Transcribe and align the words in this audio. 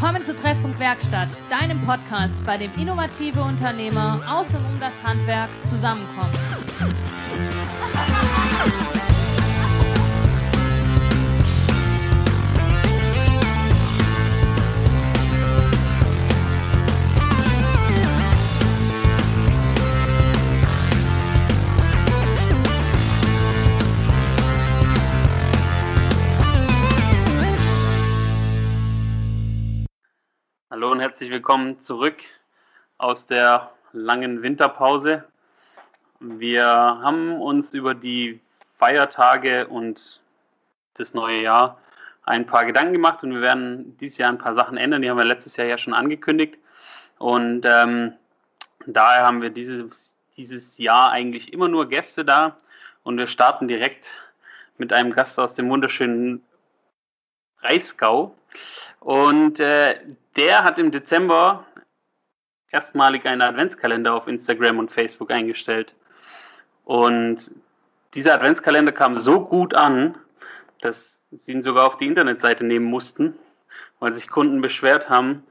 Willkommen 0.00 0.24
zu 0.24 0.34
Treffpunkt 0.34 0.80
Werkstatt, 0.80 1.28
deinem 1.50 1.78
Podcast, 1.82 2.42
bei 2.46 2.56
dem 2.56 2.72
innovative 2.78 3.42
Unternehmer 3.42 4.22
aus 4.26 4.54
und 4.54 4.64
um 4.64 4.80
das 4.80 5.02
Handwerk 5.02 5.50
zusammenkommen. 5.62 6.32
Hallo 30.80 30.92
und 30.92 31.00
herzlich 31.00 31.30
willkommen 31.30 31.82
zurück 31.82 32.16
aus 32.96 33.26
der 33.26 33.70
langen 33.92 34.42
Winterpause. 34.42 35.24
Wir 36.20 36.64
haben 36.64 37.38
uns 37.38 37.74
über 37.74 37.92
die 37.92 38.40
Feiertage 38.78 39.66
und 39.66 40.22
das 40.94 41.12
neue 41.12 41.42
Jahr 41.42 41.78
ein 42.22 42.46
paar 42.46 42.64
Gedanken 42.64 42.94
gemacht 42.94 43.22
und 43.22 43.34
wir 43.34 43.42
werden 43.42 43.98
dieses 43.98 44.16
Jahr 44.16 44.30
ein 44.30 44.38
paar 44.38 44.54
Sachen 44.54 44.78
ändern. 44.78 45.02
Die 45.02 45.10
haben 45.10 45.18
wir 45.18 45.26
letztes 45.26 45.54
Jahr 45.58 45.66
ja 45.66 45.76
schon 45.76 45.92
angekündigt. 45.92 46.56
Und 47.18 47.66
ähm, 47.66 48.14
daher 48.86 49.26
haben 49.26 49.42
wir 49.42 49.50
dieses, 49.50 50.14
dieses 50.38 50.78
Jahr 50.78 51.10
eigentlich 51.10 51.52
immer 51.52 51.68
nur 51.68 51.90
Gäste 51.90 52.24
da 52.24 52.56
und 53.02 53.18
wir 53.18 53.26
starten 53.26 53.68
direkt 53.68 54.08
mit 54.78 54.94
einem 54.94 55.12
Gast 55.12 55.38
aus 55.38 55.52
dem 55.52 55.68
wunderschönen 55.68 56.42
Breisgau. 57.60 58.34
Und 59.00 59.60
äh, 59.60 60.00
der 60.36 60.64
hat 60.64 60.78
im 60.78 60.90
Dezember 60.90 61.66
erstmalig 62.70 63.26
einen 63.26 63.42
Adventskalender 63.42 64.14
auf 64.14 64.28
Instagram 64.28 64.78
und 64.78 64.92
Facebook 64.92 65.30
eingestellt. 65.30 65.94
Und 66.84 67.50
dieser 68.14 68.34
Adventskalender 68.34 68.92
kam 68.92 69.18
so 69.18 69.44
gut 69.44 69.74
an, 69.74 70.16
dass 70.80 71.20
sie 71.30 71.52
ihn 71.52 71.62
sogar 71.62 71.86
auf 71.86 71.96
die 71.96 72.06
Internetseite 72.06 72.64
nehmen 72.64 72.86
mussten, 72.86 73.36
weil 73.98 74.12
sich 74.12 74.28
Kunden 74.28 74.60
beschwert 74.60 75.08
haben, 75.08 75.44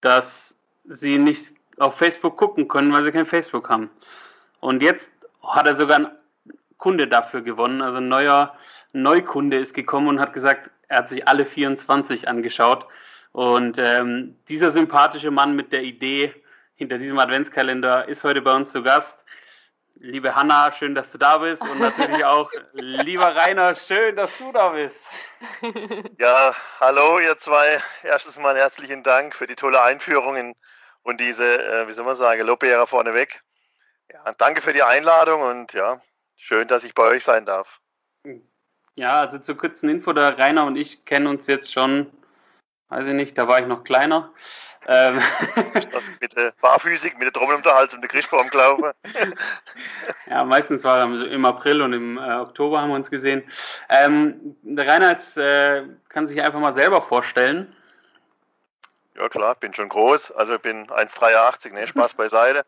dass 0.00 0.54
sie 0.84 1.18
nicht 1.18 1.54
auf 1.78 1.96
Facebook 1.96 2.36
gucken 2.36 2.68
können, 2.68 2.92
weil 2.92 3.04
sie 3.04 3.12
kein 3.12 3.26
Facebook 3.26 3.70
haben. 3.70 3.90
Und 4.60 4.82
jetzt 4.82 5.08
hat 5.42 5.66
er 5.66 5.76
sogar 5.76 5.96
einen 5.96 6.08
Kunde 6.76 7.08
dafür 7.08 7.42
gewonnen. 7.42 7.82
Also 7.82 7.98
ein 7.98 8.08
neuer 8.08 8.56
Neukunde 8.92 9.58
ist 9.58 9.74
gekommen 9.74 10.08
und 10.08 10.20
hat 10.20 10.32
gesagt, 10.32 10.70
er 10.88 10.98
hat 10.98 11.08
sich 11.08 11.26
alle 11.26 11.46
24 11.46 12.28
angeschaut. 12.28 12.86
Und 13.32 13.78
ähm, 13.78 14.38
dieser 14.48 14.70
sympathische 14.70 15.30
Mann 15.30 15.56
mit 15.56 15.72
der 15.72 15.82
Idee 15.82 16.34
hinter 16.74 16.98
diesem 16.98 17.18
Adventskalender 17.18 18.06
ist 18.08 18.24
heute 18.24 18.42
bei 18.42 18.54
uns 18.54 18.70
zu 18.70 18.82
Gast. 18.82 19.18
Liebe 19.94 20.34
Hanna, 20.34 20.72
schön, 20.72 20.94
dass 20.94 21.10
du 21.12 21.18
da 21.18 21.38
bist. 21.38 21.62
Und 21.62 21.80
natürlich 21.80 22.24
auch 22.24 22.50
lieber 22.72 23.34
Rainer, 23.34 23.74
schön, 23.74 24.16
dass 24.16 24.30
du 24.38 24.52
da 24.52 24.70
bist. 24.70 24.96
Ja, 26.18 26.54
hallo 26.80 27.20
ihr 27.20 27.38
zwei. 27.38 27.80
Erstens 28.02 28.38
mal 28.38 28.56
herzlichen 28.56 29.02
Dank 29.02 29.34
für 29.34 29.46
die 29.46 29.54
tolle 29.54 29.82
Einführung 29.82 30.36
in, 30.36 30.54
und 31.02 31.20
diese, 31.20 31.64
äh, 31.64 31.88
wie 31.88 31.92
soll 31.92 32.04
man 32.04 32.16
sagen, 32.16 32.44
Lobbeere 32.46 32.86
vorneweg. 32.86 33.42
Ja, 34.12 34.32
danke 34.36 34.60
für 34.60 34.72
die 34.72 34.82
Einladung 34.82 35.40
und 35.42 35.72
ja, 35.72 36.02
schön, 36.36 36.68
dass 36.68 36.84
ich 36.84 36.94
bei 36.94 37.04
euch 37.04 37.24
sein 37.24 37.46
darf. 37.46 37.80
Ja, 38.94 39.20
also 39.20 39.38
zur 39.38 39.56
kurzen 39.56 39.88
Info, 39.88 40.12
der 40.12 40.36
Rainer 40.36 40.66
und 40.66 40.76
ich 40.76 41.04
kennen 41.04 41.26
uns 41.26 41.46
jetzt 41.46 41.72
schon, 41.72 42.10
weiß 42.92 43.06
ich 43.06 43.14
nicht, 43.14 43.38
da 43.38 43.48
war 43.48 43.60
ich 43.60 43.66
noch 43.66 43.84
kleiner. 43.84 44.30
Ähm 44.86 45.20
mit 46.20 46.36
der 46.36 46.52
Barphysik, 46.60 47.18
mit 47.18 47.26
der 47.26 47.32
Trommel 47.32 47.56
um 47.56 47.62
den 47.62 47.72
Hals 47.72 47.94
und 47.94 48.02
der 48.02 48.10
Christbaum 48.10 48.48
gelaufen. 48.48 48.90
ja, 50.26 50.44
meistens 50.44 50.84
war 50.84 50.98
er 50.98 51.30
im 51.30 51.44
April 51.44 51.82
und 51.82 51.92
im 51.92 52.18
äh, 52.18 52.34
Oktober 52.34 52.80
haben 52.80 52.90
wir 52.90 52.96
uns 52.96 53.10
gesehen. 53.10 53.44
Ähm, 53.88 54.56
der 54.62 54.86
Rainer 54.86 55.12
ist, 55.12 55.36
äh, 55.38 55.84
kann 56.08 56.26
sich 56.28 56.42
einfach 56.42 56.60
mal 56.60 56.74
selber 56.74 57.02
vorstellen. 57.02 57.74
Ja 59.16 59.28
klar, 59.28 59.54
bin 59.54 59.74
schon 59.74 59.88
groß, 59.88 60.32
also 60.32 60.54
ich 60.54 60.62
bin 60.62 60.86
1,83, 60.88 61.72
ne, 61.72 61.86
Spaß 61.86 62.14
beiseite. 62.14 62.64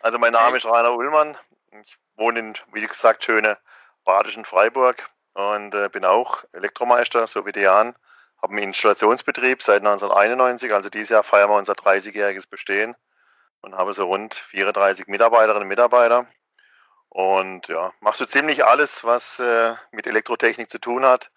Also 0.00 0.18
mein 0.18 0.32
Name 0.32 0.56
ist 0.56 0.66
Rainer 0.66 0.92
Ullmann, 0.92 1.36
ich 1.80 1.96
wohne 2.16 2.40
in, 2.40 2.54
wie 2.72 2.84
gesagt, 2.84 3.24
schöne 3.24 3.56
badischen 4.04 4.44
Freiburg, 4.44 5.08
und 5.34 5.74
äh, 5.74 5.88
bin 5.88 6.04
auch 6.04 6.44
Elektromeister, 6.52 7.26
so 7.26 7.44
wie 7.44 7.52
die 7.52 7.60
Jan. 7.60 7.94
Habe 8.44 8.56
einen 8.56 8.74
Installationsbetrieb 8.74 9.62
seit 9.62 9.78
1991, 9.78 10.74
also 10.74 10.90
dieses 10.90 11.08
Jahr 11.08 11.24
feiern 11.24 11.48
wir 11.48 11.56
unser 11.56 11.72
30-jähriges 11.72 12.46
Bestehen 12.46 12.94
und 13.62 13.74
habe 13.74 13.94
so 13.94 14.04
rund 14.04 14.34
34 14.34 15.06
Mitarbeiterinnen 15.06 15.62
und 15.62 15.68
Mitarbeiter. 15.68 16.26
Und 17.08 17.68
ja, 17.68 17.94
machst 18.00 18.18
so 18.18 18.26
ziemlich 18.26 18.62
alles, 18.62 19.02
was 19.02 19.38
äh, 19.38 19.76
mit 19.92 20.06
Elektrotechnik 20.06 20.68
zu 20.68 20.78
tun 20.78 21.06
hat, 21.06 21.30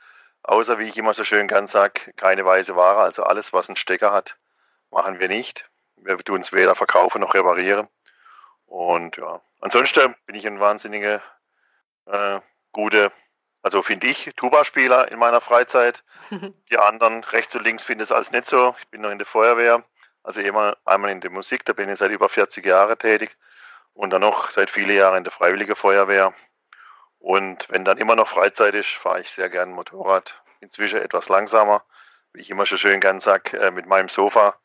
außer 0.43 0.79
wie 0.79 0.83
ich 0.83 0.97
immer 0.97 1.13
so 1.13 1.23
schön 1.23 1.47
gern 1.47 1.67
sage, 1.67 2.11
keine 2.17 2.43
weiße 2.43 2.75
Ware. 2.75 2.99
Also 2.99 3.23
alles, 3.23 3.53
was 3.53 3.69
einen 3.69 3.77
Stecker 3.77 4.11
hat, 4.11 4.35
machen 4.91 5.21
wir 5.21 5.29
nicht. 5.29 5.69
Wir 5.95 6.17
tun 6.17 6.41
es 6.41 6.51
weder 6.51 6.75
verkaufen 6.75 7.21
noch 7.21 7.35
reparieren. 7.35 7.87
Und 8.65 9.15
ja, 9.15 9.39
ansonsten 9.61 10.13
bin 10.25 10.35
ich 10.35 10.45
ein 10.45 10.59
wahnsinniger 10.59 11.21
äh, 12.05 12.41
gute 12.73 13.13
also 13.67 13.81
finde 13.81 14.07
ich, 14.07 14.31
Tuba-Spieler 14.37 15.11
in 15.11 15.19
meiner 15.19 15.41
Freizeit. 15.41 16.05
Die 16.71 16.77
anderen 16.77 17.21
rechts 17.25 17.53
und 17.53 17.65
links 17.65 17.83
finden 17.83 18.01
es 18.01 18.13
alles 18.13 18.31
nicht 18.31 18.47
so. 18.47 18.73
Ich 18.79 18.87
bin 18.87 19.01
noch 19.01 19.11
in 19.11 19.17
der 19.17 19.27
Feuerwehr, 19.27 19.83
also 20.23 20.39
immer 20.39 20.77
einmal 20.85 21.11
in 21.11 21.19
der 21.19 21.31
Musik, 21.31 21.65
da 21.65 21.73
bin 21.73 21.89
ich 21.89 21.99
seit 21.99 22.11
über 22.11 22.29
40 22.29 22.65
Jahren 22.65 22.97
tätig 22.97 23.35
und 23.93 24.11
dann 24.11 24.21
noch 24.21 24.51
seit 24.51 24.69
vielen 24.69 24.95
Jahren 24.95 25.17
in 25.17 25.23
der 25.25 25.33
Freiwilligen 25.33 25.75
Feuerwehr. 25.75 26.33
Und 27.19 27.67
wenn 27.67 27.83
dann 27.83 27.97
immer 27.97 28.15
noch 28.15 28.29
Freizeit 28.29 28.73
ist, 28.73 28.87
fahre 28.87 29.19
ich 29.19 29.31
sehr 29.31 29.49
gern 29.49 29.71
Motorrad. 29.71 30.41
Inzwischen 30.61 31.01
etwas 31.01 31.27
langsamer, 31.27 31.83
wie 32.31 32.39
ich 32.39 32.49
immer 32.49 32.65
schon 32.65 32.77
schön 32.77 33.01
gern 33.01 33.19
sage, 33.19 33.59
äh, 33.59 33.69
mit 33.71 33.85
meinem 33.85 34.07
Sofa. 34.07 34.55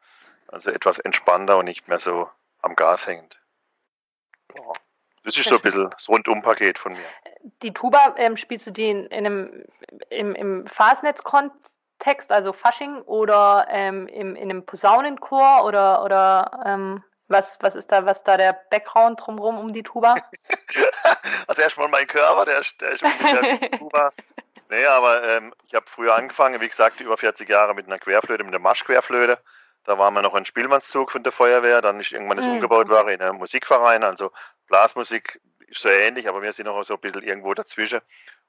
Also 0.47 0.71
etwas 0.71 1.01
entspannter 1.01 1.57
und 1.57 1.65
nicht 1.65 1.89
mehr 1.89 1.99
so 1.99 2.31
am 2.61 2.77
Gas 2.77 3.09
hängend. 3.09 3.41
Ja. 4.55 4.73
Das 5.25 5.37
ist 5.37 5.49
so 5.49 5.57
ein 5.57 5.63
bisschen 5.63 5.91
das 5.91 6.09
Rundum-Paket 6.09 6.79
von 6.79 6.93
mir. 6.93 7.05
Die 7.63 7.73
Tuba 7.73 8.15
ähm, 8.17 8.37
spielst 8.37 8.67
du 8.67 8.71
die 8.71 8.91
in, 8.91 9.07
in 9.07 9.27
einem, 9.27 9.65
im, 10.11 10.35
im 10.35 10.67
Fasnetz-Kontext, 10.67 12.31
also 12.31 12.53
Fasching, 12.53 13.03
oder 13.03 13.67
ähm, 13.71 14.09
im, 14.09 14.35
in 14.35 14.51
einem 14.51 14.67
Posaunenchor 14.67 15.65
oder, 15.65 16.05
oder 16.05 16.63
ähm, 16.67 17.05
was, 17.29 17.59
was 17.61 17.75
ist 17.75 17.91
da, 17.91 18.05
was 18.05 18.23
da 18.25 18.37
der 18.37 18.59
Background 18.71 19.21
drumherum 19.21 19.59
um 19.59 19.73
die 19.73 19.83
Tuba? 19.83 20.15
also 21.47 21.63
erstmal 21.63 21.89
mein 21.89 22.07
Körper, 22.07 22.45
der, 22.45 22.63
der 22.81 22.97
spielt 22.97 23.63
die 23.63 23.71
Tuba. 23.79 24.13
Nee, 24.69 24.87
aber 24.87 25.23
ähm, 25.25 25.53
ich 25.67 25.75
habe 25.75 25.85
früher 25.87 26.15
angefangen, 26.15 26.61
wie 26.61 26.69
gesagt, 26.69 27.01
über 27.01 27.19
40 27.19 27.49
Jahre 27.49 27.75
mit 27.75 27.87
einer 27.87 27.99
Querflöte, 27.99 28.43
mit 28.43 28.55
einer 28.55 28.63
Maschquerflöte. 28.63 29.39
Da 29.85 29.99
waren 29.99 30.15
wir 30.15 30.23
noch 30.23 30.35
ein 30.35 30.45
Spielmannszug 30.45 31.11
von 31.11 31.23
der 31.25 31.33
Feuerwehr, 31.33 31.83
dann 31.83 32.01
ist 32.01 32.13
irgendwann 32.13 32.37
das 32.37 32.47
mhm. 32.47 32.53
umgebaut 32.53 32.89
war 32.89 33.07
in 33.09 33.21
einem 33.21 33.39
Musikverein. 33.39 34.05
Also 34.05 34.31
Blasmusik 34.73 35.39
ist 35.67 35.83
so 35.83 35.91
ähnlich, 35.91 36.27
aber 36.27 36.41
wir 36.41 36.51
sind 36.55 36.65
noch 36.65 36.83
so 36.83 36.95
ein 36.95 37.01
bisschen 37.01 37.23
irgendwo 37.23 37.53
dazwischen 37.53 38.01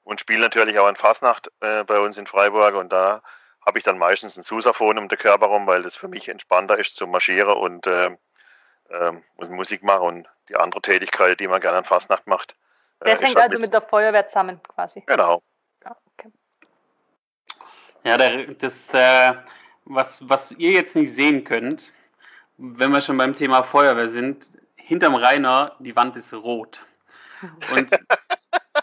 und 0.04 0.20
spielen 0.20 0.40
natürlich 0.40 0.78
auch 0.78 0.86
an 0.86 0.96
Fasnacht 0.96 1.52
äh, 1.60 1.84
bei 1.84 2.00
uns 2.00 2.16
in 2.16 2.26
Freiburg 2.26 2.74
und 2.76 2.90
da 2.90 3.22
habe 3.64 3.76
ich 3.76 3.84
dann 3.84 3.98
meistens 3.98 4.38
ein 4.38 4.42
Susaphon 4.42 4.96
um 4.96 5.08
den 5.08 5.18
Körper 5.18 5.46
rum, 5.46 5.66
weil 5.66 5.82
das 5.82 5.96
für 5.96 6.08
mich 6.08 6.30
entspannter 6.30 6.78
ist 6.78 6.96
zu 6.96 7.06
marschieren 7.06 7.54
und 7.58 7.86
äh, 7.86 8.16
äh, 8.88 9.12
Musik 9.50 9.82
machen 9.82 10.06
und 10.06 10.28
die 10.48 10.56
andere 10.56 10.80
Tätigkeit, 10.80 11.40
die 11.40 11.46
man 11.46 11.60
gerne 11.60 11.76
an 11.76 11.84
Fasnacht 11.84 12.26
macht. 12.26 12.56
Äh, 13.00 13.10
das 13.10 13.20
hängt 13.20 13.36
halt 13.36 13.50
also 13.50 13.58
mit 13.58 13.74
der 13.74 13.82
Feuerwehr 13.82 14.26
zusammen 14.26 14.62
quasi. 14.62 15.02
Genau. 15.06 15.42
Ja, 15.84 15.96
okay. 16.14 16.32
ja 18.02 18.16
der, 18.16 18.46
das 18.54 18.94
äh, 18.94 19.34
was, 19.84 20.26
was 20.26 20.52
ihr 20.52 20.72
jetzt 20.72 20.96
nicht 20.96 21.14
sehen 21.14 21.44
könnt, 21.44 21.92
wenn 22.56 22.92
wir 22.92 23.02
schon 23.02 23.18
beim 23.18 23.34
Thema 23.34 23.62
Feuerwehr 23.62 24.08
sind, 24.08 24.46
hinterm 24.84 25.14
Rainer, 25.14 25.72
die 25.78 25.96
Wand 25.96 26.16
ist 26.16 26.32
rot. 26.32 26.80
Und 27.74 27.90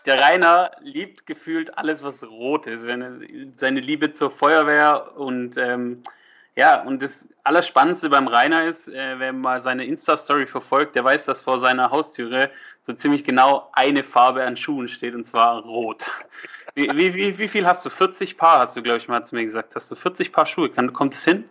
der 0.06 0.20
Rainer 0.20 0.72
liebt 0.82 1.26
gefühlt 1.26 1.78
alles, 1.78 2.04
was 2.04 2.24
rot 2.24 2.68
ist. 2.68 2.86
Wenn 2.86 3.54
seine 3.58 3.80
Liebe 3.80 4.14
zur 4.14 4.32
Feuerwehr 4.32 5.18
und 5.18 5.58
ähm, 5.58 6.04
ja, 6.56 6.82
und 6.82 7.02
das 7.02 7.12
Allerspannendste 7.44 8.10
beim 8.10 8.28
Rainer 8.28 8.66
ist, 8.66 8.88
äh, 8.88 9.20
wer 9.20 9.34
mal 9.34 9.64
seine 9.64 9.86
Insta-Story 9.86 10.48
verfolgt, 10.48 10.96
der 10.96 11.04
weiß, 11.04 11.26
dass 11.26 11.42
vor 11.42 11.60
seiner 11.60 11.90
Haustüre 11.92 12.50
so 12.86 12.94
ziemlich 12.94 13.24
genau 13.24 13.70
eine 13.74 14.04
Farbe 14.04 14.44
an 14.44 14.58
Schuhen 14.58 14.88
steht, 14.88 15.16
und 15.16 15.28
zwar 15.28 15.62
rot. 15.62 16.06
Wie, 16.76 16.90
wie, 16.94 17.14
wie, 17.14 17.38
wie 17.38 17.48
viel 17.48 17.66
hast 17.66 17.86
du? 17.86 17.90
40 17.90 18.38
Paar, 18.38 18.60
hast 18.60 18.76
du, 18.76 18.82
glaube 18.82 18.98
ich, 18.98 19.08
mal 19.08 19.26
zu 19.26 19.36
mir 19.36 19.46
gesagt. 19.46 19.76
Hast 19.76 19.90
du 19.92 19.96
40 19.96 20.32
Paar 20.32 20.46
Schuhe? 20.46 20.70
Kann, 20.70 20.94
kommt 20.94 21.14
es 21.14 21.24
hin? 21.24 21.46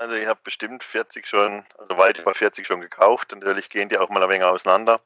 Also 0.00 0.14
ich 0.14 0.26
habe 0.26 0.40
bestimmt 0.42 0.82
40 0.82 1.26
schon, 1.26 1.62
also 1.76 1.98
weit 1.98 2.16
über 2.16 2.32
40 2.32 2.66
schon 2.66 2.80
gekauft. 2.80 3.32
Natürlich 3.32 3.68
gehen 3.68 3.90
die 3.90 3.98
auch 3.98 4.08
mal 4.08 4.22
ein 4.22 4.30
wenig 4.30 4.44
auseinander. 4.44 5.02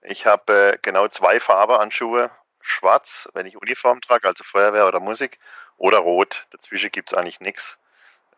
Ich 0.00 0.24
habe 0.24 0.72
äh, 0.72 0.78
genau 0.80 1.06
zwei 1.08 1.38
Farben 1.38 1.74
an 1.74 1.90
Schuhe. 1.90 2.30
Schwarz, 2.62 3.28
wenn 3.34 3.44
ich 3.44 3.60
Uniform 3.60 4.00
trage, 4.00 4.26
also 4.26 4.42
Feuerwehr 4.42 4.88
oder 4.88 5.00
Musik, 5.00 5.38
oder 5.76 5.98
Rot. 5.98 6.46
Dazwischen 6.48 6.90
gibt 6.90 7.12
es 7.12 7.18
eigentlich 7.18 7.40
nichts. 7.40 7.76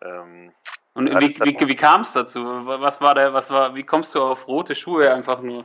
Ähm, 0.02 0.52
und 0.94 1.10
wie, 1.10 1.28
wie, 1.28 1.68
wie 1.68 1.76
kam 1.76 2.00
es 2.00 2.12
dazu? 2.12 2.42
Was 2.42 3.00
war 3.00 3.14
der, 3.14 3.32
was 3.32 3.48
war, 3.48 3.76
wie 3.76 3.84
kommst 3.84 4.16
du 4.16 4.20
auf 4.20 4.48
rote 4.48 4.74
Schuhe 4.74 5.14
einfach 5.14 5.42
nur? 5.42 5.64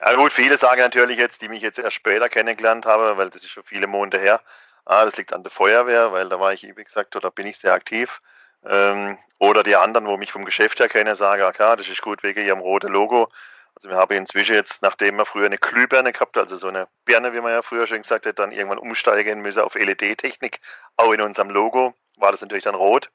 Ja 0.00 0.16
gut, 0.16 0.32
viele 0.32 0.56
sagen 0.56 0.80
natürlich 0.80 1.18
jetzt, 1.18 1.42
die 1.42 1.48
mich 1.48 1.62
jetzt 1.62 1.78
erst 1.78 1.94
später 1.94 2.28
kennengelernt 2.28 2.86
haben, 2.86 3.16
weil 3.16 3.30
das 3.30 3.44
ist 3.44 3.50
schon 3.50 3.62
viele 3.62 3.86
Monate 3.86 4.18
her. 4.18 4.40
Ah, 4.84 5.04
das 5.04 5.16
liegt 5.16 5.32
an 5.32 5.44
der 5.44 5.52
Feuerwehr, 5.52 6.10
weil 6.10 6.28
da 6.28 6.40
war 6.40 6.52
ich, 6.52 6.64
wie 6.64 6.84
gesagt, 6.84 7.14
oder 7.14 7.30
bin 7.30 7.46
ich 7.46 7.58
sehr 7.58 7.72
aktiv. 7.72 8.20
Ähm, 8.64 9.18
oder 9.38 9.62
die 9.62 9.76
anderen, 9.76 10.06
wo 10.06 10.16
mich 10.16 10.32
vom 10.32 10.44
Geschäft 10.44 10.80
her 10.80 10.88
kennen, 10.88 11.14
sagen, 11.14 11.42
ja 11.42 11.52
klar, 11.52 11.76
das 11.76 11.88
ist 11.88 12.02
gut 12.02 12.22
wegen 12.22 12.44
ihrem 12.44 12.58
roten 12.60 12.92
Logo. 12.92 13.28
Also 13.76 13.90
wir 13.90 13.96
haben 13.96 14.16
inzwischen 14.16 14.56
jetzt, 14.56 14.82
nachdem 14.82 15.16
wir 15.16 15.24
früher 15.24 15.46
eine 15.46 15.58
Glühbirne 15.58 16.12
gehabt, 16.12 16.36
also 16.36 16.56
so 16.56 16.66
eine 16.66 16.88
Birne, 17.04 17.32
wie 17.32 17.40
man 17.40 17.52
ja 17.52 17.62
früher 17.62 17.86
schon 17.86 18.02
gesagt 18.02 18.26
hat, 18.26 18.38
dann 18.40 18.50
irgendwann 18.50 18.78
umsteigen 18.78 19.40
müssen 19.40 19.60
auf 19.60 19.76
LED-Technik. 19.76 20.58
Auch 20.96 21.12
in 21.12 21.20
unserem 21.20 21.50
Logo 21.50 21.94
war 22.16 22.32
das 22.32 22.40
natürlich 22.40 22.64
dann 22.64 22.74
rot. 22.74 23.10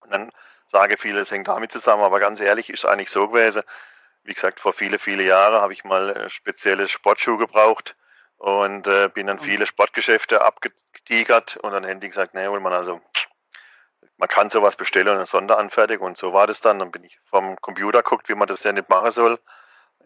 Und 0.00 0.12
dann 0.12 0.30
sage 0.66 0.96
viele, 0.96 1.20
es 1.20 1.32
hängt 1.32 1.48
damit 1.48 1.72
zusammen, 1.72 2.04
aber 2.04 2.20
ganz 2.20 2.38
ehrlich, 2.38 2.70
ist 2.70 2.84
eigentlich 2.84 3.10
so 3.10 3.28
gewesen. 3.28 3.62
Wie 4.22 4.34
gesagt, 4.34 4.60
vor 4.60 4.72
viele, 4.72 5.00
viele 5.00 5.24
Jahren 5.24 5.60
habe 5.60 5.72
ich 5.72 5.82
mal 5.82 6.10
äh, 6.10 6.30
spezielle 6.30 6.86
Sportschuhe 6.86 7.38
gebraucht 7.38 7.96
und 8.36 8.86
äh, 8.86 9.08
bin 9.12 9.26
dann 9.26 9.38
mhm. 9.38 9.42
viele 9.42 9.66
Sportgeschäfte 9.66 10.42
abgetigert 10.42 11.56
und 11.56 11.72
dann 11.72 11.84
hätte 11.84 12.06
ich 12.06 12.12
gesagt, 12.12 12.34
nee, 12.34 12.48
man 12.48 12.72
also, 12.72 13.00
man 14.20 14.28
kann 14.28 14.50
sowas 14.50 14.76
bestellen 14.76 15.08
und 15.08 15.16
eine 15.16 15.26
Sonderanfertigung 15.26 16.08
und 16.08 16.16
so 16.18 16.34
war 16.34 16.46
das 16.46 16.60
dann. 16.60 16.78
Dann 16.78 16.90
bin 16.90 17.02
ich 17.04 17.18
vom 17.30 17.58
Computer 17.62 18.02
geguckt, 18.02 18.28
wie 18.28 18.34
man 18.34 18.46
das 18.46 18.60
denn 18.60 18.74
nicht 18.74 18.90
machen 18.90 19.10
soll. 19.10 19.40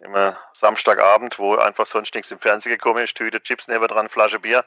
Immer 0.03 0.39
Samstagabend, 0.53 1.39
wo 1.41 1.57
einfach 1.57 1.87
sonst 1.87 2.15
nichts 2.15 2.31
im 2.31 2.39
Fernsehen 2.39 2.71
gekommen 2.71 3.03
ist, 3.03 3.17
Tüte 3.17 3.43
Chips 3.43 3.67
neben 3.67 3.87
dran, 3.89 4.09
Flasche 4.09 4.39
Bier 4.39 4.65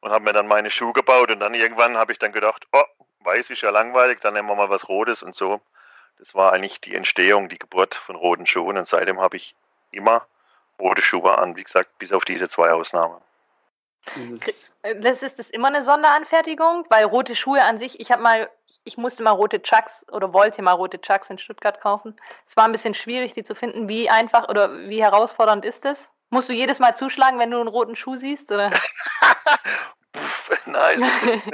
und 0.00 0.10
habe 0.12 0.24
mir 0.24 0.34
dann 0.34 0.46
meine 0.46 0.70
Schuhe 0.70 0.92
gebaut 0.92 1.30
und 1.30 1.40
dann 1.40 1.54
irgendwann 1.54 1.96
habe 1.96 2.12
ich 2.12 2.18
dann 2.18 2.32
gedacht, 2.32 2.66
oh, 2.72 2.84
weiß 3.20 3.48
ist 3.48 3.62
ja 3.62 3.70
langweilig, 3.70 4.20
dann 4.20 4.34
nehmen 4.34 4.48
wir 4.48 4.54
mal 4.54 4.68
was 4.68 4.88
Rotes 4.88 5.22
und 5.22 5.34
so. 5.34 5.62
Das 6.18 6.34
war 6.34 6.52
eigentlich 6.52 6.82
die 6.82 6.94
Entstehung, 6.94 7.48
die 7.48 7.58
Geburt 7.58 7.94
von 7.94 8.16
roten 8.16 8.44
Schuhen 8.44 8.76
und 8.76 8.86
seitdem 8.86 9.18
habe 9.20 9.36
ich 9.36 9.54
immer 9.92 10.26
rote 10.78 11.00
Schuhe 11.00 11.38
an, 11.38 11.56
wie 11.56 11.64
gesagt, 11.64 11.98
bis 11.98 12.12
auf 12.12 12.26
diese 12.26 12.50
zwei 12.50 12.72
Ausnahmen. 12.72 13.16
Das 15.00 15.22
ist 15.22 15.38
das 15.38 15.50
immer 15.50 15.68
eine 15.68 15.84
Sonderanfertigung, 15.84 16.86
weil 16.88 17.04
rote 17.04 17.36
Schuhe 17.36 17.62
an 17.62 17.78
sich, 17.78 18.00
ich 18.00 18.10
habe 18.10 18.22
mal, 18.22 18.50
ich 18.84 18.96
musste 18.96 19.22
mal 19.22 19.30
rote 19.30 19.62
Chucks 19.62 20.04
oder 20.10 20.32
wollte 20.32 20.62
mal 20.62 20.72
rote 20.72 21.00
Chucks 21.00 21.30
in 21.30 21.38
Stuttgart 21.38 21.80
kaufen. 21.80 22.18
Es 22.46 22.56
war 22.56 22.64
ein 22.64 22.72
bisschen 22.72 22.94
schwierig, 22.94 23.34
die 23.34 23.44
zu 23.44 23.54
finden. 23.54 23.88
Wie 23.88 24.10
einfach 24.10 24.48
oder 24.48 24.88
wie 24.88 25.02
herausfordernd 25.02 25.64
ist 25.64 25.84
das? 25.84 26.08
Musst 26.30 26.48
du 26.48 26.52
jedes 26.52 26.78
Mal 26.78 26.96
zuschlagen, 26.96 27.38
wenn 27.38 27.50
du 27.50 27.58
einen 27.58 27.68
roten 27.68 27.96
Schuh 27.96 28.16
siehst? 28.16 28.50
Oder? 28.50 28.70
Nein, 30.66 31.00
nicht. 31.24 31.48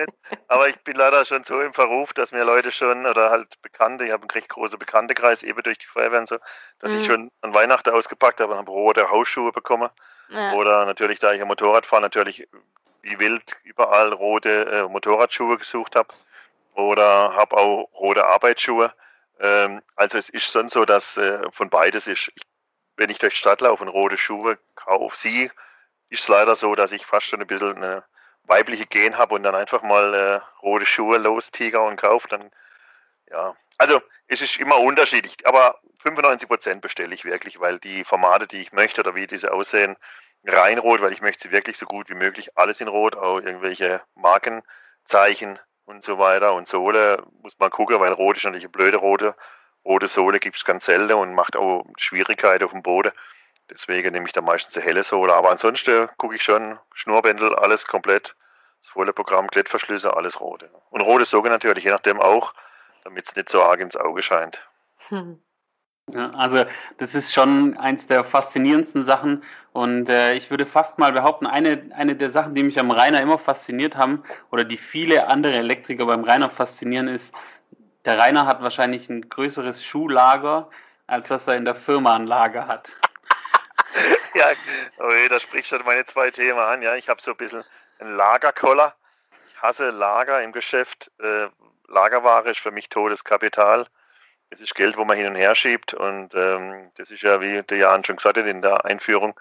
Aber 0.48 0.68
ich 0.68 0.78
bin 0.80 0.96
leider 0.96 1.24
schon 1.24 1.44
so 1.44 1.60
im 1.60 1.74
Verruf, 1.74 2.12
dass 2.12 2.32
mir 2.32 2.44
Leute 2.44 2.72
schon 2.72 3.06
oder 3.06 3.30
halt 3.30 3.60
Bekannte, 3.62 4.04
ich 4.04 4.12
habe 4.12 4.22
einen 4.22 4.30
recht 4.30 4.48
großen 4.48 4.78
Bekanntekreis, 4.78 5.42
eben 5.42 5.62
durch 5.62 5.78
die 5.78 5.86
Feuerwehr 5.86 6.20
und 6.20 6.28
so, 6.28 6.38
dass 6.78 6.92
mhm. 6.92 6.98
ich 6.98 7.06
schon 7.06 7.30
an 7.40 7.54
Weihnachten 7.54 7.90
ausgepackt 7.90 8.40
habe 8.40 8.52
und 8.52 8.58
habe 8.58 8.70
rote 8.70 9.10
Hausschuhe 9.10 9.52
bekommen. 9.52 9.90
Ja. 10.28 10.52
Oder 10.52 10.84
natürlich, 10.86 11.18
da 11.18 11.32
ich 11.32 11.40
ein 11.40 11.48
Motorrad 11.48 11.86
fahre, 11.86 12.02
natürlich 12.02 12.48
wie 13.02 13.18
wild 13.18 13.56
überall 13.62 14.12
rote 14.12 14.66
äh, 14.66 14.88
Motorradschuhe 14.88 15.58
gesucht 15.58 15.96
habe. 15.96 16.08
Oder 16.74 17.34
habe 17.34 17.56
auch 17.56 17.88
rote 17.94 18.26
Arbeitsschuhe. 18.26 18.92
Ähm, 19.40 19.82
also 19.94 20.18
es 20.18 20.28
ist 20.28 20.50
schon 20.50 20.68
so, 20.68 20.84
dass 20.84 21.16
äh, 21.16 21.40
von 21.52 21.70
beides 21.70 22.06
ist. 22.06 22.32
wenn 22.96 23.10
ich 23.10 23.18
durch 23.18 23.34
die 23.34 23.38
Stadt 23.38 23.60
laufe 23.60 23.82
und 23.82 23.88
rote 23.88 24.16
Schuhe 24.16 24.58
kaufe, 24.74 25.16
sie, 25.16 25.50
ist 26.08 26.22
es 26.22 26.28
leider 26.28 26.56
so, 26.56 26.74
dass 26.74 26.92
ich 26.92 27.06
fast 27.06 27.26
schon 27.26 27.40
ein 27.40 27.46
bisschen 27.46 27.76
eine 27.76 28.04
weibliche 28.44 28.86
Gen 28.86 29.18
habe 29.18 29.34
und 29.34 29.42
dann 29.42 29.54
einfach 29.54 29.82
mal 29.82 30.14
äh, 30.14 30.40
rote 30.62 30.86
Schuhe 30.86 31.18
lostiger 31.18 31.82
und 31.84 31.96
kaufe, 31.96 32.28
dann 32.28 32.50
ja. 33.30 33.56
Also 33.78 34.00
es 34.28 34.40
ist 34.40 34.56
immer 34.56 34.80
unterschiedlich, 34.80 35.36
aber 35.46 35.78
95 36.02 36.48
Prozent 36.48 36.82
bestelle 36.82 37.14
ich 37.14 37.24
wirklich, 37.24 37.60
weil 37.60 37.78
die 37.78 38.04
Formate, 38.04 38.46
die 38.46 38.62
ich 38.62 38.72
möchte 38.72 39.00
oder 39.00 39.14
wie 39.14 39.26
diese 39.26 39.52
aussehen, 39.52 39.96
rein 40.44 40.78
rot, 40.78 41.00
weil 41.00 41.12
ich 41.12 41.20
möchte 41.20 41.48
sie 41.48 41.52
wirklich 41.52 41.76
so 41.76 41.86
gut 41.86 42.08
wie 42.08 42.14
möglich 42.14 42.56
alles 42.56 42.80
in 42.80 42.88
rot, 42.88 43.16
auch 43.16 43.40
irgendwelche 43.40 44.00
Markenzeichen 44.14 45.58
und 45.84 46.02
so 46.02 46.18
weiter. 46.18 46.54
Und 46.54 46.68
Sohle 46.68 47.22
muss 47.42 47.58
man 47.58 47.70
gucken, 47.70 48.00
weil 48.00 48.12
rot 48.12 48.36
ist 48.36 48.44
natürlich 48.44 48.64
eine 48.64 48.72
blöde 48.72 48.98
rote. 48.98 49.34
Rote 49.84 50.08
Sohle 50.08 50.40
gibt 50.40 50.56
es 50.56 50.64
ganz 50.64 50.84
selten 50.84 51.12
und 51.12 51.34
macht 51.34 51.56
auch 51.56 51.84
Schwierigkeiten 51.98 52.64
auf 52.64 52.72
dem 52.72 52.82
Boden. 52.82 53.12
Deswegen 53.70 54.12
nehme 54.12 54.26
ich 54.26 54.32
da 54.32 54.40
meistens 54.40 54.76
eine 54.76 54.84
helle 54.84 55.02
Sohle. 55.04 55.34
Aber 55.34 55.50
ansonsten 55.50 56.08
gucke 56.18 56.36
ich 56.36 56.42
schon, 56.42 56.78
Schnurrbändel, 56.94 57.54
alles 57.54 57.86
komplett. 57.86 58.34
Das 58.80 58.90
volle 58.90 59.12
Programm, 59.12 59.48
Klettverschlüsse, 59.48 60.16
alles 60.16 60.40
rote. 60.40 60.70
Und 60.90 61.00
rote 61.00 61.24
Sohle 61.24 61.50
natürlich, 61.50 61.84
je 61.84 61.90
nachdem 61.90 62.20
auch, 62.20 62.54
damit 63.06 63.28
es 63.28 63.36
nicht 63.36 63.48
so 63.48 63.62
arg 63.62 63.78
ins 63.80 63.96
Auge 63.96 64.20
scheint. 64.20 64.60
Hm. 65.08 65.40
Ja, 66.12 66.30
also 66.30 66.64
das 66.98 67.14
ist 67.14 67.32
schon 67.32 67.76
eins 67.78 68.06
der 68.08 68.24
faszinierendsten 68.24 69.04
Sachen 69.04 69.44
und 69.72 70.08
äh, 70.08 70.34
ich 70.34 70.50
würde 70.50 70.66
fast 70.66 70.98
mal 70.98 71.12
behaupten, 71.12 71.46
eine, 71.46 71.88
eine 71.94 72.16
der 72.16 72.30
Sachen, 72.30 72.54
die 72.54 72.64
mich 72.64 72.78
am 72.80 72.90
Rainer 72.90 73.20
immer 73.20 73.38
fasziniert 73.38 73.96
haben 73.96 74.24
oder 74.50 74.64
die 74.64 74.76
viele 74.76 75.28
andere 75.28 75.54
Elektriker 75.54 76.06
beim 76.06 76.24
Rainer 76.24 76.50
faszinieren, 76.50 77.08
ist, 77.08 77.32
der 78.04 78.18
Rainer 78.18 78.46
hat 78.46 78.60
wahrscheinlich 78.60 79.08
ein 79.08 79.28
größeres 79.28 79.84
Schuhlager, 79.84 80.68
als 81.06 81.28
das 81.28 81.46
er 81.46 81.56
in 81.56 81.64
der 81.64 81.76
Firma 81.76 82.16
ein 82.16 82.26
Lager 82.26 82.66
hat. 82.66 82.90
ja, 84.34 84.46
okay, 84.98 85.28
da 85.28 85.38
spricht 85.38 85.68
schon 85.68 85.84
meine 85.84 86.06
zwei 86.06 86.30
Themen 86.32 86.58
an. 86.58 86.82
Ja, 86.82 86.96
ich 86.96 87.08
habe 87.08 87.22
so 87.22 87.32
ein 87.32 87.36
bisschen 87.36 87.64
einen 88.00 88.16
Lagerkoller. 88.16 88.94
Ich 89.48 89.62
hasse 89.62 89.90
Lager 89.90 90.42
im 90.42 90.52
Geschäft. 90.52 91.10
Äh, 91.18 91.48
Lagerware 91.88 92.50
ist 92.50 92.60
für 92.60 92.70
mich 92.70 92.88
totes 92.88 93.24
Kapital. 93.24 93.86
Es 94.50 94.60
ist 94.60 94.74
Geld, 94.74 94.96
wo 94.96 95.04
man 95.04 95.16
hin 95.16 95.26
und 95.26 95.34
her 95.36 95.54
schiebt. 95.54 95.94
Und 95.94 96.34
ähm, 96.34 96.90
das 96.96 97.10
ist 97.10 97.22
ja, 97.22 97.40
wie 97.40 97.62
der 97.62 97.78
Jan 97.78 98.04
schon 98.04 98.16
gesagt 98.16 98.38
hat, 98.38 98.46
in 98.46 98.62
der 98.62 98.84
Einführung 98.84 99.38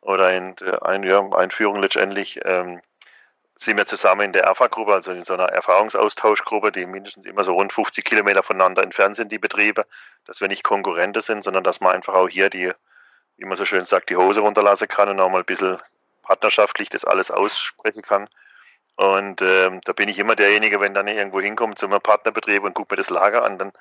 oder 0.00 0.32
in 0.32 0.56
der 0.56 0.84
Einführung 0.84 1.80
letztendlich 1.80 2.40
ähm, 2.44 2.80
sind 3.56 3.76
wir 3.76 3.86
zusammen 3.86 4.20
in 4.22 4.32
der 4.32 4.44
ERFA-Gruppe, 4.44 4.94
also 4.94 5.10
in 5.10 5.24
so 5.24 5.34
einer 5.34 5.48
Erfahrungsaustauschgruppe, 5.48 6.70
die 6.70 6.86
mindestens 6.86 7.26
immer 7.26 7.42
so 7.42 7.54
rund 7.54 7.72
50 7.72 8.04
Kilometer 8.04 8.44
voneinander 8.44 8.84
entfernt 8.84 9.16
sind, 9.16 9.32
die 9.32 9.38
Betriebe, 9.38 9.86
dass 10.26 10.40
wir 10.40 10.46
nicht 10.46 10.62
Konkurrente 10.62 11.22
sind, 11.22 11.42
sondern 11.42 11.64
dass 11.64 11.80
man 11.80 11.94
einfach 11.94 12.14
auch 12.14 12.28
hier 12.28 12.50
die 12.50 12.72
wie 13.38 13.44
man 13.44 13.56
so 13.56 13.64
schön 13.64 13.84
sagt, 13.84 14.10
die 14.10 14.16
Hose 14.16 14.40
runterlassen 14.40 14.88
kann 14.88 15.08
und 15.08 15.20
auch 15.20 15.30
mal 15.30 15.38
ein 15.38 15.44
bisschen 15.44 15.78
partnerschaftlich 16.22 16.90
das 16.90 17.04
alles 17.04 17.30
aussprechen 17.30 18.02
kann. 18.02 18.28
Und 18.98 19.42
ähm, 19.42 19.80
da 19.84 19.92
bin 19.92 20.08
ich 20.08 20.18
immer 20.18 20.34
derjenige, 20.34 20.80
wenn 20.80 20.92
dann 20.92 21.06
irgendwo 21.06 21.40
hinkommt 21.40 21.78
zu 21.78 21.86
einem 21.86 22.00
Partnerbetrieb 22.00 22.64
und 22.64 22.74
guckt 22.74 22.90
mir 22.90 22.96
das 22.96 23.10
Lager 23.10 23.44
an, 23.44 23.56
dann 23.56 23.72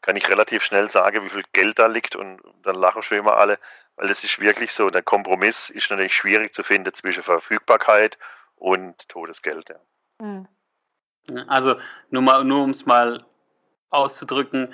kann 0.00 0.16
ich 0.16 0.30
relativ 0.30 0.64
schnell 0.64 0.88
sagen, 0.88 1.22
wie 1.24 1.28
viel 1.28 1.44
Geld 1.52 1.78
da 1.78 1.88
liegt 1.88 2.16
und 2.16 2.40
dann 2.62 2.76
lachen 2.76 3.02
schon 3.02 3.18
immer 3.18 3.36
alle, 3.36 3.58
weil 3.96 4.08
das 4.08 4.24
ist 4.24 4.40
wirklich 4.40 4.72
so, 4.72 4.88
der 4.88 5.02
Kompromiss 5.02 5.68
ist 5.68 5.90
natürlich 5.90 6.16
schwierig 6.16 6.54
zu 6.54 6.62
finden 6.62 6.94
zwischen 6.94 7.22
Verfügbarkeit 7.22 8.16
und 8.56 9.06
Todesgeld. 9.10 9.68
Ja. 9.68 9.76
Hm. 10.22 10.48
Also 11.48 11.76
nur, 12.08 12.42
nur 12.42 12.62
um 12.62 12.70
es 12.70 12.86
mal 12.86 13.26
auszudrücken, 13.90 14.72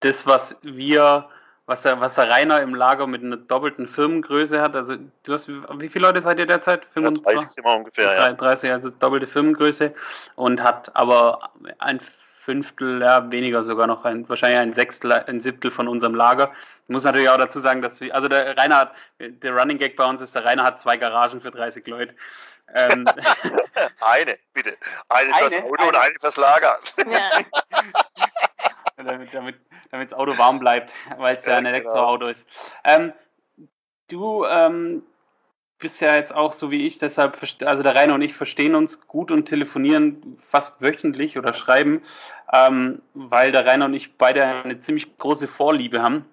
das, 0.00 0.26
was 0.26 0.54
wir 0.60 1.30
was 1.66 1.82
der, 1.82 2.00
was 2.00 2.14
der 2.16 2.28
Rainer 2.28 2.60
im 2.60 2.74
Lager 2.74 3.06
mit 3.06 3.22
einer 3.22 3.36
doppelten 3.36 3.86
Firmengröße 3.86 4.60
hat. 4.60 4.74
Also 4.74 4.96
du 5.22 5.32
hast, 5.32 5.48
wie 5.48 5.88
viele 5.88 6.06
Leute 6.06 6.20
seid 6.20 6.38
ihr 6.38 6.46
derzeit? 6.46 6.86
25? 6.94 7.26
Ja, 7.26 7.40
30 7.40 7.54
sind 7.54 7.64
wir 7.64 7.76
ungefähr, 7.76 8.14
ja. 8.14 8.32
30, 8.32 8.70
also 8.70 8.90
doppelte 8.90 9.26
Firmengröße 9.26 9.94
und 10.34 10.62
hat 10.62 10.94
aber 10.96 11.50
ein 11.78 12.00
Fünftel, 12.44 13.00
ja, 13.00 13.30
weniger 13.30 13.62
sogar 13.62 13.86
noch, 13.86 14.04
ein, 14.04 14.28
wahrscheinlich 14.28 14.58
ein 14.58 14.74
Sechstel, 14.74 15.12
ein 15.12 15.40
Siebtel 15.40 15.70
von 15.70 15.86
unserem 15.86 16.16
Lager. 16.16 16.50
Ich 16.84 16.88
muss 16.88 17.04
natürlich 17.04 17.28
auch 17.28 17.38
dazu 17.38 17.60
sagen, 17.60 17.82
dass 17.82 18.00
wir, 18.00 18.12
also 18.12 18.26
der 18.26 18.56
Rainer 18.56 18.76
hat, 18.78 18.92
der 19.20 19.56
Running 19.56 19.78
Gag 19.78 19.94
bei 19.94 20.04
uns 20.04 20.20
ist, 20.20 20.34
der 20.34 20.44
Rainer 20.44 20.64
hat 20.64 20.80
zwei 20.80 20.96
Garagen 20.96 21.40
für 21.40 21.52
30 21.52 21.86
Leute. 21.86 22.16
Ähm, 22.74 23.06
eine, 24.00 24.38
bitte. 24.52 24.76
Eine, 25.08 25.34
eine 25.34 25.50
fürs 25.50 25.62
Auto 25.62 25.74
eine. 25.78 25.88
und 25.88 25.96
eine 25.96 26.14
fürs 26.20 26.36
Lager. 26.36 26.78
Ja. 27.08 27.30
damit, 29.04 29.32
damit 29.32 29.56
damit 29.92 30.10
das 30.10 30.18
Auto 30.18 30.36
warm 30.38 30.58
bleibt, 30.58 30.92
weil 31.18 31.36
es 31.36 31.44
ja, 31.44 31.52
ja, 31.52 31.58
ein 31.58 31.64
genau. 31.64 31.76
Elektroauto 31.76 32.26
ist. 32.26 32.46
Ähm, 32.82 33.12
du 34.08 34.44
ähm, 34.46 35.02
bist 35.78 36.00
ja 36.00 36.16
jetzt 36.16 36.34
auch 36.34 36.52
so 36.52 36.70
wie 36.70 36.86
ich, 36.86 36.98
deshalb, 36.98 37.38
also 37.64 37.82
der 37.82 37.94
Rainer 37.94 38.14
und 38.14 38.22
ich 38.22 38.34
verstehen 38.34 38.74
uns 38.74 39.06
gut 39.06 39.30
und 39.30 39.46
telefonieren 39.46 40.38
fast 40.48 40.80
wöchentlich 40.80 41.38
oder 41.38 41.54
schreiben, 41.54 42.02
ähm, 42.52 43.02
weil 43.14 43.52
der 43.52 43.66
Rainer 43.66 43.84
und 43.84 43.94
ich 43.94 44.16
beide 44.16 44.44
eine 44.44 44.80
ziemlich 44.80 45.18
große 45.18 45.46
Vorliebe 45.46 46.02
haben. 46.02 46.24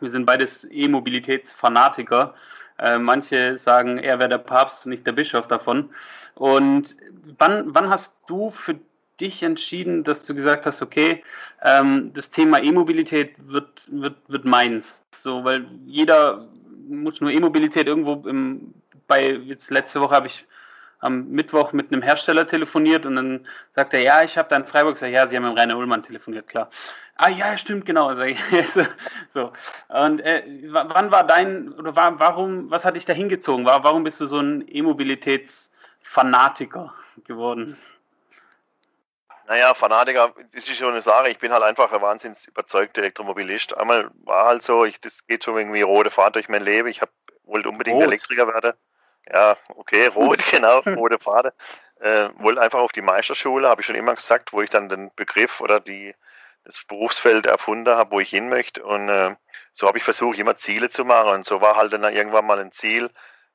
Wir 0.00 0.10
sind 0.10 0.26
beides 0.26 0.66
E-Mobilitätsfanatiker. 0.70 2.34
Äh, 2.78 2.98
manche 2.98 3.58
sagen, 3.58 3.98
er 3.98 4.18
wäre 4.18 4.28
der 4.28 4.38
Papst 4.38 4.84
und 4.84 4.90
nicht 4.90 5.06
der 5.06 5.12
Bischof 5.12 5.46
davon. 5.46 5.90
Und 6.34 6.96
wann, 7.38 7.74
wann 7.74 7.88
hast 7.88 8.16
du 8.26 8.50
für 8.50 8.78
dich 9.20 9.42
entschieden, 9.42 10.04
dass 10.04 10.24
du 10.24 10.34
gesagt 10.34 10.66
hast, 10.66 10.82
okay, 10.82 11.22
ähm, 11.62 12.12
das 12.14 12.30
Thema 12.30 12.62
E-Mobilität 12.62 13.34
wird, 13.38 13.86
wird, 13.90 14.16
wird 14.28 14.44
meins. 14.44 15.02
So, 15.20 15.44
weil 15.44 15.66
jeder 15.86 16.46
muss 16.88 17.20
nur 17.20 17.30
E-Mobilität 17.30 17.86
irgendwo 17.86 18.26
im, 18.28 18.74
bei, 19.06 19.32
jetzt 19.32 19.70
letzte 19.70 20.00
Woche 20.00 20.14
habe 20.14 20.26
ich 20.26 20.44
am 21.00 21.28
Mittwoch 21.28 21.72
mit 21.72 21.92
einem 21.92 22.02
Hersteller 22.02 22.48
telefoniert 22.48 23.04
und 23.04 23.16
dann 23.16 23.46
sagt 23.74 23.92
er, 23.94 24.00
ja, 24.00 24.22
ich 24.22 24.38
habe 24.38 24.48
dann 24.48 24.66
Freiburg 24.66 24.94
gesagt, 24.94 25.12
ja, 25.12 25.28
Sie 25.28 25.36
haben 25.36 25.46
mit 25.46 25.58
Rainer 25.58 25.76
Ullmann 25.76 26.02
telefoniert, 26.02 26.48
klar. 26.48 26.70
Ah 27.16 27.28
ja, 27.28 27.58
stimmt, 27.58 27.86
genau. 27.86 28.12
so. 29.34 29.52
Und 29.88 30.20
äh, 30.20 30.42
wann 30.70 31.10
war 31.10 31.26
dein, 31.26 31.72
oder 31.74 31.94
war, 31.94 32.18
warum, 32.18 32.70
was 32.70 32.84
hat 32.84 32.96
dich 32.96 33.04
da 33.04 33.12
hingezogen? 33.12 33.66
Warum 33.66 34.02
bist 34.02 34.20
du 34.20 34.26
so 34.26 34.40
ein 34.40 34.64
E-Mobilitätsfanatiker 34.66 36.92
geworden? 37.26 37.76
Naja, 39.46 39.74
Fanatiker, 39.74 40.34
das 40.52 40.68
ist 40.68 40.78
schon 40.78 40.92
eine 40.92 41.02
Sache. 41.02 41.28
Ich 41.28 41.38
bin 41.38 41.52
halt 41.52 41.62
einfach 41.62 41.92
ein 41.92 42.00
wahnsinnig 42.00 42.46
überzeugter 42.48 43.02
Elektromobilist. 43.02 43.76
Einmal 43.76 44.10
war 44.24 44.46
halt 44.46 44.62
so, 44.62 44.84
ich, 44.84 45.00
das 45.00 45.26
geht 45.26 45.44
schon 45.44 45.58
irgendwie 45.58 45.82
rote 45.82 46.10
Fahrt 46.10 46.36
durch 46.36 46.48
mein 46.48 46.62
Leben. 46.62 46.88
Ich 46.88 47.02
hab, 47.02 47.10
wollte 47.44 47.68
unbedingt 47.68 47.96
Rot. 47.96 48.04
Elektriker 48.04 48.48
werden. 48.48 48.72
Ja, 49.30 49.56
okay, 49.76 50.06
rot, 50.06 50.42
genau, 50.50 50.80
rote 50.80 51.18
Pfade. 51.18 51.52
Äh, 52.00 52.30
wollte 52.38 52.60
einfach 52.60 52.80
auf 52.80 52.92
die 52.92 53.02
Meisterschule, 53.02 53.68
habe 53.68 53.80
ich 53.80 53.86
schon 53.86 53.96
immer 53.96 54.14
gesagt, 54.14 54.52
wo 54.52 54.62
ich 54.62 54.70
dann 54.70 54.88
den 54.88 55.10
Begriff 55.14 55.60
oder 55.60 55.78
die, 55.78 56.14
das 56.64 56.82
Berufsfeld 56.84 57.46
erfunden 57.46 57.94
habe, 57.94 58.12
wo 58.12 58.20
ich 58.20 58.30
hin 58.30 58.48
möchte. 58.48 58.82
Und 58.82 59.08
äh, 59.08 59.36
so 59.74 59.86
habe 59.86 59.98
ich 59.98 60.04
versucht, 60.04 60.38
immer 60.38 60.56
Ziele 60.56 60.88
zu 60.88 61.04
machen. 61.04 61.32
Und 61.32 61.46
so 61.46 61.60
war 61.60 61.76
halt 61.76 61.92
dann 61.92 62.02
irgendwann 62.02 62.46
mal 62.46 62.58
ein 62.58 62.72
Ziel, 62.72 63.10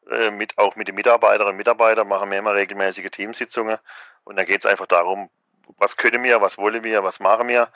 äh, 0.09 0.29
mit, 0.31 0.57
auch 0.57 0.75
mit 0.75 0.87
den 0.87 0.95
Mitarbeiterinnen 0.95 1.53
und 1.53 1.57
Mitarbeitern 1.57 2.07
machen 2.07 2.29
wir 2.29 2.37
immer 2.37 2.53
regelmäßige 2.53 3.09
Teamsitzungen. 3.09 3.77
Und 4.23 4.37
da 4.37 4.43
geht 4.43 4.59
es 4.59 4.65
einfach 4.65 4.87
darum, 4.87 5.29
was 5.77 5.97
können 5.97 6.23
wir, 6.23 6.41
was 6.41 6.57
wollen 6.57 6.83
wir, 6.83 7.03
was 7.03 7.19
machen 7.19 7.47
wir. 7.47 7.69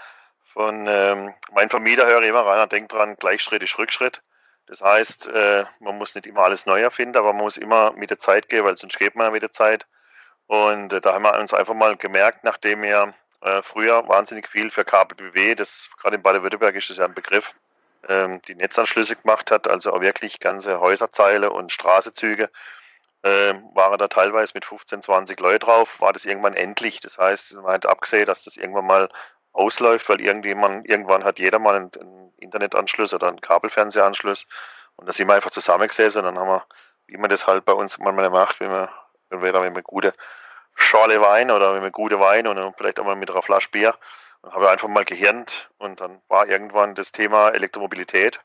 Von 0.54 0.86
ähm, 0.88 1.34
meinem 1.54 1.70
Vermieter 1.70 2.06
höre 2.06 2.22
ich 2.22 2.30
immer 2.30 2.46
rein, 2.46 2.70
denkt 2.70 2.92
dran, 2.92 3.16
Gleichschritt 3.16 3.64
ist 3.64 3.78
Rückschritt. 3.78 4.22
Das 4.68 4.82
heißt, 4.82 5.28
äh, 5.28 5.66
man 5.80 5.98
muss 5.98 6.16
nicht 6.16 6.28
immer 6.28 6.42
alles 6.42 6.66
neu 6.66 6.82
erfinden, 6.82 7.18
aber 7.18 7.34
man 7.34 7.44
muss 7.44 7.58
immer 7.58 7.92
mit 7.94 8.10
der 8.10 8.20
Zeit 8.20 8.50
gehen, 8.50 8.64
weil 8.64 8.78
sonst 8.78 8.98
geht 8.98 9.16
man 9.16 9.28
ja 9.28 9.32
mit 9.32 9.42
der 9.42 9.52
Zeit. 9.52 9.86
Und 10.48 10.94
äh, 10.94 11.02
da 11.02 11.14
haben 11.14 11.24
wir 11.24 11.38
uns 11.38 11.54
einfach 11.54 11.74
mal 11.74 11.98
gemerkt, 11.98 12.44
nachdem 12.44 12.84
wir 12.84 13.14
äh, 13.42 13.62
früher 13.62 14.08
wahnsinnig 14.08 14.48
viel 14.48 14.70
für 14.70 14.86
KBW, 14.86 15.56
das 15.56 15.90
gerade 16.02 16.16
in 16.16 16.22
Baden-Württemberg 16.22 16.76
ist 16.76 16.90
das 16.90 16.98
ja 16.98 17.06
ein 17.06 17.14
Begriff, 17.14 17.54
ähm, 18.08 18.42
die 18.48 18.56
Netzanschlüsse 18.56 19.16
gemacht 19.16 19.52
hat, 19.52 19.68
also 19.68 19.92
auch 19.92 20.02
wirklich 20.02 20.40
ganze 20.40 20.80
Häuserzeile 20.80 21.52
und 21.52 21.72
Straßezüge, 21.72 22.50
äh, 23.24 23.54
waren 23.74 23.98
da 23.98 24.08
teilweise 24.08 24.52
mit 24.54 24.66
15, 24.66 25.02
20 25.02 25.40
Leute 25.40 25.60
drauf, 25.60 26.00
war 26.00 26.14
das 26.14 26.26
irgendwann 26.26 26.54
endlich. 26.54 27.00
Das 27.00 27.18
heißt, 27.18 27.54
man 27.56 27.74
hat 27.74 27.86
abgesehen, 27.86 28.26
dass 28.26 28.44
das 28.44 28.58
irgendwann 28.58 28.86
mal 28.86 29.10
ausläuft, 29.54 30.10
weil 30.10 30.22
irgendjemand, 30.22 30.88
irgendwann 30.88 31.24
hat 31.24 31.40
jeder 31.40 31.60
mal 31.60 31.76
einen, 31.76 31.92
einen 32.00 32.34
Internetanschluss 32.38 33.14
oder 33.14 33.30
einen 33.30 33.42
Kabelfernsehanschluss. 33.42 34.48
Und 34.96 35.08
da 35.08 35.14
sind 35.14 35.28
wir 35.28 35.36
einfach 35.36 35.52
zusammengesessen 35.52 36.20
und 36.20 36.26
dann 36.26 36.40
haben 36.40 36.50
wir, 36.50 36.66
wie 37.08 37.18
man 37.18 37.30
das 37.30 37.48
halt 37.48 37.66
bei 37.66 37.74
uns 37.74 37.98
manchmal 37.98 38.30
macht, 38.30 38.60
wenn 38.60 38.70
wir, 38.70 38.90
entweder 39.30 39.62
mit 39.62 39.72
einer 39.72 39.82
gute 39.82 40.14
Schale 40.76 41.22
Wein 41.22 41.50
oder 41.50 41.74
mit 41.74 41.82
einem 41.82 41.92
gute 41.92 42.20
Wein 42.20 42.46
und 42.48 42.78
vielleicht 42.78 43.00
auch 43.00 43.06
mal 43.06 43.16
mit 43.16 43.32
einer 43.32 43.42
Flasche 43.42 43.70
Bier. 43.70 43.96
Dann 44.42 44.54
habe 44.54 44.66
ich 44.66 44.70
einfach 44.70 44.88
mal 44.88 45.06
gehirnt 45.06 45.70
und 45.78 46.02
dann 46.02 46.22
war 46.28 46.48
irgendwann 46.48 46.94
das 46.94 47.12
Thema 47.12 47.50
Elektromobilität 47.50 48.40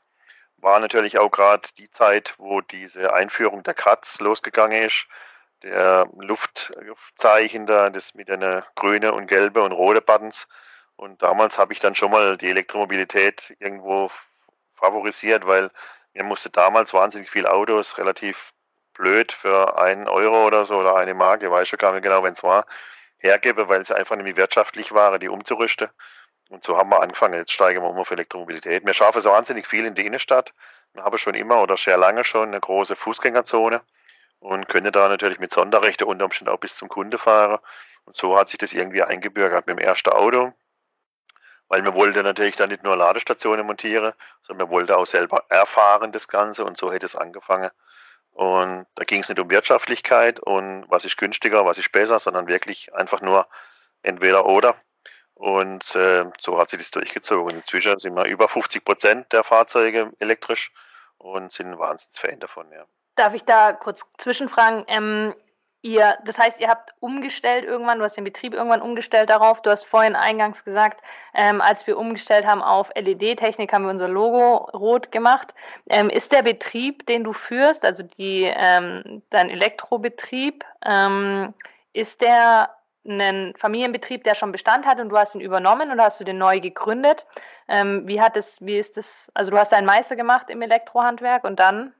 war 0.61 0.79
natürlich 0.79 1.17
auch 1.17 1.31
gerade 1.31 1.69
die 1.77 1.89
Zeit, 1.91 2.35
wo 2.37 2.61
diese 2.61 3.13
Einführung 3.13 3.63
der 3.63 3.73
Kratz 3.73 4.19
losgegangen 4.19 4.83
ist. 4.83 5.07
Der 5.63 6.07
Luftzeichen 6.17 7.65
da, 7.65 7.89
das 7.89 8.13
mit 8.13 8.29
einer 8.29 8.65
grüne 8.75 9.13
und 9.13 9.27
gelbe 9.27 9.61
und 9.61 9.71
rote 9.71 10.01
Buttons. 10.01 10.47
Und 10.95 11.21
damals 11.21 11.57
habe 11.57 11.73
ich 11.73 11.79
dann 11.79 11.95
schon 11.95 12.11
mal 12.11 12.37
die 12.37 12.49
Elektromobilität 12.49 13.55
irgendwo 13.59 14.11
favorisiert, 14.75 15.45
weil 15.45 15.71
mir 16.13 16.23
musste 16.23 16.49
damals 16.49 16.93
wahnsinnig 16.93 17.29
viel 17.29 17.45
Autos 17.45 17.97
relativ 17.97 18.53
blöd 18.93 19.31
für 19.31 19.77
einen 19.77 20.07
Euro 20.07 20.45
oder 20.45 20.65
so 20.65 20.77
oder 20.77 20.95
eine 20.95 21.13
Marke, 21.13 21.49
weiß 21.51 21.69
schon 21.69 21.79
gar 21.79 21.93
nicht 21.93 22.03
genau, 22.03 22.23
wenn 22.23 22.33
es 22.33 22.43
war, 22.43 22.65
hergebe, 23.17 23.69
weil 23.69 23.81
es 23.81 23.91
einfach 23.91 24.15
nämlich 24.15 24.35
wirtschaftlich 24.35 24.91
war, 24.91 25.19
die 25.19 25.29
umzurüsten. 25.29 25.89
Und 26.49 26.63
so 26.63 26.77
haben 26.77 26.89
wir 26.89 27.01
angefangen. 27.01 27.35
Jetzt 27.35 27.51
steigen 27.51 27.81
wir 27.81 27.89
um 27.89 27.97
auf 27.97 28.11
Elektromobilität. 28.11 28.85
Wir 28.85 28.93
schaffen 28.93 29.21
so 29.21 29.29
wahnsinnig 29.29 29.67
viel 29.67 29.85
in 29.85 29.95
die 29.95 30.05
Innenstadt. 30.05 30.53
Wir 30.93 31.03
haben 31.03 31.17
schon 31.17 31.35
immer 31.35 31.61
oder 31.61 31.77
sehr 31.77 31.97
lange 31.97 32.25
schon 32.25 32.49
eine 32.49 32.59
große 32.59 32.95
Fußgängerzone 32.95 33.81
und 34.39 34.67
können 34.67 34.91
da 34.91 35.07
natürlich 35.07 35.39
mit 35.39 35.51
Sonderrechte 35.51 36.05
unter 36.05 36.25
Umständen 36.25 36.51
auch 36.51 36.59
bis 36.59 36.75
zum 36.75 36.89
Kunde 36.89 37.19
fahren. 37.19 37.59
Und 38.05 38.17
so 38.17 38.35
hat 38.35 38.49
sich 38.49 38.57
das 38.57 38.73
irgendwie 38.73 39.03
eingebürgert 39.03 39.67
mit 39.67 39.77
dem 39.77 39.83
ersten 39.83 40.09
Auto, 40.09 40.53
weil 41.67 41.83
wir 41.83 41.93
wollten 41.93 42.23
natürlich 42.23 42.55
dann 42.55 42.69
nicht 42.69 42.83
nur 42.83 42.95
Ladestationen 42.95 43.65
montieren, 43.65 44.13
sondern 44.41 44.67
wir 44.67 44.71
wollten 44.71 44.93
auch 44.93 45.05
selber 45.05 45.43
erfahren 45.49 46.11
das 46.11 46.27
Ganze 46.27 46.65
und 46.65 46.77
so 46.77 46.91
hätte 46.91 47.05
es 47.05 47.15
angefangen. 47.15 47.69
Und 48.31 48.87
da 48.95 49.03
ging 49.03 49.21
es 49.21 49.29
nicht 49.29 49.39
um 49.39 49.49
Wirtschaftlichkeit 49.51 50.39
und 50.39 50.85
was 50.89 51.05
ist 51.05 51.17
günstiger, 51.17 51.65
was 51.65 51.77
ist 51.77 51.91
besser, 51.91 52.17
sondern 52.17 52.47
wirklich 52.47 52.93
einfach 52.95 53.21
nur 53.21 53.47
entweder 54.01 54.45
oder. 54.45 54.75
Und 55.39 55.95
äh, 55.95 56.25
so 56.37 56.59
hat 56.59 56.69
sich 56.69 56.79
das 56.79 56.91
durchgezogen. 56.91 57.55
Inzwischen 57.55 57.97
sind 57.97 58.13
wir 58.13 58.25
über 58.25 58.49
50 58.49 58.83
Prozent 58.83 59.31
der 59.31 59.45
Fahrzeuge 59.45 60.11
elektrisch 60.19 60.69
und 61.17 61.53
sind 61.53 61.67
ein 61.67 61.79
Wahnsinnsfan 61.79 62.41
davon, 62.41 62.69
ja. 62.73 62.83
Darf 63.15 63.33
ich 63.33 63.45
da 63.45 63.71
kurz 63.71 64.03
zwischenfragen? 64.17 64.83
Ähm, 64.89 65.33
ihr, 65.81 66.17
das 66.25 66.37
heißt, 66.37 66.59
ihr 66.59 66.67
habt 66.67 66.93
umgestellt 66.99 67.63
irgendwann, 67.63 67.99
du 67.99 68.03
hast 68.03 68.17
den 68.17 68.25
Betrieb 68.25 68.53
irgendwann 68.53 68.81
umgestellt 68.81 69.29
darauf. 69.29 69.61
Du 69.61 69.69
hast 69.69 69.85
vorhin 69.85 70.17
eingangs 70.17 70.65
gesagt, 70.65 71.01
ähm, 71.33 71.61
als 71.61 71.87
wir 71.87 71.97
umgestellt 71.97 72.45
haben 72.45 72.61
auf 72.61 72.89
LED-Technik, 72.95 73.71
haben 73.71 73.83
wir 73.83 73.91
unser 73.91 74.09
Logo 74.09 74.69
rot 74.77 75.09
gemacht. 75.09 75.53
Ähm, 75.89 76.09
ist 76.09 76.33
der 76.33 76.43
Betrieb, 76.43 77.05
den 77.05 77.23
du 77.23 77.31
führst, 77.31 77.85
also 77.85 78.03
die, 78.03 78.43
ähm, 78.43 79.21
dein 79.29 79.49
Elektrobetrieb, 79.49 80.65
ähm, 80.85 81.53
ist 81.93 82.19
der 82.19 82.71
einen 83.09 83.55
Familienbetrieb, 83.55 84.23
der 84.23 84.35
schon 84.35 84.51
Bestand 84.51 84.85
hat 84.85 84.99
und 84.99 85.09
du 85.09 85.17
hast 85.17 85.35
ihn 85.35 85.41
übernommen 85.41 85.91
oder 85.91 86.05
hast 86.05 86.19
du 86.19 86.23
den 86.23 86.37
neu 86.37 86.59
gegründet? 86.59 87.25
Ähm, 87.67 88.07
wie 88.07 88.21
hat 88.21 88.37
es, 88.37 88.59
wie 88.61 88.77
ist 88.77 88.97
das, 88.97 89.31
also 89.33 89.51
du 89.51 89.57
hast 89.57 89.73
einen 89.73 89.85
Meister 89.85 90.15
gemacht 90.15 90.49
im 90.49 90.61
Elektrohandwerk 90.61 91.43
und 91.43 91.59
dann? 91.59 91.93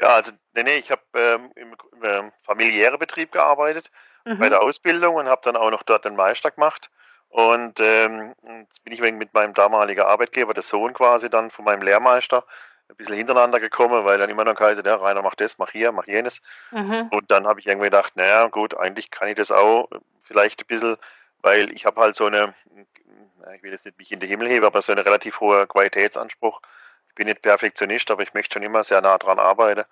Ja, 0.00 0.08
also 0.14 0.32
nee, 0.54 0.62
nee, 0.62 0.76
ich 0.76 0.90
habe 0.90 1.02
ähm, 1.14 1.50
im, 1.56 1.74
im 1.92 2.04
ähm, 2.04 2.32
familiären 2.44 2.98
Betrieb 2.98 3.32
gearbeitet 3.32 3.90
mhm. 4.24 4.38
bei 4.38 4.48
der 4.48 4.62
Ausbildung 4.62 5.16
und 5.16 5.28
habe 5.28 5.42
dann 5.44 5.56
auch 5.56 5.70
noch 5.70 5.82
dort 5.82 6.04
den 6.04 6.16
Meister 6.16 6.50
gemacht. 6.50 6.90
Und 7.28 7.78
ähm, 7.80 8.34
jetzt 8.62 8.82
bin 8.84 8.92
ich 8.92 9.00
mit 9.00 9.34
meinem 9.34 9.54
damaligen 9.54 10.00
Arbeitgeber, 10.00 10.54
der 10.54 10.62
Sohn 10.62 10.94
quasi 10.94 11.28
dann 11.28 11.50
von 11.50 11.64
meinem 11.64 11.82
Lehrmeister, 11.82 12.44
ein 12.88 12.96
bisschen 12.96 13.16
hintereinander 13.16 13.60
gekommen, 13.60 14.04
weil 14.04 14.18
dann 14.18 14.30
immer 14.30 14.44
noch 14.44 14.58
heißt, 14.58 14.84
der 14.84 15.00
Rainer 15.00 15.22
macht 15.22 15.40
das, 15.40 15.58
mach 15.58 15.70
hier, 15.70 15.92
mach 15.92 16.06
jenes. 16.06 16.40
Mhm. 16.70 17.08
Und 17.10 17.30
dann 17.30 17.46
habe 17.46 17.60
ich 17.60 17.66
irgendwie 17.66 17.86
gedacht, 17.86 18.16
naja, 18.16 18.48
gut, 18.48 18.76
eigentlich 18.76 19.10
kann 19.10 19.28
ich 19.28 19.36
das 19.36 19.50
auch 19.50 19.88
vielleicht 20.24 20.62
ein 20.62 20.66
bisschen, 20.66 20.96
weil 21.42 21.70
ich 21.72 21.84
habe 21.86 22.00
halt 22.00 22.16
so 22.16 22.26
eine, 22.26 22.54
ich 23.54 23.62
will 23.62 23.72
jetzt 23.72 23.84
nicht 23.84 23.98
mich 23.98 24.10
in 24.12 24.20
den 24.20 24.28
Himmel 24.28 24.48
heben, 24.48 24.64
aber 24.64 24.82
so 24.82 24.92
einen 24.92 25.02
relativ 25.02 25.40
hohen 25.40 25.68
Qualitätsanspruch. 25.68 26.60
Ich 27.08 27.14
bin 27.14 27.26
nicht 27.26 27.42
Perfektionist, 27.42 28.10
aber 28.10 28.22
ich 28.22 28.34
möchte 28.34 28.54
schon 28.54 28.62
immer 28.62 28.84
sehr 28.84 29.00
nah 29.00 29.18
dran 29.18 29.38
arbeiten. 29.38 29.84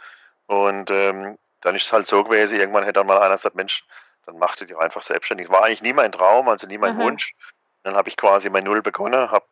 Und 0.47 0.91
ähm, 0.91 1.39
dann 1.61 1.75
ist 1.75 1.87
es 1.87 1.93
halt 1.93 2.07
so 2.07 2.25
gewesen, 2.25 2.59
irgendwann 2.59 2.85
hätte 2.85 3.01
dann 3.01 3.07
mal 3.07 3.21
einer 3.21 3.35
gesagt, 3.35 3.57
Mensch, 3.57 3.85
dann 4.25 4.39
machte 4.39 4.67
die 4.67 4.75
einfach 4.75 5.03
selbstständig. 5.03 5.51
War 5.51 5.65
eigentlich 5.65 5.83
nie 5.83 5.93
mein 5.93 6.13
Traum, 6.13 6.49
also 6.49 6.67
nie 6.67 6.79
mein 6.79 6.97
mhm. 6.97 7.01
Wunsch. 7.01 7.35
Dann 7.83 7.97
habe 7.97 8.09
ich 8.09 8.17
quasi 8.17 8.51
mein 8.51 8.65
Null 8.65 8.83
begonnen, 8.83 9.31
habe 9.31 9.47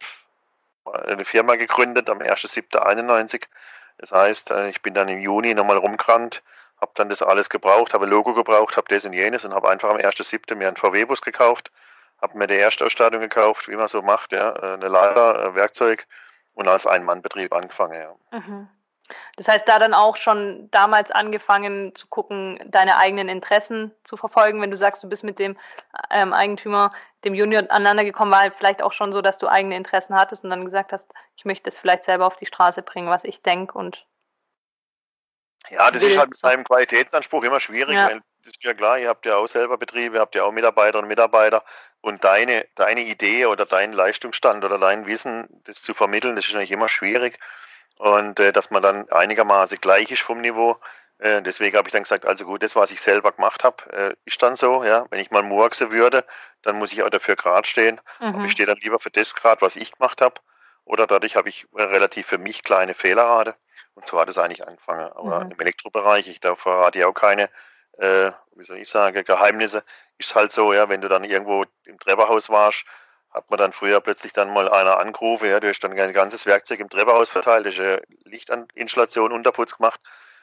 eine 0.92 1.24
Firma 1.24 1.56
gegründet 1.56 2.10
am 2.10 2.18
1.7.91. 2.18 3.44
Das 3.98 4.10
heißt, 4.10 4.50
äh, 4.50 4.68
ich 4.68 4.82
bin 4.82 4.94
dann 4.94 5.08
im 5.08 5.20
Juni 5.20 5.54
nochmal 5.54 5.76
rumgerannt, 5.76 6.42
habe 6.80 6.92
dann 6.94 7.08
das 7.08 7.22
alles 7.22 7.48
gebraucht, 7.48 7.94
habe 7.94 8.06
Logo 8.06 8.34
gebraucht, 8.34 8.76
habe 8.76 8.88
das 8.88 9.04
und 9.04 9.12
jenes 9.12 9.44
und 9.44 9.54
habe 9.54 9.70
einfach 9.70 9.90
am 9.90 9.96
1.7. 9.96 10.54
mir 10.54 10.68
einen 10.68 10.76
VW-Bus 10.76 11.22
gekauft, 11.22 11.70
habe 12.20 12.36
mir 12.36 12.46
die 12.46 12.56
Erstausstattung 12.56 13.20
gekauft, 13.20 13.68
wie 13.68 13.76
man 13.76 13.88
so 13.88 14.02
macht, 14.02 14.32
ja, 14.32 14.50
äh, 14.56 14.74
eine 14.74 14.86
äh, 14.86 15.54
Werkzeug 15.54 16.06
und 16.54 16.68
als 16.68 16.86
Ein-Mann-Betrieb 16.86 17.52
angefangen. 17.52 18.00
Ja. 18.00 18.38
Mhm. 18.38 18.68
Das 19.36 19.48
heißt, 19.48 19.68
da 19.68 19.78
dann 19.78 19.94
auch 19.94 20.16
schon 20.16 20.70
damals 20.70 21.10
angefangen 21.10 21.94
zu 21.94 22.06
gucken, 22.06 22.60
deine 22.66 22.96
eigenen 22.96 23.28
Interessen 23.28 23.92
zu 24.04 24.16
verfolgen. 24.16 24.62
Wenn 24.62 24.70
du 24.70 24.76
sagst, 24.76 25.02
du 25.02 25.08
bist 25.08 25.24
mit 25.24 25.38
dem 25.38 25.58
ähm, 26.10 26.32
Eigentümer, 26.32 26.92
dem 27.24 27.34
Junior 27.34 27.62
aneinander 27.70 28.04
gekommen, 28.04 28.30
war 28.30 28.40
halt 28.40 28.54
vielleicht 28.56 28.82
auch 28.82 28.92
schon 28.92 29.12
so, 29.12 29.20
dass 29.20 29.38
du 29.38 29.48
eigene 29.48 29.76
Interessen 29.76 30.14
hattest 30.14 30.44
und 30.44 30.50
dann 30.50 30.64
gesagt 30.64 30.92
hast, 30.92 31.06
ich 31.36 31.44
möchte 31.44 31.68
es 31.68 31.76
vielleicht 31.76 32.04
selber 32.04 32.26
auf 32.26 32.36
die 32.36 32.46
Straße 32.46 32.82
bringen, 32.82 33.08
was 33.08 33.24
ich 33.24 33.42
denke 33.42 33.76
und. 33.76 34.06
Ja, 35.70 35.90
das 35.90 36.02
ist 36.02 36.18
halt 36.18 36.28
mit 36.28 36.38
seinem 36.38 36.62
Qualitätsanspruch 36.64 37.42
immer 37.42 37.58
schwierig, 37.58 37.94
ja. 37.94 38.08
das 38.10 38.20
ist 38.44 38.62
ja 38.62 38.74
klar, 38.74 38.98
ihr 38.98 39.08
habt 39.08 39.24
ja 39.24 39.36
auch 39.36 39.46
selber 39.46 39.78
Betriebe, 39.78 40.20
habt 40.20 40.34
ja 40.34 40.44
auch 40.44 40.52
Mitarbeiterinnen 40.52 41.04
und 41.04 41.08
Mitarbeiter 41.08 41.64
und 42.02 42.22
deine, 42.22 42.66
deine 42.74 43.00
Idee 43.00 43.46
oder 43.46 43.64
dein 43.64 43.94
Leistungsstand 43.94 44.62
oder 44.62 44.78
dein 44.78 45.06
Wissen, 45.06 45.48
das 45.64 45.80
zu 45.80 45.94
vermitteln, 45.94 46.36
das 46.36 46.44
ist 46.44 46.52
natürlich 46.52 46.70
immer 46.70 46.88
schwierig 46.88 47.38
und 47.98 48.40
äh, 48.40 48.52
dass 48.52 48.70
man 48.70 48.82
dann 48.82 49.08
einigermaßen 49.10 49.78
gleich 49.80 50.10
ist 50.10 50.22
vom 50.22 50.40
Niveau. 50.40 50.78
Äh, 51.18 51.42
deswegen 51.42 51.76
habe 51.76 51.88
ich 51.88 51.92
dann 51.92 52.02
gesagt, 52.02 52.26
also 52.26 52.44
gut, 52.44 52.62
das, 52.62 52.74
was 52.74 52.90
ich 52.90 53.00
selber 53.00 53.32
gemacht 53.32 53.64
habe, 53.64 53.92
äh, 53.92 54.14
ist 54.24 54.42
dann 54.42 54.56
so. 54.56 54.84
Ja, 54.84 55.06
wenn 55.10 55.20
ich 55.20 55.30
mal 55.30 55.42
murksen 55.42 55.90
würde, 55.90 56.24
dann 56.62 56.76
muss 56.76 56.92
ich 56.92 57.02
auch 57.02 57.10
dafür 57.10 57.36
gerade 57.36 57.66
stehen. 57.68 58.00
Mhm. 58.20 58.34
Aber 58.34 58.44
ich 58.44 58.52
stehe 58.52 58.66
dann 58.66 58.78
lieber 58.78 58.98
für 58.98 59.10
das 59.10 59.34
gerade, 59.34 59.62
was 59.62 59.76
ich 59.76 59.92
gemacht 59.92 60.20
habe. 60.20 60.40
Oder 60.84 61.06
dadurch 61.06 61.36
habe 61.36 61.48
ich 61.48 61.66
relativ 61.74 62.26
für 62.26 62.38
mich 62.38 62.62
kleine 62.62 62.94
Fehlerrate. 62.94 63.54
Und 63.94 64.06
so 64.06 64.18
hat 64.18 64.28
es 64.28 64.38
eigentlich 64.38 64.66
angefangen. 64.66 65.10
Aber 65.12 65.44
mhm. 65.44 65.52
im 65.52 65.60
Elektrobereich, 65.60 66.28
ich 66.28 66.40
da 66.40 66.56
verrate 66.56 66.98
ja 66.98 67.06
auch 67.06 67.14
keine 67.14 67.48
äh, 67.98 68.32
wie 68.56 68.64
soll 68.64 68.78
ich 68.78 68.88
sagen, 68.88 69.24
Geheimnisse, 69.24 69.84
ist 70.18 70.34
halt 70.34 70.52
so, 70.52 70.72
ja, 70.72 70.88
wenn 70.88 71.00
du 71.00 71.08
dann 71.08 71.24
irgendwo 71.24 71.64
im 71.84 71.98
Treppenhaus 71.98 72.48
warst, 72.48 72.84
hat 73.34 73.50
man 73.50 73.58
dann 73.58 73.72
früher 73.72 74.00
plötzlich 74.00 74.32
dann 74.32 74.52
mal 74.52 74.68
einer 74.68 74.98
angerufen, 74.98 75.50
ja, 75.50 75.58
du 75.58 75.68
hast 75.68 75.80
dann 75.80 75.98
ein 75.98 76.12
ganzes 76.12 76.46
Werkzeug 76.46 76.78
im 76.80 76.88
Treppenhaus 76.88 77.28
verteilt, 77.28 77.66
hast 77.66 77.80
eine 77.80 78.00
Lichtinstallation, 78.24 79.32
Unterputz 79.32 79.76
gemacht 79.76 80.00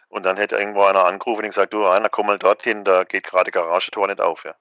und 0.10 0.24
dann 0.24 0.36
hätte 0.36 0.58
irgendwo 0.58 0.84
einer 0.84 1.06
angerufen 1.06 1.44
und 1.44 1.50
gesagt, 1.50 1.74
du 1.74 1.84
Rainer, 1.84 2.10
komm 2.10 2.28
mal 2.28 2.38
dorthin, 2.38 2.84
da 2.84 3.06
geht 3.06 3.24
gerade 3.24 3.50
Garagentor 3.50 4.08
nicht 4.08 4.20
auf, 4.20 4.44
ja. 4.44 4.54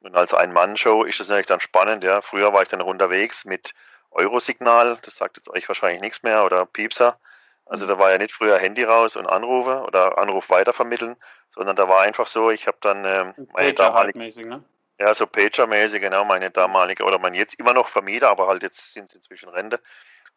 Und 0.00 0.14
als 0.14 0.32
Ein-Mann-Show 0.32 1.04
ist 1.04 1.18
das 1.18 1.28
natürlich 1.28 1.46
dann 1.46 1.60
spannend, 1.60 2.04
ja. 2.04 2.22
Früher 2.22 2.52
war 2.52 2.62
ich 2.62 2.68
dann 2.68 2.80
unterwegs 2.80 3.44
mit 3.44 3.74
Eurosignal, 4.12 4.98
das 5.02 5.16
sagt 5.16 5.38
jetzt 5.38 5.48
euch 5.48 5.66
wahrscheinlich 5.66 6.00
nichts 6.00 6.22
mehr, 6.22 6.44
oder 6.44 6.66
Piepser. 6.66 7.18
Also 7.66 7.86
da 7.86 7.98
war 7.98 8.12
ja 8.12 8.18
nicht 8.18 8.32
früher 8.32 8.58
Handy 8.58 8.84
raus 8.84 9.16
und 9.16 9.26
Anrufe 9.26 9.82
oder 9.82 10.18
Anruf 10.18 10.50
weitervermitteln, 10.50 11.16
sondern 11.50 11.74
da 11.74 11.88
war 11.88 12.02
einfach 12.02 12.28
so, 12.28 12.50
ich 12.50 12.66
habe 12.66 12.76
dann 12.80 13.04
ähm, 13.04 13.48
meine 13.52 13.72
damalige, 13.72 14.46
ne? 14.46 14.62
Ja 14.98 15.14
so 15.14 15.26
Pager-mäßig, 15.26 16.00
genau, 16.00 16.24
meine 16.24 16.50
damalige 16.50 17.04
oder 17.04 17.18
mein 17.18 17.34
jetzt 17.34 17.54
immer 17.54 17.74
noch 17.74 17.88
Vermieter, 17.88 18.28
aber 18.28 18.46
halt 18.46 18.62
jetzt 18.62 18.92
sind 18.92 19.10
sie 19.10 19.16
inzwischen 19.16 19.48
Rente, 19.48 19.80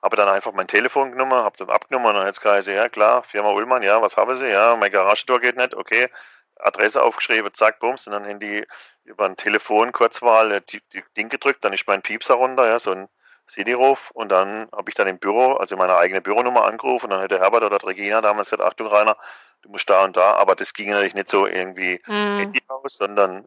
habe 0.01 0.15
dann 0.15 0.29
einfach 0.29 0.53
mein 0.53 0.67
Telefon 0.67 1.11
genommen, 1.11 1.33
habe 1.33 1.57
dann 1.57 1.69
abgenommen 1.69 2.15
und 2.15 2.25
jetzt 2.25 2.41
geheißen, 2.41 2.73
ja 2.73 2.89
klar, 2.89 3.23
Firma 3.23 3.49
Ullmann, 3.49 3.83
ja, 3.83 4.01
was 4.01 4.17
haben 4.17 4.35
Sie? 4.37 4.47
Ja, 4.47 4.75
mein 4.75 4.91
Garagentor 4.91 5.39
geht 5.39 5.57
nicht, 5.57 5.75
okay, 5.75 6.09
Adresse 6.55 7.01
aufgeschrieben, 7.01 7.53
zack, 7.53 7.79
bums, 7.79 8.07
und 8.07 8.13
dann 8.13 8.25
haben 8.25 8.39
die 8.39 8.65
über 9.03 9.25
ein 9.25 9.37
Telefon 9.37 9.91
Kurzwahl 9.91 10.51
äh, 10.51 10.61
die, 10.61 10.81
die 10.93 11.03
Ding 11.15 11.29
gedrückt, 11.29 11.63
dann 11.63 11.73
ist 11.73 11.87
mein 11.87 12.01
Piepser 12.01 12.35
runter, 12.35 12.67
ja, 12.67 12.79
so 12.79 12.91
ein 12.91 13.07
CD-Ruf 13.47 14.11
und 14.11 14.29
dann 14.29 14.67
habe 14.73 14.89
ich 14.89 14.95
dann 14.95 15.07
im 15.07 15.19
Büro, 15.19 15.53
also 15.53 15.77
meine 15.77 15.95
eigene 15.95 16.21
Büronummer 16.21 16.65
angerufen 16.65 17.05
und 17.05 17.11
dann 17.11 17.21
hätte 17.21 17.39
Herbert 17.39 17.63
oder 17.63 17.81
Regina 17.85 18.21
damals 18.21 18.49
gesagt, 18.49 18.61
Achtung 18.61 18.87
Rainer, 18.87 19.15
du 19.61 19.69
musst 19.69 19.89
da 19.89 20.03
und 20.03 20.17
da, 20.17 20.33
aber 20.33 20.55
das 20.55 20.73
ging 20.73 20.89
natürlich 20.89 21.13
nicht 21.13 21.29
so 21.29 21.47
irgendwie 21.47 22.01
mhm. 22.05 22.37
Handy 22.39 22.61
aus, 22.67 22.97
sondern 22.97 23.45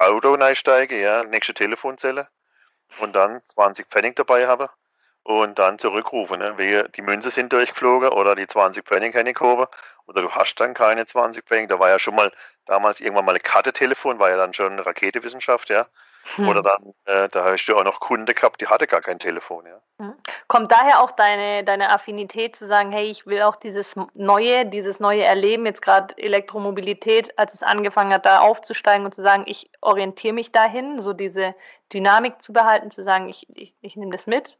Auto 0.00 0.34
einsteige, 0.34 1.00
ja, 1.00 1.24
nächste 1.24 1.54
Telefonzelle 1.54 2.28
und 3.00 3.14
dann 3.14 3.42
20 3.48 3.86
Pfennig 3.88 4.16
dabei 4.16 4.46
habe 4.46 4.70
und 5.22 5.58
dann 5.58 5.78
zurückrufen. 5.78 6.38
Ne? 6.38 6.88
Die 6.96 7.02
Münze 7.02 7.30
sind 7.30 7.52
durchgeflogen 7.52 8.08
oder 8.08 8.34
die 8.34 8.46
20 8.46 8.84
Pfennig 8.84 9.14
gehoben 9.14 9.66
oder 10.06 10.22
du 10.22 10.30
hast 10.30 10.54
dann 10.56 10.74
keine 10.74 11.04
20 11.06 11.44
Pfennig. 11.44 11.68
Da 11.68 11.78
war 11.78 11.90
ja 11.90 11.98
schon 11.98 12.14
mal 12.14 12.32
damals 12.64 13.00
irgendwann 13.00 13.24
mal 13.24 13.34
ein 13.34 13.42
Kartetelefon, 13.42 14.18
war 14.18 14.30
ja 14.30 14.36
dann 14.36 14.54
schon 14.54 14.78
Raketewissenschaft, 14.78 15.68
ja. 15.68 15.86
Hm. 16.34 16.48
Oder 16.48 16.62
dann, 16.62 16.94
äh, 17.06 17.28
da 17.30 17.44
hast 17.44 17.66
du 17.66 17.76
auch 17.76 17.84
noch 17.84 18.00
Kunde 18.00 18.34
gehabt, 18.34 18.60
die 18.60 18.66
hatte 18.66 18.86
gar 18.86 19.00
kein 19.00 19.18
Telefon, 19.18 19.66
ja. 19.66 19.80
Hm. 19.98 20.14
Kommt 20.46 20.70
daher 20.70 21.02
auch 21.02 21.10
deine, 21.12 21.64
deine 21.64 21.90
Affinität 21.90 22.56
zu 22.56 22.66
sagen, 22.66 22.92
hey, 22.92 23.06
ich 23.10 23.26
will 23.26 23.42
auch 23.42 23.56
dieses 23.56 23.96
Neue, 24.14 24.66
dieses 24.66 25.00
neue 25.00 25.24
Erleben, 25.24 25.66
jetzt 25.66 25.82
gerade 25.82 26.16
Elektromobilität, 26.18 27.38
als 27.38 27.54
es 27.54 27.62
angefangen 27.62 28.12
hat, 28.12 28.26
da 28.26 28.40
aufzusteigen 28.40 29.06
und 29.06 29.14
zu 29.14 29.22
sagen, 29.22 29.44
ich 29.46 29.70
orientiere 29.80 30.34
mich 30.34 30.52
dahin, 30.52 31.00
so 31.00 31.12
diese 31.12 31.54
Dynamik 31.92 32.42
zu 32.42 32.52
behalten, 32.52 32.90
zu 32.90 33.02
sagen, 33.02 33.28
ich, 33.28 33.46
ich, 33.54 33.74
ich 33.80 33.96
nehme 33.96 34.12
das 34.12 34.26
mit 34.26 34.58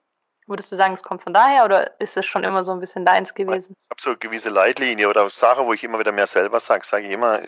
Würdest 0.49 0.73
du 0.73 0.77
sagen, 0.77 0.95
es 0.95 1.03
kommt 1.03 1.23
von 1.23 1.35
daher 1.35 1.67
oder 1.67 2.00
ist 2.00 2.17
es 2.17 2.25
schon 2.25 2.43
immer 2.43 2.65
so 2.65 2.73
ein 2.73 2.81
bisschen 2.81 3.05
deins 3.05 3.35
gewesen? 3.35 3.77
Ich 3.77 3.91
habe 3.91 4.00
so 4.00 4.11
eine 4.11 4.19
gewisse 4.19 4.49
Leitlinie 4.49 5.11
oder 5.11 5.29
Sache, 5.29 5.67
wo 5.67 5.75
ich 5.75 5.85
immer 5.85 5.99
wieder 5.99 6.11
mehr 6.11 6.27
selber 6.27 6.59
sage, 6.59 6.87
sage 6.87 7.07
ich 7.07 7.12
immer, 7.12 7.43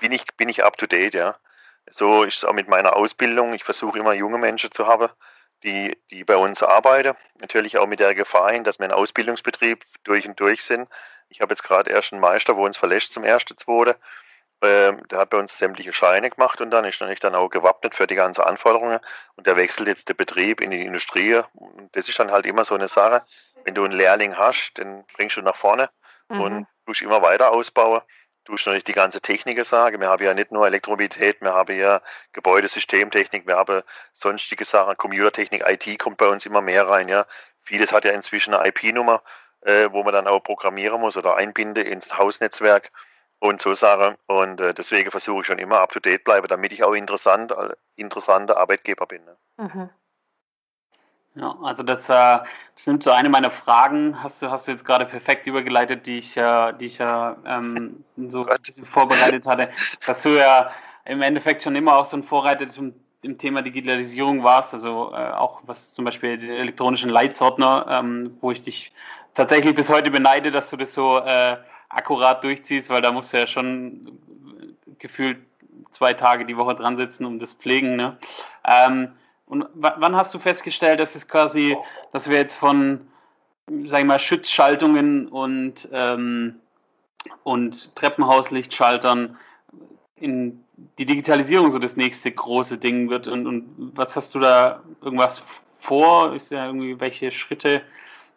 bin 0.00 0.10
ich, 0.10 0.24
bin 0.38 0.48
ich 0.48 0.64
up 0.64 0.78
to 0.78 0.86
date, 0.86 1.14
ja. 1.14 1.36
So 1.90 2.24
ist 2.24 2.38
es 2.38 2.44
auch 2.44 2.52
mit 2.52 2.68
meiner 2.68 2.96
Ausbildung. 2.96 3.54
Ich 3.54 3.64
versuche 3.64 3.98
immer 3.98 4.12
junge 4.12 4.38
Menschen 4.38 4.72
zu 4.72 4.86
haben, 4.86 5.08
die, 5.62 5.96
die 6.10 6.24
bei 6.24 6.36
uns 6.36 6.62
arbeiten. 6.62 7.16
Natürlich 7.40 7.78
auch 7.78 7.86
mit 7.86 8.00
der 8.00 8.14
Gefahr 8.14 8.50
hin, 8.52 8.64
dass 8.64 8.78
wir 8.78 8.86
ein 8.86 8.92
Ausbildungsbetrieb 8.92 9.84
durch 10.04 10.26
und 10.26 10.38
durch 10.38 10.64
sind. 10.64 10.88
Ich 11.28 11.40
habe 11.40 11.52
jetzt 11.52 11.62
gerade 11.62 11.90
erst 11.90 12.12
einen 12.12 12.20
Meister, 12.20 12.56
wo 12.56 12.64
uns 12.64 12.76
verlässt 12.76 13.12
zum 13.12 13.24
ersten, 13.24 13.56
zweiten. 13.58 13.94
Ähm, 14.62 15.06
der 15.08 15.18
hat 15.18 15.30
bei 15.30 15.38
uns 15.38 15.58
sämtliche 15.58 15.92
Scheine 15.92 16.30
gemacht 16.30 16.60
und 16.62 16.70
dann 16.70 16.84
ist 16.86 17.00
natürlich 17.00 17.20
dann 17.20 17.34
auch 17.34 17.50
gewappnet 17.50 17.94
für 17.94 18.06
die 18.06 18.14
ganzen 18.14 18.40
Anforderungen 18.40 19.00
und 19.34 19.46
der 19.46 19.56
wechselt 19.56 19.86
jetzt 19.86 20.08
den 20.08 20.16
Betrieb 20.16 20.62
in 20.62 20.70
die 20.70 20.82
Industrie. 20.82 21.42
Und 21.52 21.94
das 21.94 22.08
ist 22.08 22.18
dann 22.18 22.30
halt 22.30 22.46
immer 22.46 22.64
so 22.64 22.74
eine 22.74 22.88
Sache. 22.88 23.22
Wenn 23.64 23.74
du 23.74 23.84
einen 23.84 23.92
Lehrling 23.92 24.38
hast, 24.38 24.78
den 24.78 25.04
bringst 25.14 25.36
du 25.36 25.42
nach 25.42 25.56
vorne 25.56 25.90
mhm. 26.30 26.40
und 26.40 26.66
tust 26.86 27.02
immer 27.02 27.20
weiter 27.20 27.52
ausbauen. 27.52 28.00
Du 28.46 28.52
hast 28.52 28.64
natürlich 28.64 28.84
die 28.84 28.92
ganze 28.92 29.20
Technik 29.20 29.62
sagen. 29.64 30.00
Wir 30.00 30.08
haben 30.08 30.22
ja 30.22 30.32
nicht 30.32 30.52
nur 30.52 30.66
Elektromobilität, 30.66 31.40
wir 31.40 31.52
haben 31.52 31.76
ja 31.76 32.00
Gebäudesystemtechnik, 32.32 33.46
wir 33.46 33.56
haben 33.56 33.82
sonstige 34.14 34.64
Sachen, 34.64 34.96
Computertechnik, 34.96 35.64
IT 35.66 35.98
kommt 35.98 36.16
bei 36.16 36.28
uns 36.28 36.46
immer 36.46 36.62
mehr 36.62 36.88
rein. 36.88 37.08
Ja. 37.08 37.26
Vieles 37.62 37.92
hat 37.92 38.04
ja 38.04 38.12
inzwischen 38.12 38.54
eine 38.54 38.68
IP-Nummer, 38.68 39.22
äh, 39.62 39.88
wo 39.90 40.04
man 40.04 40.12
dann 40.12 40.28
auch 40.28 40.40
programmieren 40.40 41.00
muss 41.00 41.16
oder 41.16 41.34
einbinden 41.34 41.84
ins 41.84 42.16
Hausnetzwerk 42.16 42.92
und 43.40 43.60
so 43.60 43.74
Sachen. 43.74 44.16
Und 44.26 44.60
äh, 44.60 44.74
deswegen 44.74 45.10
versuche 45.10 45.40
ich 45.40 45.46
schon 45.48 45.58
immer 45.58 45.80
up 45.80 45.90
to 45.90 45.98
date 45.98 46.22
bleiben, 46.22 46.46
damit 46.46 46.72
ich 46.72 46.84
auch 46.84 46.94
interessant, 46.94 47.50
äh, 47.50 47.74
interessanter 47.96 48.58
Arbeitgeber 48.58 49.06
bin. 49.06 49.24
Ne? 49.24 49.36
Mhm. 49.56 49.90
Ja, 51.36 51.54
also 51.62 51.82
das, 51.82 52.08
äh, 52.08 52.38
das 52.74 52.86
nimmt 52.86 53.04
so 53.04 53.10
eine 53.10 53.28
meiner 53.28 53.50
Fragen, 53.50 54.22
hast 54.22 54.40
du, 54.40 54.50
hast 54.50 54.66
du 54.66 54.72
jetzt 54.72 54.86
gerade 54.86 55.04
perfekt 55.04 55.46
übergeleitet, 55.46 56.06
die 56.06 56.18
ich, 56.18 56.34
äh, 56.36 56.72
die 56.80 56.86
ich 56.86 56.96
ja 56.96 57.36
ähm, 57.44 58.04
so 58.16 58.46
vorbereitet 58.84 59.46
hatte, 59.46 59.70
dass 60.06 60.22
du 60.22 60.30
ja 60.30 60.70
im 61.04 61.20
Endeffekt 61.20 61.62
schon 61.62 61.76
immer 61.76 61.98
auch 61.98 62.06
so 62.06 62.16
ein 62.16 62.22
Vorreiter 62.22 62.70
zum, 62.70 62.94
im 63.20 63.36
Thema 63.36 63.60
Digitalisierung 63.60 64.44
warst, 64.44 64.72
also 64.72 65.12
äh, 65.12 65.30
auch 65.32 65.60
was 65.66 65.92
zum 65.92 66.06
Beispiel 66.06 66.38
die 66.38 66.48
elektronischen 66.48 67.10
Leitsordner, 67.10 67.86
ähm, 67.90 68.38
wo 68.40 68.50
ich 68.50 68.62
dich 68.62 68.92
tatsächlich 69.34 69.74
bis 69.74 69.90
heute 69.90 70.10
beneide, 70.10 70.50
dass 70.50 70.70
du 70.70 70.78
das 70.78 70.94
so 70.94 71.18
äh, 71.18 71.58
akkurat 71.90 72.42
durchziehst, 72.44 72.88
weil 72.88 73.02
da 73.02 73.12
musst 73.12 73.34
du 73.34 73.38
ja 73.38 73.46
schon 73.46 74.18
gefühlt 74.98 75.38
zwei 75.90 76.14
Tage 76.14 76.46
die 76.46 76.56
Woche 76.56 76.76
dran 76.76 76.96
sitzen 76.96 77.26
um 77.26 77.38
das 77.38 77.52
Pflegen. 77.52 77.96
Ne? 77.96 78.16
Ähm, 78.64 79.12
und 79.46 79.66
wann 79.74 80.16
hast 80.16 80.34
du 80.34 80.38
festgestellt, 80.38 81.00
dass 81.00 81.14
es 81.14 81.28
quasi, 81.28 81.76
dass 82.12 82.28
wir 82.28 82.36
jetzt 82.36 82.56
von, 82.56 83.06
sag 83.86 84.00
ich 84.00 84.06
mal, 84.06 84.18
Schutzschaltungen 84.18 85.28
und, 85.28 85.88
ähm, 85.92 86.56
und 87.44 87.94
Treppenhauslichtschaltern 87.94 89.36
in 90.16 90.64
die 90.98 91.06
Digitalisierung 91.06 91.70
so 91.70 91.78
das 91.78 91.96
nächste 91.96 92.30
große 92.30 92.78
Ding 92.78 93.08
wird 93.08 93.28
und, 93.28 93.46
und 93.46 93.92
was 93.94 94.16
hast 94.16 94.34
du 94.34 94.40
da 94.40 94.82
irgendwas 95.00 95.42
vor? 95.78 96.34
Ist 96.34 96.50
ja 96.50 96.66
irgendwie 96.66 96.98
welche 97.00 97.30
Schritte, 97.30 97.82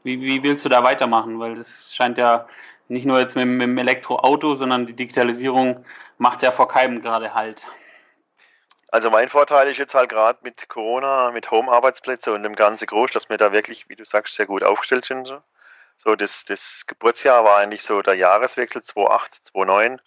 wie, 0.03 0.21
wie 0.21 0.43
willst 0.43 0.63
du 0.63 0.69
da 0.69 0.83
weitermachen? 0.83 1.39
Weil 1.39 1.55
das 1.55 1.93
scheint 1.93 2.17
ja 2.17 2.47
nicht 2.87 3.05
nur 3.05 3.19
jetzt 3.19 3.35
mit, 3.35 3.47
mit 3.47 3.63
dem 3.63 3.77
Elektroauto, 3.77 4.55
sondern 4.55 4.85
die 4.85 4.95
Digitalisierung 4.95 5.83
macht 6.17 6.43
ja 6.43 6.51
vor 6.51 6.67
keinem 6.67 7.01
gerade 7.01 7.33
halt. 7.33 7.65
Also 8.91 9.11
mein 9.11 9.29
Vorteil 9.29 9.67
ist 9.69 9.77
jetzt 9.77 9.93
halt 9.93 10.09
gerade 10.09 10.39
mit 10.41 10.67
Corona, 10.67 11.31
mit 11.31 11.51
Home-Arbeitsplätze 11.51 12.33
und 12.33 12.43
dem 12.43 12.55
ganzen 12.55 12.87
Groß, 12.87 13.11
dass 13.11 13.29
wir 13.29 13.37
da 13.37 13.51
wirklich, 13.51 13.87
wie 13.87 13.95
du 13.95 14.03
sagst, 14.03 14.35
sehr 14.35 14.47
gut 14.47 14.63
aufgestellt 14.63 15.05
sind. 15.05 15.27
So, 15.27 15.41
so 15.97 16.15
das, 16.15 16.45
das 16.45 16.85
Geburtsjahr 16.87 17.43
war 17.43 17.57
eigentlich 17.57 17.83
so 17.83 18.01
der 18.01 18.15
Jahreswechsel 18.15 18.81
2008, 18.81 19.35
2009. 19.51 20.01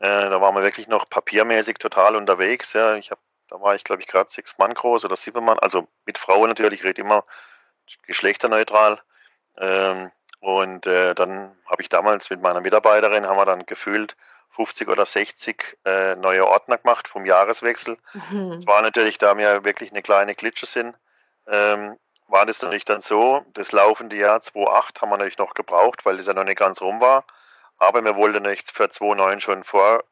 Äh, 0.00 0.30
da 0.30 0.40
waren 0.40 0.54
wir 0.54 0.62
wirklich 0.62 0.88
noch 0.88 1.08
papiermäßig 1.10 1.78
total 1.78 2.16
unterwegs. 2.16 2.72
Ja. 2.72 2.96
Ich 2.96 3.10
hab, 3.10 3.18
da 3.48 3.60
war 3.60 3.74
ich, 3.74 3.84
glaube 3.84 4.02
ich, 4.02 4.08
gerade 4.08 4.30
sechs 4.30 4.56
Mann 4.58 4.72
groß 4.72 5.04
oder 5.04 5.16
sieben 5.16 5.44
Mann, 5.44 5.58
also 5.58 5.86
mit 6.06 6.18
Frauen 6.18 6.48
natürlich, 6.48 6.80
ich 6.80 6.86
rede 6.86 7.02
immer 7.02 7.24
geschlechterneutral. 8.06 9.00
Ähm, 9.58 10.10
und 10.40 10.86
äh, 10.86 11.14
dann 11.14 11.56
habe 11.66 11.82
ich 11.82 11.88
damals 11.88 12.30
mit 12.30 12.40
meiner 12.40 12.60
Mitarbeiterin, 12.60 13.26
haben 13.26 13.38
wir 13.38 13.46
dann 13.46 13.66
gefühlt 13.66 14.16
50 14.56 14.88
oder 14.88 15.06
60 15.06 15.78
äh, 15.84 16.16
neue 16.16 16.46
Ordner 16.46 16.78
gemacht 16.78 17.08
vom 17.08 17.26
Jahreswechsel. 17.26 17.98
Mhm. 18.14 18.52
Es 18.52 18.66
war 18.66 18.82
natürlich, 18.82 19.18
da 19.18 19.36
wir 19.36 19.64
wirklich 19.64 19.90
eine 19.90 20.02
kleine 20.02 20.34
Klitsche 20.34 20.66
sind, 20.66 20.96
ähm, 21.46 21.96
war 22.28 22.46
das 22.46 22.60
natürlich 22.62 22.84
dann 22.84 23.02
so, 23.02 23.44
das 23.54 23.70
laufende 23.70 24.16
Jahr 24.16 24.42
2008 24.42 25.00
haben 25.00 25.10
wir 25.10 25.18
natürlich 25.18 25.38
noch 25.38 25.54
gebraucht, 25.54 26.04
weil 26.04 26.16
das 26.16 26.26
ja 26.26 26.34
noch 26.34 26.44
nicht 26.44 26.58
ganz 26.58 26.80
rum 26.80 27.00
war. 27.00 27.24
Aber 27.78 28.02
wir 28.02 28.16
wollten 28.16 28.42
nicht 28.42 28.70
für 28.70 28.90
2009 28.90 29.40
schon 29.40 29.62
vor, 29.62 30.02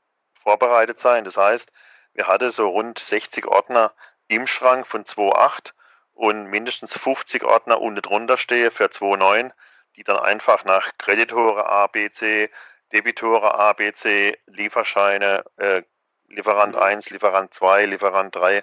vorbereitet 0.42 1.00
sein. 1.00 1.24
Das 1.24 1.36
heißt, 1.36 1.72
wir 2.12 2.28
hatten 2.28 2.50
so 2.50 2.68
rund 2.68 2.98
60 2.98 3.46
Ordner 3.46 3.92
im 4.28 4.46
Schrank 4.46 4.86
von 4.86 5.04
2.8 5.04 5.72
und 6.12 6.44
mindestens 6.46 6.96
50 6.96 7.42
Ordner 7.42 7.80
unten 7.80 8.02
drunter 8.02 8.36
stehe 8.36 8.70
für 8.70 8.84
2.9 8.84 9.52
die 9.96 10.04
dann 10.04 10.18
einfach 10.18 10.64
nach 10.64 10.90
Kreditore 10.98 11.66
A, 11.66 11.86
B, 11.86 12.10
C, 12.10 12.50
Debitore 12.94 13.54
A, 13.54 13.72
B, 13.72 13.92
C, 13.92 14.38
Lieferscheine, 14.46 15.44
äh, 15.56 15.82
Lieferant 16.28 16.76
1, 16.76 17.10
Lieferant 17.10 17.52
2, 17.52 17.86
Lieferant 17.86 18.34
3 18.34 18.62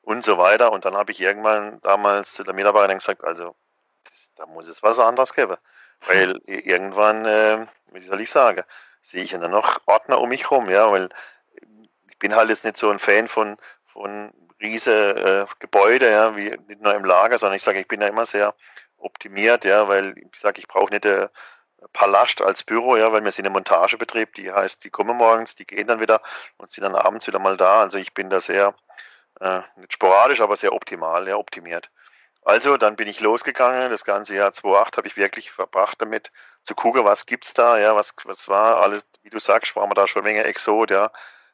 und 0.00 0.24
so 0.24 0.38
weiter. 0.38 0.72
Und 0.72 0.86
dann 0.86 0.96
habe 0.96 1.12
ich 1.12 1.20
irgendwann 1.20 1.80
damals 1.82 2.32
zu 2.32 2.42
der 2.42 2.54
Mitarbeiterin 2.54 2.98
gesagt, 2.98 3.22
also 3.22 3.54
das, 4.04 4.30
da 4.36 4.46
muss 4.46 4.68
es 4.68 4.82
was 4.82 4.98
anderes 4.98 5.34
geben. 5.34 5.56
Weil 6.06 6.40
irgendwann, 6.46 7.26
äh, 7.26 7.66
wie 7.92 8.00
soll 8.00 8.22
ich 8.22 8.30
sagen, 8.30 8.64
sehe 9.02 9.22
ich 9.22 9.32
dann 9.32 9.50
noch 9.50 9.80
Ordner 9.86 10.20
um 10.20 10.30
mich 10.30 10.50
rum, 10.50 10.70
ja, 10.70 10.90
weil 10.90 11.10
ich 12.08 12.18
bin 12.18 12.34
halt 12.34 12.48
jetzt 12.48 12.64
nicht 12.64 12.78
so 12.78 12.90
ein 12.90 12.98
Fan 12.98 13.28
von, 13.28 13.58
von 13.92 14.32
riese 14.58 15.46
äh, 15.46 15.46
Gebäude, 15.58 16.10
ja, 16.10 16.34
wie 16.34 16.50
nicht 16.66 16.80
nur 16.80 16.94
im 16.94 17.04
Lager, 17.04 17.38
sondern 17.38 17.56
ich 17.56 17.62
sage, 17.62 17.80
ich 17.80 17.88
bin 17.88 18.00
ja 18.00 18.08
immer 18.08 18.24
sehr 18.24 18.54
optimiert, 18.96 19.66
ja, 19.66 19.86
weil 19.86 20.16
ich 20.16 20.40
sage, 20.40 20.60
ich 20.60 20.66
brauche 20.66 20.90
nicht 20.90 21.06
eine 21.06 21.30
Palast 21.92 22.42
als 22.42 22.62
Büro, 22.62 22.96
ja, 22.96 23.12
weil 23.12 23.24
wir 23.24 23.32
sind 23.32 23.46
ein 23.46 23.52
Montagebetrieb, 23.52 24.34
die 24.34 24.52
heißt, 24.52 24.84
die 24.84 24.90
kommen 24.90 25.16
morgens, 25.16 25.54
die 25.54 25.66
gehen 25.66 25.86
dann 25.86 26.00
wieder 26.00 26.20
und 26.58 26.70
sind 26.70 26.84
dann 26.84 26.94
abends 26.94 27.26
wieder 27.26 27.38
mal 27.38 27.56
da. 27.56 27.80
Also 27.80 27.98
ich 27.98 28.14
bin 28.14 28.30
da 28.30 28.40
sehr, 28.40 28.74
äh, 29.40 29.60
nicht 29.76 29.92
sporadisch, 29.92 30.40
aber 30.40 30.56
sehr 30.56 30.72
optimal, 30.72 31.28
ja, 31.28 31.36
optimiert. 31.36 31.90
Also 32.42 32.76
dann 32.76 32.96
bin 32.96 33.08
ich 33.08 33.20
losgegangen, 33.20 33.90
das 33.90 34.04
ganze 34.04 34.36
Jahr 34.36 34.52
2008 34.52 34.98
habe 34.98 35.08
ich 35.08 35.16
wirklich 35.16 35.50
verbracht 35.50 36.00
damit, 36.00 36.30
zu 36.62 36.74
gucken, 36.74 37.04
was 37.04 37.26
gibt's 37.26 37.54
da, 37.54 37.78
ja, 37.78 37.96
was, 37.96 38.14
was 38.24 38.48
war 38.48 38.78
alles, 38.78 39.04
wie 39.22 39.30
du 39.30 39.38
sagst, 39.38 39.74
waren 39.76 39.90
wir 39.90 39.94
da 39.94 40.06
schon 40.06 40.26
eine 40.26 40.44
Exot, 40.44 40.90
ja. 40.90 41.10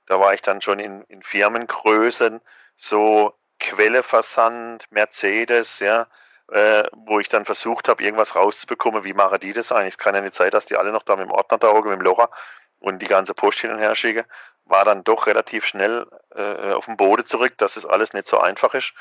Da 0.07 0.19
war 0.19 0.35
ich 0.35 0.43
dann 0.43 0.61
schon 0.61 0.79
in, 0.79 1.03
in 1.05 1.23
Firmengrößen, 1.23 2.41
so 2.77 3.35
Quelleversand, 3.59 4.91
Mercedes, 4.91 5.79
ja, 5.79 6.09
äh, 6.53 6.85
wo 6.93 7.19
ich 7.19 7.29
dann 7.29 7.45
versucht 7.45 7.89
habe, 7.89 8.03
irgendwas 8.03 8.37
rauszubekommen, 8.37 9.05
wie 9.05 9.15
machen 9.15 9.41
die 9.41 9.53
das 9.53 9.73
eigentlich? 9.73 9.95
Es 9.95 9.99
kann 9.99 10.15
ja 10.15 10.21
nicht 10.21 10.35
sein, 10.35 10.51
dass 10.51 10.67
die 10.67 10.77
alle 10.77 10.93
noch 10.93 11.03
da 11.03 11.17
mit 11.17 11.27
dem 11.27 11.31
Ordner 11.31 11.59
da 11.59 11.69
hocken, 11.69 11.91
mit 11.91 11.99
dem 11.99 12.05
Locher 12.05 12.31
und 12.79 13.01
die 13.01 13.07
ganze 13.07 13.33
Post 13.35 13.61
hin 13.61 13.71
und 13.71 13.79
her 13.79 13.95
schicken. 13.95 14.25
War 14.67 14.85
dann 14.85 15.03
doch 15.03 15.27
relativ 15.27 15.65
schnell 15.65 16.07
äh, 16.35 16.73
auf 16.73 16.85
den 16.87 16.97
Boden 16.97 17.25
zurück, 17.25 17.55
dass 17.57 17.77
es 17.77 17.87
alles 17.87 18.13
nicht 18.13 18.29
so 18.29 18.39
einfach 18.39 18.75
ist. 18.75 18.93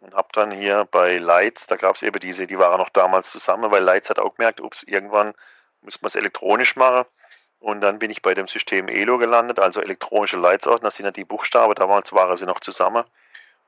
Und 0.00 0.14
habe 0.14 0.28
dann 0.32 0.50
hier 0.50 0.86
bei 0.90 1.18
Lights, 1.18 1.66
da 1.66 1.76
gab 1.76 1.96
es 1.96 2.02
eben 2.02 2.18
diese, 2.20 2.46
die 2.46 2.58
waren 2.58 2.78
noch 2.78 2.90
damals 2.90 3.30
zusammen, 3.30 3.70
weil 3.70 3.82
Lights 3.82 4.10
hat 4.10 4.18
auch 4.18 4.34
gemerkt, 4.36 4.60
ups, 4.60 4.82
irgendwann 4.82 5.34
muss 5.82 6.00
man 6.00 6.08
es 6.08 6.14
elektronisch 6.14 6.76
machen. 6.76 7.04
Und 7.58 7.80
dann 7.80 7.98
bin 7.98 8.10
ich 8.10 8.22
bei 8.22 8.34
dem 8.34 8.48
System 8.48 8.88
ELO 8.88 9.18
gelandet, 9.18 9.58
also 9.58 9.80
elektronische 9.80 10.36
Leitsordner, 10.36 10.88
das 10.88 10.96
sind 10.96 11.06
ja 11.06 11.12
die 11.12 11.24
Buchstaben, 11.24 11.74
damals 11.74 12.12
waren 12.12 12.36
sie 12.36 12.44
noch 12.44 12.60
zusammen. 12.60 13.04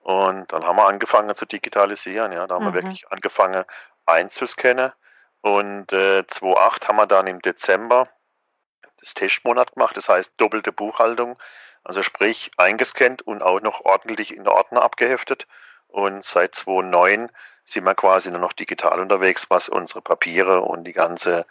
Und 0.07 0.53
dann 0.53 0.65
haben 0.65 0.77
wir 0.77 0.87
angefangen 0.87 1.35
zu 1.35 1.47
digitalisieren. 1.47 2.31
Ja, 2.31 2.47
da 2.47 2.55
haben 2.55 2.63
mhm. 2.65 2.75
wir 2.75 2.85
wirklich 2.85 3.11
angefangen 3.11 3.65
einzuscannen. 4.07 4.93
Und 5.41 5.93
äh, 5.93 6.25
2008 6.25 6.87
haben 6.87 6.95
wir 6.95 7.09
dann 7.09 7.27
im 7.27 7.43
Dezember 7.43 8.09
das 9.01 9.15
Testmonat 9.15 9.73
gemacht, 9.73 9.97
das 9.97 10.09
heißt 10.09 10.35
doppelte 10.37 10.71
Buchhaltung. 10.71 11.37
Also 11.83 12.05
sprich 12.05 12.53
eingescannt 12.57 13.23
und 13.23 13.43
auch 13.43 13.61
noch 13.61 13.81
ordentlich 13.81 14.33
in 14.33 14.47
Ordner 14.47 14.83
abgeheftet. 14.83 15.49
Und 15.89 16.25
seit 16.25 16.55
2009 16.55 17.29
sind 17.65 17.83
wir 17.83 17.97
quasi 17.97 18.31
nur 18.31 18.39
noch 18.39 18.53
digital 18.53 19.01
unterwegs, 19.01 19.51
was 19.51 19.69
unsere 19.69 20.03
Papiere 20.03 20.61
und 20.61 20.85
die 20.85 20.93
ganze 20.93 21.47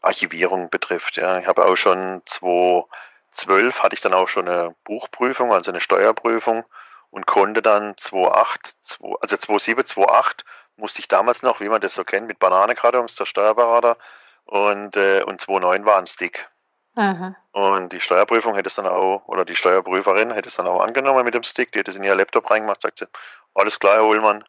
Archivierung 0.00 0.70
betrifft. 0.70 1.16
Ja. 1.16 1.40
Ich 1.40 1.48
habe 1.48 1.64
auch 1.64 1.74
schon 1.74 2.22
2012 2.24 3.82
hatte 3.82 3.96
ich 3.96 4.00
dann 4.00 4.14
auch 4.14 4.28
schon 4.28 4.48
eine 4.48 4.76
Buchprüfung, 4.84 5.52
also 5.52 5.72
eine 5.72 5.80
Steuerprüfung 5.80 6.64
und 7.10 7.26
konnte 7.26 7.62
dann 7.62 7.94
2.8, 7.94 8.74
also 9.20 9.36
2.7, 9.36 9.94
2.8 9.94 10.44
musste 10.76 11.00
ich 11.00 11.08
damals 11.08 11.42
noch, 11.42 11.60
wie 11.60 11.68
man 11.68 11.80
das 11.80 11.94
so 11.94 12.04
kennt, 12.04 12.26
mit 12.26 12.38
Bananenkartons 12.38 13.14
der 13.16 13.26
Steuerberater 13.26 13.96
und, 14.44 14.96
äh, 14.96 15.22
und 15.22 15.42
2.9 15.42 15.84
war 15.84 15.98
ein 15.98 16.06
Stick. 16.06 16.48
Mhm. 16.94 17.36
Und 17.52 17.92
die 17.92 18.00
Steuerprüfung 18.00 18.54
hätte 18.54 18.68
es 18.68 18.74
dann 18.74 18.86
auch, 18.86 19.22
oder 19.26 19.44
die 19.44 19.56
Steuerprüferin 19.56 20.32
hätte 20.32 20.48
es 20.48 20.56
dann 20.56 20.66
auch 20.66 20.80
angenommen 20.80 21.24
mit 21.24 21.34
dem 21.34 21.42
Stick, 21.42 21.72
die 21.72 21.78
hätte 21.78 21.90
es 21.90 21.96
in 21.96 22.04
ihr 22.04 22.14
Laptop 22.14 22.50
reingemacht, 22.50 22.82
sagt 22.82 22.98
sie, 22.98 23.08
alles 23.54 23.78
klar, 23.78 23.94
Herr 23.94 24.04
Ullmann, 24.04 24.44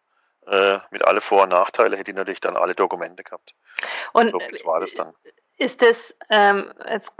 äh, 0.47 0.79
mit 0.89 1.05
alle 1.05 1.21
Vor- 1.21 1.43
und 1.43 1.49
Nachteile 1.49 1.97
hätte 1.97 2.11
ich 2.11 2.17
natürlich 2.17 2.41
dann 2.41 2.57
alle 2.57 2.73
Dokumente 2.73 3.23
gehabt. 3.23 3.53
Und 4.13 4.31
so 4.31 4.39
war 4.65 4.79
das 4.79 4.93
dann. 4.93 5.13
Ist 5.57 5.83
es 5.83 6.15
ähm, 6.29 6.71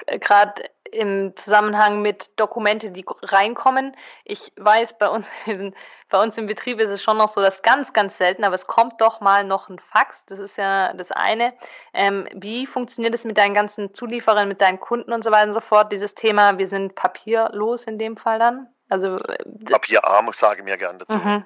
gerade 0.08 0.70
im 0.92 1.36
Zusammenhang 1.36 2.02
mit 2.02 2.30
Dokumente, 2.40 2.92
die 2.92 3.06
reinkommen. 3.24 3.96
Ich 4.24 4.52
weiß, 4.58 4.98
bei 4.98 5.10
uns, 5.10 5.28
in, 5.46 5.76
bei 6.10 6.22
uns 6.22 6.38
im 6.38 6.48
Betrieb 6.48 6.80
ist 6.80 6.90
es 6.90 7.02
schon 7.02 7.18
noch 7.18 7.34
so, 7.34 7.42
dass 7.42 7.62
ganz, 7.62 7.94
ganz 7.94 8.18
selten, 8.18 8.44
aber 8.44 8.56
es 8.56 8.68
kommt 8.68 9.02
doch 9.02 9.22
mal 9.22 9.44
noch 9.44 9.70
ein 9.70 9.80
Fax. 9.80 10.24
Das 10.26 10.40
ist 10.40 10.58
ja 10.58 10.94
das 10.94 11.12
eine. 11.12 11.54
Ähm, 11.94 12.28
wie 12.34 12.66
funktioniert 12.66 13.14
es 13.16 13.24
mit 13.24 13.38
deinen 13.38 13.54
ganzen 13.54 13.94
Zulieferern, 13.94 14.48
mit 14.48 14.62
deinen 14.62 14.80
Kunden 14.80 15.14
und 15.14 15.24
so 15.24 15.32
weiter 15.32 15.48
und 15.48 15.54
so 15.54 15.62
fort? 15.62 15.92
Dieses 15.92 16.16
Thema, 16.16 16.58
wir 16.58 16.68
sind 16.68 16.96
papierlos 16.96 17.86
in 17.86 17.98
dem 17.98 18.18
Fall 18.18 18.40
dann? 18.40 18.68
Also, 18.90 19.18
äh, 19.18 19.38
Papierarm, 19.70 20.32
sage 20.34 20.60
ich 20.60 20.66
mir 20.66 20.78
gerne 20.78 21.00
dazu. 21.00 21.18
Mhm. 21.18 21.46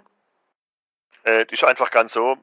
Äh, 1.24 1.46
ist 1.52 1.64
einfach 1.64 1.92
ganz 1.92 2.14
so, 2.14 2.38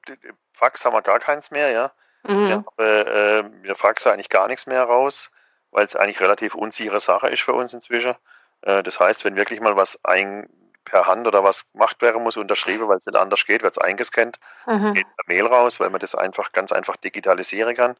Fax 0.52 0.84
haben 0.84 0.94
wir 0.94 1.02
gar 1.02 1.18
keins 1.18 1.50
mehr, 1.50 1.70
ja. 1.70 1.92
Mhm. 2.24 2.64
Wir, 2.76 3.06
äh, 3.06 3.44
wir 3.62 3.74
faxen 3.74 4.12
eigentlich 4.12 4.28
gar 4.28 4.46
nichts 4.46 4.66
mehr 4.66 4.84
raus 4.84 5.30
weil 5.72 5.86
es 5.86 5.96
eigentlich 5.96 6.20
relativ 6.20 6.54
unsichere 6.54 7.00
Sache 7.00 7.28
ist 7.28 7.42
für 7.42 7.54
uns 7.54 7.74
inzwischen. 7.74 8.14
Äh, 8.62 8.82
das 8.82 9.00
heißt, 9.00 9.24
wenn 9.24 9.36
wirklich 9.36 9.60
mal 9.60 9.76
was 9.76 9.98
ein, 10.04 10.48
per 10.84 11.06
Hand 11.06 11.26
oder 11.26 11.42
was 11.44 11.70
gemacht 11.72 12.00
werden 12.02 12.22
muss, 12.22 12.36
unterschrieben, 12.36 12.88
weil 12.88 12.98
es 12.98 13.06
nicht 13.06 13.16
anders 13.16 13.44
geht, 13.46 13.62
wird 13.62 13.72
es 13.72 13.78
eingescannt, 13.78 14.38
mhm. 14.66 14.94
geht 14.94 15.06
per 15.16 15.24
Mail 15.26 15.46
raus, 15.46 15.80
weil 15.80 15.90
man 15.90 16.00
das 16.00 16.14
einfach 16.14 16.52
ganz 16.52 16.72
einfach 16.72 16.96
digitalisieren 16.96 17.74
kann. 17.76 17.96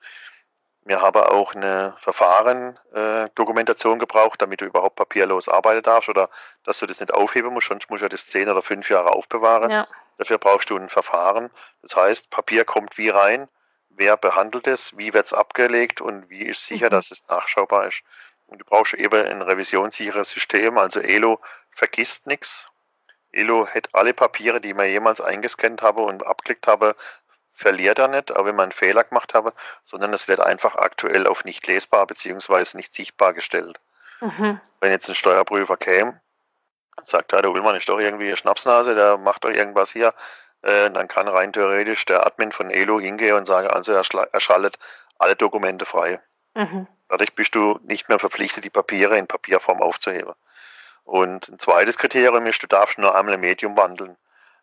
Wir 0.85 1.01
haben 1.01 1.21
auch 1.21 1.55
eine 1.55 1.95
Verfahren-Dokumentation 2.01 3.99
äh, 3.99 4.01
gebraucht, 4.01 4.43
damit 4.43 4.61
du 4.61 4.65
überhaupt 4.65 4.97
papierlos 4.97 5.49
arbeiten 5.49 5.85
darfst 5.85 6.09
oder 6.09 6.29
dass 6.65 6.81
du 6.81 6.87
das 6.87 6.99
nicht 6.99 7.15
aufheben 7.15 7.53
musst, 7.53 7.69
sonst 7.69 7.89
musst 7.89 8.03
du 8.03 8.09
das 8.09 8.27
zehn 8.27 8.49
oder 8.49 8.63
fünf 8.63 8.91
Jahre 8.91 9.13
aufbewahren. 9.13 9.71
Ja. 9.71 9.87
Dafür 10.19 10.39
brauchst 10.39 10.71
du 10.71 10.77
ein 10.77 10.89
Verfahren. 10.89 11.51
Das 11.83 11.95
heißt, 11.95 12.31
Papier 12.31 12.65
kommt 12.65 12.99
wie 12.99 13.11
rein, 13.11 13.49
wer 13.97 14.17
behandelt 14.17 14.67
es, 14.67 14.97
wie 14.97 15.15
wird 15.15 15.27
es 15.27 15.33
abgelegt 15.33 16.01
und 16.01 16.29
wie 16.31 16.45
ist 16.45 16.67
sicher, 16.67 16.87
mhm. 16.87 16.91
dass 16.91 17.11
es 17.11 17.27
nachschaubar 17.29 17.89
ist. 17.89 18.03
Und 18.47 18.59
du 18.59 18.65
brauchst 18.65 18.95
eben 18.95 19.27
ein 19.27 19.43
revisionssicheres 19.43 20.29
System, 20.29 20.79
also 20.79 21.01
ELO 21.01 21.41
vergisst 21.71 22.27
nichts. 22.27 22.67
ELO 23.33 23.67
hat 23.67 23.89
alle 23.95 24.13
Papiere, 24.13 24.61
die 24.61 24.75
man 24.75 24.89
jemals 24.89 25.21
eingescannt 25.21 25.81
habe 25.81 26.03
und 26.03 26.27
abklickt 26.27 26.67
habe, 26.67 26.97
verliert 27.55 27.99
er 27.99 28.09
nicht, 28.09 28.35
auch 28.35 28.45
wenn 28.45 28.57
man 28.57 28.65
einen 28.65 28.73
Fehler 28.73 29.05
gemacht 29.05 29.35
habe, 29.35 29.55
sondern 29.85 30.13
es 30.13 30.29
wird 30.29 30.41
einfach 30.41 30.77
aktuell 30.77 31.27
auf 31.27 31.45
nicht 31.45 31.67
lesbar 31.67 32.07
bzw. 32.07 32.77
nicht 32.77 32.95
sichtbar 32.95 33.33
gestellt. 33.33 33.79
Mhm. 34.21 34.61
Wenn 34.81 34.91
jetzt 34.91 35.09
ein 35.09 35.15
Steuerprüfer 35.15 35.77
käme, 35.77 36.21
sagt, 37.05 37.33
der 37.33 37.51
Ullmann 37.51 37.77
ist 37.77 37.89
doch 37.89 37.99
irgendwie 37.99 38.29
eine 38.29 38.37
Schnapsnase, 38.37 38.95
der 38.95 39.17
macht 39.17 39.45
doch 39.45 39.51
irgendwas 39.51 39.91
hier, 39.91 40.15
äh, 40.63 40.91
dann 40.91 41.09
kann 41.09 41.29
rein 41.29 41.53
theoretisch 41.53 42.05
der 42.05 42.27
Admin 42.27 42.53
von 42.53 42.71
Elo 42.71 43.01
hingehen 43.01 43.37
und 43.37 43.47
sagen, 43.47 43.69
also 43.69 43.93
er, 43.93 44.05
er 44.33 44.41
schaltet 44.41 44.79
alle 45.19 45.37
Dokumente 45.37 45.87
frei. 45.87 46.21
Mhm. 46.55 46.87
Dadurch 47.09 47.35
bist 47.35 47.55
du 47.55 47.79
nicht 47.83 48.09
mehr 48.09 48.19
verpflichtet, 48.19 48.65
die 48.65 48.71
Papiere 48.71 49.19
in 49.19 49.27
Papierform 49.27 49.83
aufzuheben. 49.83 50.35
Und 51.05 51.49
ein 51.49 51.59
zweites 51.59 51.99
Kriterium 51.99 52.47
ist, 52.47 52.63
du 52.63 52.67
darfst 52.67 52.99
nur 52.99 53.15
einmal 53.15 53.35
ein 53.35 53.41
Medium 53.41 53.77
wandeln. 53.77 54.17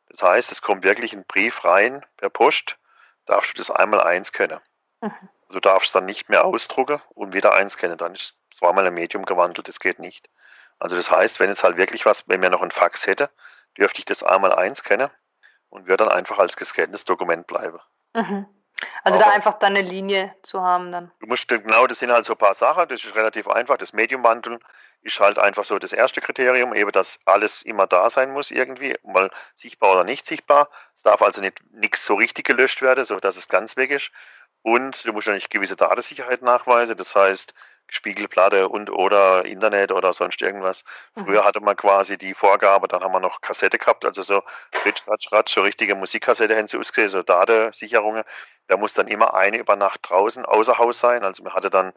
Das 0.10 0.24
heißt, 0.24 0.52
es 0.52 0.62
kommt 0.62 0.84
wirklich 0.84 1.14
ein 1.14 1.26
Brief 1.26 1.64
rein 1.66 2.06
per 2.18 2.30
Post, 2.30 2.78
darfst 3.26 3.54
du 3.54 3.58
das 3.58 3.70
einmal 3.70 4.02
einscannen. 4.02 4.60
Mhm. 5.02 5.12
Du 5.50 5.60
darfst 5.60 5.94
dann 5.94 6.06
nicht 6.06 6.30
mehr 6.30 6.46
ausdrucken 6.46 7.02
und 7.10 7.34
wieder 7.34 7.54
einscannen. 7.54 7.98
Dann 7.98 8.16
ist 8.16 8.36
zweimal 8.54 8.88
ein 8.88 8.94
Medium 8.94 9.26
gewandelt, 9.26 9.68
das 9.68 9.80
geht 9.80 10.00
nicht. 10.00 10.30
Also 10.80 10.96
das 10.96 11.12
heißt, 11.12 11.40
wenn 11.40 11.50
jetzt 11.50 11.64
halt 11.64 11.78
wirklich 11.78 12.06
was, 12.06 12.28
wenn 12.28 12.40
mir 12.40 12.50
noch 12.50 12.62
ein 12.62 12.72
Fax 12.72 13.06
hätte, 13.06 13.30
dürfte 13.78 14.00
ich 14.00 14.06
das 14.06 14.24
einmal 14.24 14.54
einscannen 14.54 15.10
und 15.70 15.88
wird 15.88 16.02
dann 16.02 16.10
einfach 16.10 16.40
als 16.40 16.58
gescanntes 16.58 17.06
Dokument 17.06 17.48
bleiben. 17.48 17.80
Mhm. 18.14 18.46
Also 19.04 19.18
Aber 19.18 19.28
da 19.28 19.32
einfach 19.34 19.60
dann 19.60 19.76
eine 19.76 19.88
Linie 19.88 20.34
zu 20.44 20.62
haben 20.62 20.92
dann. 20.92 21.12
Du 21.20 21.28
musst 21.28 21.48
genau, 21.48 21.86
das 21.88 22.00
sind 22.00 22.12
halt 22.12 22.26
so 22.26 22.34
ein 22.34 22.38
paar 22.40 22.54
Sachen, 22.54 22.88
das 22.88 23.04
ist 23.04 23.16
relativ 23.16 23.48
einfach. 23.48 23.78
Das 23.78 23.94
Mediumwandeln 23.94 24.60
ist 25.02 25.20
halt 25.20 25.38
einfach 25.38 25.66
so 25.66 25.80
das 25.80 25.94
erste 25.94 26.22
Kriterium, 26.22 26.74
eben 26.74 26.92
dass 26.92 27.20
alles 27.26 27.62
immer 27.62 27.88
da 27.88 28.10
sein 28.10 28.32
muss 28.32 28.52
irgendwie, 28.52 28.98
mal 29.04 29.32
sichtbar 29.54 29.94
oder 29.94 30.04
nicht 30.04 30.26
sichtbar. 30.26 30.70
Es 30.96 31.02
darf 31.02 31.22
also 31.22 31.42
nicht 31.42 31.62
nichts 31.72 32.06
so 32.06 32.16
richtig 32.16 32.46
gelöscht 32.46 32.82
werden, 32.82 33.06
so 33.06 33.20
dass 33.20 33.38
es 33.38 33.48
ganz 33.48 33.78
weg 33.78 33.92
ist. 33.92 34.12
Und 34.62 35.06
du 35.06 35.14
musst 35.14 35.28
natürlich 35.28 35.50
gewisse 35.50 35.78
Datensicherheit 35.78 36.42
nachweisen, 36.42 36.98
das 36.98 37.16
heißt, 37.16 37.54
Spiegelplatte 37.90 38.70
und 38.70 38.90
oder 38.90 39.46
Internet 39.46 39.92
oder 39.92 40.14
sonst 40.14 40.42
irgendwas. 40.42 40.84
Mhm. 41.16 41.26
Früher 41.26 41.46
hatte 41.46 41.60
man 41.62 41.76
quasi 41.76 42.18
die 42.18 42.34
Vorgabe, 42.34 42.88
dann 42.88 43.04
haben 43.04 43.12
wir 43.12 43.20
noch 43.20 43.42
Kassette 43.42 43.78
gehabt, 43.78 44.06
also 44.06 44.22
so 44.22 44.44
Ritsch, 44.86 45.08
Ratsch, 45.08 45.32
Ratsch, 45.32 45.54
so 45.54 45.62
richtige 45.62 45.96
Musikkassette 45.96 46.56
hätten 46.56 46.68
sie 46.68 46.78
ausgesehen, 46.78 47.10
so 47.10 47.24
Datensicherungen. 47.24 48.24
Da 48.68 48.78
muss 48.78 48.94
dann 48.94 49.08
immer 49.08 49.34
eine 49.34 49.58
über 49.58 49.76
Nacht 49.76 50.02
draußen 50.04 50.46
außer 50.46 50.78
Haus 50.78 51.00
sein. 51.00 51.24
Also 51.24 51.44
man 51.44 51.54
hatte 51.54 51.70
dann 51.70 51.94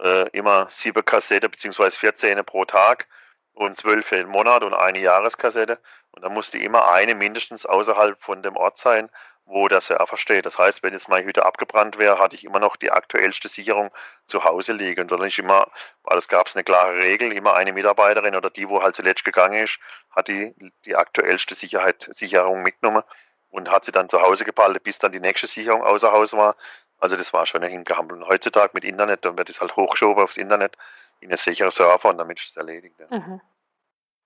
äh, 0.00 0.28
immer 0.30 0.66
sieben 0.70 1.04
Kassette 1.04 1.48
beziehungsweise 1.48 1.98
14 1.98 2.44
pro 2.44 2.64
Tag 2.64 3.06
und 3.52 3.76
zwölf 3.76 4.06
für 4.06 4.16
den 4.16 4.28
Monat 4.28 4.64
und 4.64 4.74
eine 4.74 4.98
Jahreskassette. 4.98 5.78
Und 6.10 6.22
dann 6.22 6.32
musste 6.32 6.58
immer 6.58 6.90
eine 6.90 7.14
mindestens 7.14 7.66
außerhalb 7.66 8.20
von 8.22 8.42
dem 8.42 8.56
Ort 8.56 8.78
sein 8.78 9.10
wo 9.46 9.68
der 9.68 9.80
Server 9.80 10.16
steht. 10.16 10.46
Das 10.46 10.58
heißt, 10.58 10.82
wenn 10.82 10.94
jetzt 10.94 11.08
meine 11.08 11.26
Hütte 11.26 11.44
abgebrannt 11.44 11.98
wäre, 11.98 12.18
hatte 12.18 12.34
ich 12.36 12.44
immer 12.44 12.60
noch 12.60 12.76
die 12.76 12.90
aktuellste 12.90 13.48
Sicherung 13.48 13.90
zu 14.26 14.44
Hause 14.44 14.72
liegen. 14.72 15.02
Und 15.02 15.12
dann 15.12 15.20
nicht 15.20 15.38
immer, 15.38 15.70
weil 16.02 16.18
es 16.18 16.28
gab 16.28 16.48
eine 16.54 16.64
klare 16.64 16.96
Regel, 16.96 17.32
immer 17.32 17.54
eine 17.54 17.72
Mitarbeiterin 17.72 18.36
oder 18.36 18.50
die, 18.50 18.68
wo 18.68 18.82
halt 18.82 18.96
zuletzt 18.96 19.24
gegangen 19.24 19.64
ist, 19.64 19.78
hat 20.10 20.28
die, 20.28 20.54
die 20.86 20.96
aktuellste 20.96 21.54
Sicherheit, 21.54 22.08
Sicherung 22.12 22.62
mitgenommen 22.62 23.02
und 23.50 23.70
hat 23.70 23.84
sie 23.84 23.92
dann 23.92 24.08
zu 24.08 24.22
Hause 24.22 24.44
geballt, 24.44 24.82
bis 24.82 24.98
dann 24.98 25.12
die 25.12 25.20
nächste 25.20 25.46
Sicherung 25.46 25.82
außer 25.82 26.10
Haus 26.10 26.32
war. 26.32 26.56
Also 26.98 27.16
das 27.16 27.32
war 27.32 27.44
schon 27.46 27.62
ein 27.62 27.70
Hingehampel. 27.70 28.16
Und 28.16 28.28
heutzutage 28.28 28.70
mit 28.72 28.84
Internet, 28.84 29.24
dann 29.24 29.36
wird 29.36 29.50
es 29.50 29.60
halt 29.60 29.76
hochgeschoben 29.76 30.22
aufs 30.22 30.38
Internet 30.38 30.76
in 31.20 31.28
einen 31.28 31.36
sicheren 31.36 31.70
Server 31.70 32.08
und 32.08 32.18
damit 32.18 32.40
ist 32.40 32.50
es 32.50 32.56
erledigt. 32.56 32.96
Ja. 32.98 33.18
Mhm. 33.18 33.40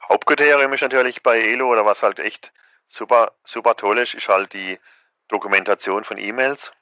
Hauptkriterium 0.09 0.73
ist 0.73 0.83
natürlich 0.83 1.23
bei 1.23 1.41
Elo 1.41 1.69
oder 1.69 1.85
was 1.85 2.03
halt 2.03 2.21
echt 2.21 2.53
super, 2.87 3.33
super 3.45 3.77
toll 3.77 3.99
ist, 3.99 4.15
ist 4.15 4.29
halt 4.29 4.53
die 4.53 4.79
Dokumentation 5.29 6.05
von 6.05 6.19
E-Mails. 6.19 6.73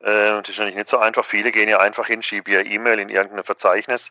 Äh, 0.00 0.30
das 0.30 0.50
ist 0.50 0.58
natürlich 0.58 0.76
nicht 0.76 0.88
so 0.88 0.98
einfach. 0.98 1.24
Viele 1.24 1.52
gehen 1.52 1.68
ja 1.68 1.78
einfach 1.78 2.06
hin, 2.06 2.22
schieben 2.22 2.52
ihr 2.52 2.66
E-Mail 2.66 2.98
in 2.98 3.08
irgendein 3.08 3.44
Verzeichnis 3.44 4.10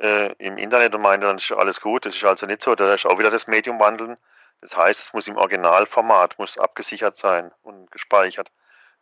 äh, 0.00 0.32
im 0.38 0.58
Internet 0.58 0.94
und 0.94 1.02
meinen, 1.02 1.22
dann 1.22 1.36
ist 1.36 1.52
alles 1.52 1.80
gut. 1.80 2.06
Das 2.06 2.14
ist 2.14 2.24
also 2.24 2.46
nicht 2.46 2.62
so. 2.62 2.74
Da 2.74 2.94
ist 2.94 3.06
auch 3.06 3.18
wieder 3.18 3.30
das 3.30 3.46
Medium 3.46 3.78
wandeln. 3.78 4.16
Das 4.60 4.76
heißt, 4.76 5.00
es 5.00 5.12
muss 5.12 5.28
im 5.28 5.36
Originalformat, 5.36 6.38
muss 6.38 6.58
abgesichert 6.58 7.18
sein 7.18 7.52
und 7.62 7.90
gespeichert. 7.90 8.50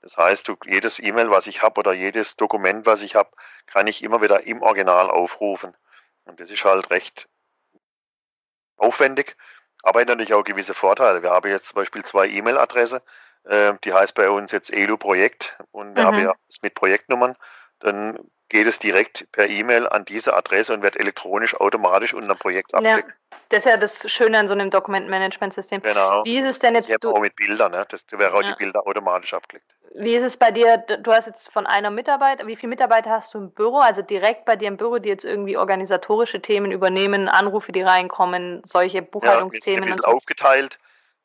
Das 0.01 0.17
heißt, 0.17 0.49
du, 0.49 0.57
jedes 0.65 0.99
E-Mail, 0.99 1.31
was 1.31 1.47
ich 1.47 1.63
habe 1.63 1.79
oder 1.79 1.93
jedes 1.93 2.37
Dokument, 2.37 2.87
was 2.87 3.03
ich 3.03 3.15
habe, 3.15 3.31
kann 3.67 3.87
ich 3.87 4.03
immer 4.03 4.21
wieder 4.21 4.45
im 4.47 4.61
Original 4.61 5.09
aufrufen. 5.09 5.77
Und 6.25 6.41
das 6.41 6.51
ist 6.51 6.65
halt 6.65 6.91
recht 6.91 7.29
aufwendig, 8.77 9.37
aber 9.83 10.01
hat 10.01 10.09
natürlich 10.09 10.35
auch 10.35 10.43
gewisse 10.43 10.75
Vorteile. 10.75 11.23
Wir 11.23 11.31
haben 11.31 11.49
jetzt 11.49 11.69
zum 11.69 11.77
Beispiel 11.77 12.05
zwei 12.05 12.27
E-Mail-Adresse, 12.27 13.03
äh, 13.45 13.75
die 13.85 13.93
heißt 13.93 14.15
bei 14.15 14.31
uns 14.31 14.53
jetzt 14.53 14.73
ELU 14.73 14.97
Projekt 14.97 15.57
und 15.73 15.95
wir 15.97 16.03
mhm. 16.03 16.07
haben 16.07 16.19
ja 16.21 16.35
das 16.47 16.63
mit 16.63 16.75
Projektnummern. 16.75 17.37
Dann 17.81 18.19
geht 18.49 18.67
es 18.67 18.79
direkt 18.79 19.27
per 19.33 19.49
E-Mail 19.49 19.89
an 19.89 20.05
diese 20.05 20.35
Adresse 20.35 20.75
und 20.75 20.83
wird 20.83 20.97
elektronisch 20.97 21.55
automatisch 21.55 22.15
unter 22.15 22.35
dem 22.35 22.39
Projekt 22.39 22.75
abgedeckt. 22.75 23.09
Ja. 23.09 23.39
Das 23.49 23.67
ist 23.67 23.71
ja 23.71 23.77
das 23.77 24.11
Schöne 24.11 24.39
an 24.39 24.49
so 24.49 24.55
einem 24.55 24.71
Dokumentenmanagementsystem. 24.71 25.83
Genau. 25.83 26.25
Wie 26.25 26.39
ist 26.39 26.47
es 26.47 26.59
denn 26.59 26.75
jetzt? 26.75 26.89
Ich 26.89 27.05
auch 27.05 27.21
mit 27.21 27.37
Bildern, 27.37 27.73
ne? 27.73 27.85
das 27.89 28.05
wäre 28.11 28.33
auch 28.35 28.43
ja. 28.43 28.53
die 28.53 28.65
Bilder 28.65 28.87
automatisch 28.87 29.35
abgelegt. 29.35 29.67
Wie 29.95 30.15
ist 30.15 30.23
es 30.23 30.39
bei 30.39 30.51
dir? 30.51 30.79
Du 30.79 31.13
hast 31.13 31.27
jetzt 31.27 31.53
von 31.53 31.67
einer 31.67 31.91
Mitarbeiter, 31.91 32.47
wie 32.47 32.57
viele 32.57 32.71
Mitarbeiter 32.71 33.11
hast 33.11 33.35
du 33.35 33.39
im 33.39 33.51
Büro? 33.51 33.79
Also 33.79 34.01
direkt 34.01 34.47
bei 34.47 34.57
dir 34.57 34.69
im 34.69 34.79
Büro, 34.79 34.99
die 34.99 35.11
jetzt 35.11 35.25
irgendwie 35.25 35.59
organisatorische 35.59 36.41
Themen 36.41 36.73
übernehmen, 36.73 37.29
Anrufe, 37.29 37.73
die 37.73 37.83
reinkommen, 37.83 38.63
solche 38.65 39.03
Buchhaltungsthemen. 39.03 39.83
Ja, 39.83 39.91
ein 39.91 39.97
bisschen 39.97 40.11
so. 40.11 40.17
aufgeteilt, 40.17 40.79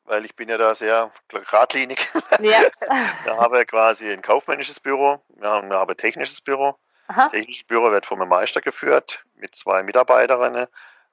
weil 0.07 0.25
ich 0.25 0.35
bin 0.35 0.49
ja 0.49 0.57
da 0.57 0.73
sehr 0.73 1.11
geradlinig. 1.27 2.11
Ja. 2.39 2.61
wir 3.23 3.37
haben 3.37 3.67
quasi 3.67 4.11
ein 4.11 4.21
kaufmännisches 4.21 4.79
Büro, 4.79 5.21
wir 5.35 5.49
haben, 5.49 5.69
wir 5.69 5.77
haben 5.77 5.89
ein 5.89 5.97
technisches 5.97 6.41
Büro. 6.41 6.75
Aha. 7.09 7.29
Technisches 7.29 7.63
Büro 7.63 7.91
wird 7.91 8.05
vom 8.05 8.19
Meister 8.27 8.59
geführt 8.59 9.23
mit 9.35 9.55
zwei 9.55 9.83
Mitarbeiterinnen 9.83 10.67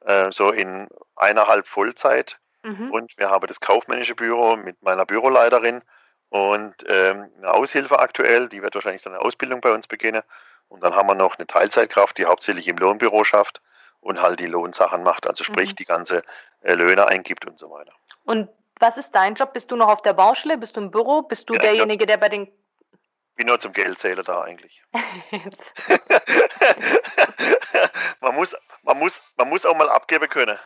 äh, 0.04 0.32
so 0.32 0.50
in 0.50 0.88
eineinhalb 1.16 1.66
Vollzeit. 1.66 2.38
Mhm. 2.62 2.90
Und 2.90 3.18
wir 3.18 3.30
haben 3.30 3.46
das 3.46 3.60
kaufmännische 3.60 4.14
Büro 4.14 4.56
mit 4.56 4.82
meiner 4.82 5.04
Büroleiterin 5.04 5.82
und 6.30 6.74
ähm, 6.88 7.30
eine 7.38 7.52
Aushilfe 7.52 7.98
aktuell, 7.98 8.48
die 8.48 8.62
wird 8.62 8.74
wahrscheinlich 8.74 9.02
dann 9.02 9.14
eine 9.14 9.22
Ausbildung 9.22 9.60
bei 9.60 9.72
uns 9.72 9.86
beginnen. 9.86 10.22
Und 10.68 10.82
dann 10.82 10.94
haben 10.94 11.06
wir 11.06 11.14
noch 11.14 11.36
eine 11.36 11.46
Teilzeitkraft, 11.46 12.18
die 12.18 12.24
hauptsächlich 12.24 12.66
im 12.66 12.78
Lohnbüro 12.78 13.22
schafft 13.22 13.60
und 14.00 14.20
halt 14.20 14.40
die 14.40 14.46
Lohnsachen 14.46 15.02
macht, 15.02 15.26
also 15.26 15.44
sprich 15.44 15.70
mhm. 15.70 15.76
die 15.76 15.84
ganze 15.84 16.22
äh, 16.62 16.74
Löhne 16.74 17.06
eingibt 17.06 17.46
und 17.46 17.58
so 17.58 17.70
weiter. 17.70 17.92
Und 18.24 18.48
was 18.84 18.98
ist 18.98 19.12
dein 19.12 19.34
Job? 19.34 19.54
Bist 19.54 19.70
du 19.70 19.76
noch 19.76 19.88
auf 19.88 20.02
der 20.02 20.12
Baustelle? 20.12 20.58
Bist 20.58 20.76
du 20.76 20.80
im 20.80 20.90
Büro? 20.90 21.22
Bist 21.22 21.48
du 21.48 21.54
ja, 21.54 21.60
derjenige, 21.60 22.06
der 22.06 22.18
bei 22.18 22.28
den 22.28 22.52
bin 23.36 23.48
nur 23.48 23.58
zum 23.58 23.72
Geldzähler 23.72 24.22
da 24.22 24.42
eigentlich. 24.42 24.82
man, 28.20 28.34
muss, 28.34 28.54
man, 28.82 28.98
muss, 28.98 29.20
man 29.36 29.48
muss 29.48 29.66
auch 29.66 29.74
mal 29.74 29.88
abgeben 29.88 30.28
können. 30.28 30.58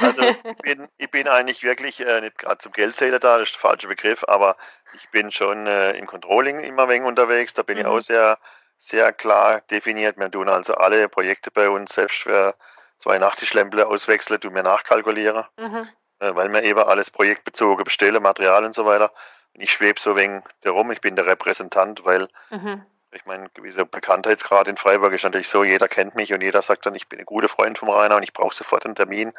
Also 0.00 0.22
ich 0.22 0.42
bin, 0.58 0.88
ich 0.98 1.10
bin 1.10 1.28
eigentlich 1.28 1.62
wirklich 1.62 2.00
äh, 2.00 2.20
nicht 2.20 2.36
gerade 2.36 2.58
zum 2.58 2.72
Geldzähler 2.72 3.18
da, 3.18 3.38
das 3.38 3.48
ist 3.48 3.54
der 3.54 3.60
falsche 3.60 3.88
Begriff, 3.88 4.22
aber 4.28 4.56
ich 4.92 5.08
bin 5.10 5.30
schon 5.30 5.66
äh, 5.66 5.92
im 5.92 6.06
Controlling 6.06 6.60
immer 6.60 6.88
wenig 6.88 7.08
unterwegs. 7.08 7.54
Da 7.54 7.62
bin 7.62 7.76
mhm. 7.76 7.82
ich 7.82 7.86
auch 7.86 8.00
sehr, 8.00 8.38
sehr 8.76 9.14
klar 9.14 9.62
definiert. 9.70 10.18
Wir 10.18 10.30
tun 10.30 10.50
also 10.50 10.74
alle 10.74 11.08
Projekte 11.08 11.50
bei 11.50 11.70
uns, 11.70 11.94
selbst 11.94 12.18
für 12.18 12.54
zwei 12.98 13.18
Nachtischlämple 13.18 13.86
auswechseln, 13.86 14.40
tun 14.40 14.54
wir 14.54 14.62
nachkalkulieren, 14.62 15.46
mhm. 15.56 15.88
Äh, 16.22 16.34
weil 16.34 16.52
wir 16.52 16.62
eben 16.62 16.80
alles 16.80 17.10
projektbezogen 17.10 17.84
bestellen, 17.84 18.22
Material 18.22 18.64
und 18.64 18.74
so 18.74 18.86
weiter 18.86 19.12
ich 19.54 19.72
schwebe 19.72 20.00
so 20.00 20.16
wegen 20.16 20.42
darum, 20.62 20.90
ich 20.90 21.00
bin 21.00 21.16
der 21.16 21.26
Repräsentant, 21.26 22.04
weil 22.04 22.28
mhm. 22.50 22.84
ich 23.12 23.24
meine, 23.26 23.48
gewisser 23.50 23.84
Bekanntheitsgrad 23.84 24.68
in 24.68 24.76
Freiburg 24.76 25.12
ist 25.12 25.24
natürlich 25.24 25.48
so, 25.48 25.64
jeder 25.64 25.88
kennt 25.88 26.14
mich 26.14 26.32
und 26.32 26.40
jeder 26.40 26.62
sagt 26.62 26.86
dann, 26.86 26.94
ich 26.94 27.08
bin 27.08 27.18
ein 27.18 27.26
guter 27.26 27.48
Freund 27.48 27.78
vom 27.78 27.90
Rainer 27.90 28.16
und 28.16 28.22
ich 28.22 28.32
brauche 28.32 28.54
sofort 28.54 28.84
einen 28.84 28.94
Termin. 28.94 29.32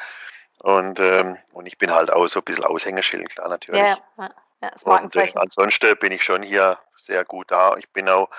Und, 0.59 0.99
ähm, 0.99 1.37
und 1.51 1.65
ich 1.65 1.77
bin 1.77 1.91
halt 1.91 2.11
auch 2.11 2.25
so 2.27 2.39
ein 2.39 2.43
bisschen 2.45 2.63
Aushängeschild, 2.63 3.35
klar, 3.35 3.49
natürlich. 3.49 3.81
Ja, 3.81 3.97
ja. 4.17 4.29
ja 4.61 4.69
das 4.71 4.83
und 4.83 5.15
äh, 5.15 5.31
ansonsten 5.35 5.97
bin 5.97 6.11
ich 6.11 6.23
schon 6.23 6.43
hier 6.43 6.77
sehr 6.97 7.25
gut 7.25 7.51
da. 7.51 7.75
Ich 7.77 7.89
bin 7.89 8.07
auch 8.07 8.29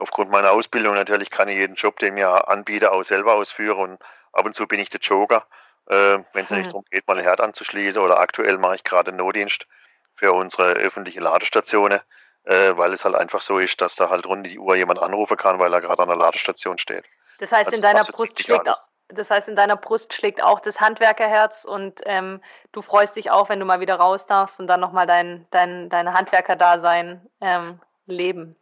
aufgrund 0.00 0.30
meiner 0.30 0.52
Ausbildung 0.52 0.94
natürlich 0.94 1.30
kann 1.30 1.48
ich 1.48 1.56
jeden 1.56 1.76
Job, 1.76 1.98
den 1.98 2.14
mir 2.14 2.48
anbiete, 2.48 2.90
auch 2.90 3.02
selber 3.02 3.34
ausführen 3.34 3.78
und 3.78 3.98
ab 4.32 4.46
und 4.46 4.56
zu 4.56 4.66
bin 4.66 4.80
ich 4.80 4.90
der 4.90 5.00
Joker, 5.00 5.44
äh, 5.88 6.18
wenn 6.32 6.44
es 6.44 6.50
hm. 6.50 6.58
nicht 6.58 6.68
darum 6.68 6.84
geht, 6.90 7.06
mal 7.08 7.18
ein 7.18 7.24
Herd 7.24 7.40
anzuschließen 7.40 8.00
oder 8.00 8.18
aktuell 8.18 8.58
mache 8.58 8.76
ich 8.76 8.84
gerade 8.84 9.08
einen 9.08 9.18
Notdienst 9.18 9.66
für 10.14 10.32
unsere 10.32 10.72
öffentliche 10.72 11.20
Ladestationen, 11.20 12.00
äh, 12.44 12.76
weil 12.76 12.92
es 12.92 13.04
halt 13.04 13.14
einfach 13.14 13.40
so 13.40 13.58
ist, 13.58 13.80
dass 13.80 13.96
da 13.96 14.10
halt 14.10 14.26
rund 14.26 14.46
die 14.46 14.58
Uhr 14.58 14.76
jemand 14.76 15.00
anrufen 15.00 15.36
kann, 15.36 15.58
weil 15.58 15.72
er 15.72 15.80
gerade 15.80 16.02
an 16.02 16.08
der 16.08 16.18
Ladestation 16.18 16.78
steht. 16.78 17.04
Das 17.38 17.52
heißt, 17.52 17.66
also 17.66 17.76
in 17.76 17.82
deiner 17.82 18.04
Brust 18.04 18.40
schlägt 18.40 18.68
auch, 18.68 18.76
das 19.08 19.30
heißt, 19.30 19.48
in 19.48 19.56
deiner 19.56 19.76
Brust 19.76 20.12
schlägt 20.12 20.42
auch 20.42 20.60
das 20.60 20.80
Handwerkerherz 20.80 21.64
und 21.64 22.00
ähm, 22.04 22.42
du 22.72 22.82
freust 22.82 23.16
dich 23.16 23.30
auch, 23.30 23.48
wenn 23.48 23.60
du 23.60 23.64
mal 23.64 23.80
wieder 23.80 23.94
raus 23.94 24.26
darfst 24.26 24.60
und 24.60 24.66
dann 24.66 24.80
nochmal 24.80 25.06
dein, 25.06 25.46
dein, 25.50 25.88
deine 25.88 26.12
Handwerkerdasein 26.12 27.26
ähm, 27.40 27.80
leben. 28.06 28.56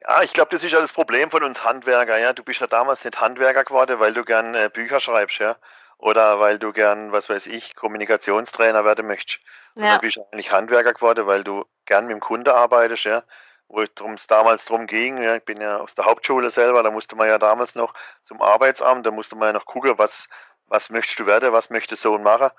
Ja, 0.00 0.22
ich 0.22 0.32
glaube, 0.32 0.50
das 0.50 0.64
ist 0.64 0.72
ja 0.72 0.80
das 0.80 0.92
Problem 0.92 1.30
von 1.30 1.42
uns 1.42 1.62
Handwerker. 1.62 2.18
Ja, 2.18 2.32
du 2.32 2.42
bist 2.42 2.60
ja 2.60 2.66
damals 2.66 3.04
nicht 3.04 3.20
Handwerker 3.20 3.64
geworden, 3.64 4.00
weil 4.00 4.14
du 4.14 4.24
gern 4.24 4.54
äh, 4.54 4.70
Bücher 4.72 5.00
schreibst, 5.00 5.38
ja 5.38 5.56
oder 6.02 6.40
weil 6.40 6.58
du 6.58 6.72
gern, 6.72 7.12
was 7.12 7.28
weiß 7.28 7.46
ich, 7.46 7.76
Kommunikationstrainer 7.76 8.84
werden 8.84 9.06
möchtest. 9.06 9.38
Sondern 9.74 9.92
ja. 9.92 9.98
bist 9.98 10.16
du 10.16 10.26
eigentlich 10.32 10.50
Handwerker 10.50 10.94
geworden, 10.94 11.28
weil 11.28 11.44
du 11.44 11.64
gern 11.86 12.06
mit 12.06 12.14
dem 12.14 12.20
Kunde 12.20 12.54
arbeitest, 12.54 13.04
ja. 13.04 13.22
Wo 13.68 13.80
es 13.80 14.26
damals 14.26 14.64
drum 14.64 14.88
ging, 14.88 15.22
ja, 15.22 15.36
ich 15.36 15.44
bin 15.44 15.60
ja 15.60 15.78
aus 15.78 15.94
der 15.94 16.04
Hauptschule 16.04 16.50
selber, 16.50 16.82
da 16.82 16.90
musste 16.90 17.14
man 17.14 17.28
ja 17.28 17.38
damals 17.38 17.76
noch 17.76 17.94
zum 18.24 18.42
Arbeitsamt, 18.42 19.06
da 19.06 19.12
musste 19.12 19.36
man 19.36 19.46
ja 19.46 19.52
noch 19.52 19.64
gucken, 19.64 19.96
was, 19.96 20.28
was 20.66 20.90
möchtest 20.90 21.20
du 21.20 21.26
werden, 21.26 21.52
was 21.52 21.70
möchte 21.70 21.94
Sohn 21.94 22.24
machen. 22.24 22.50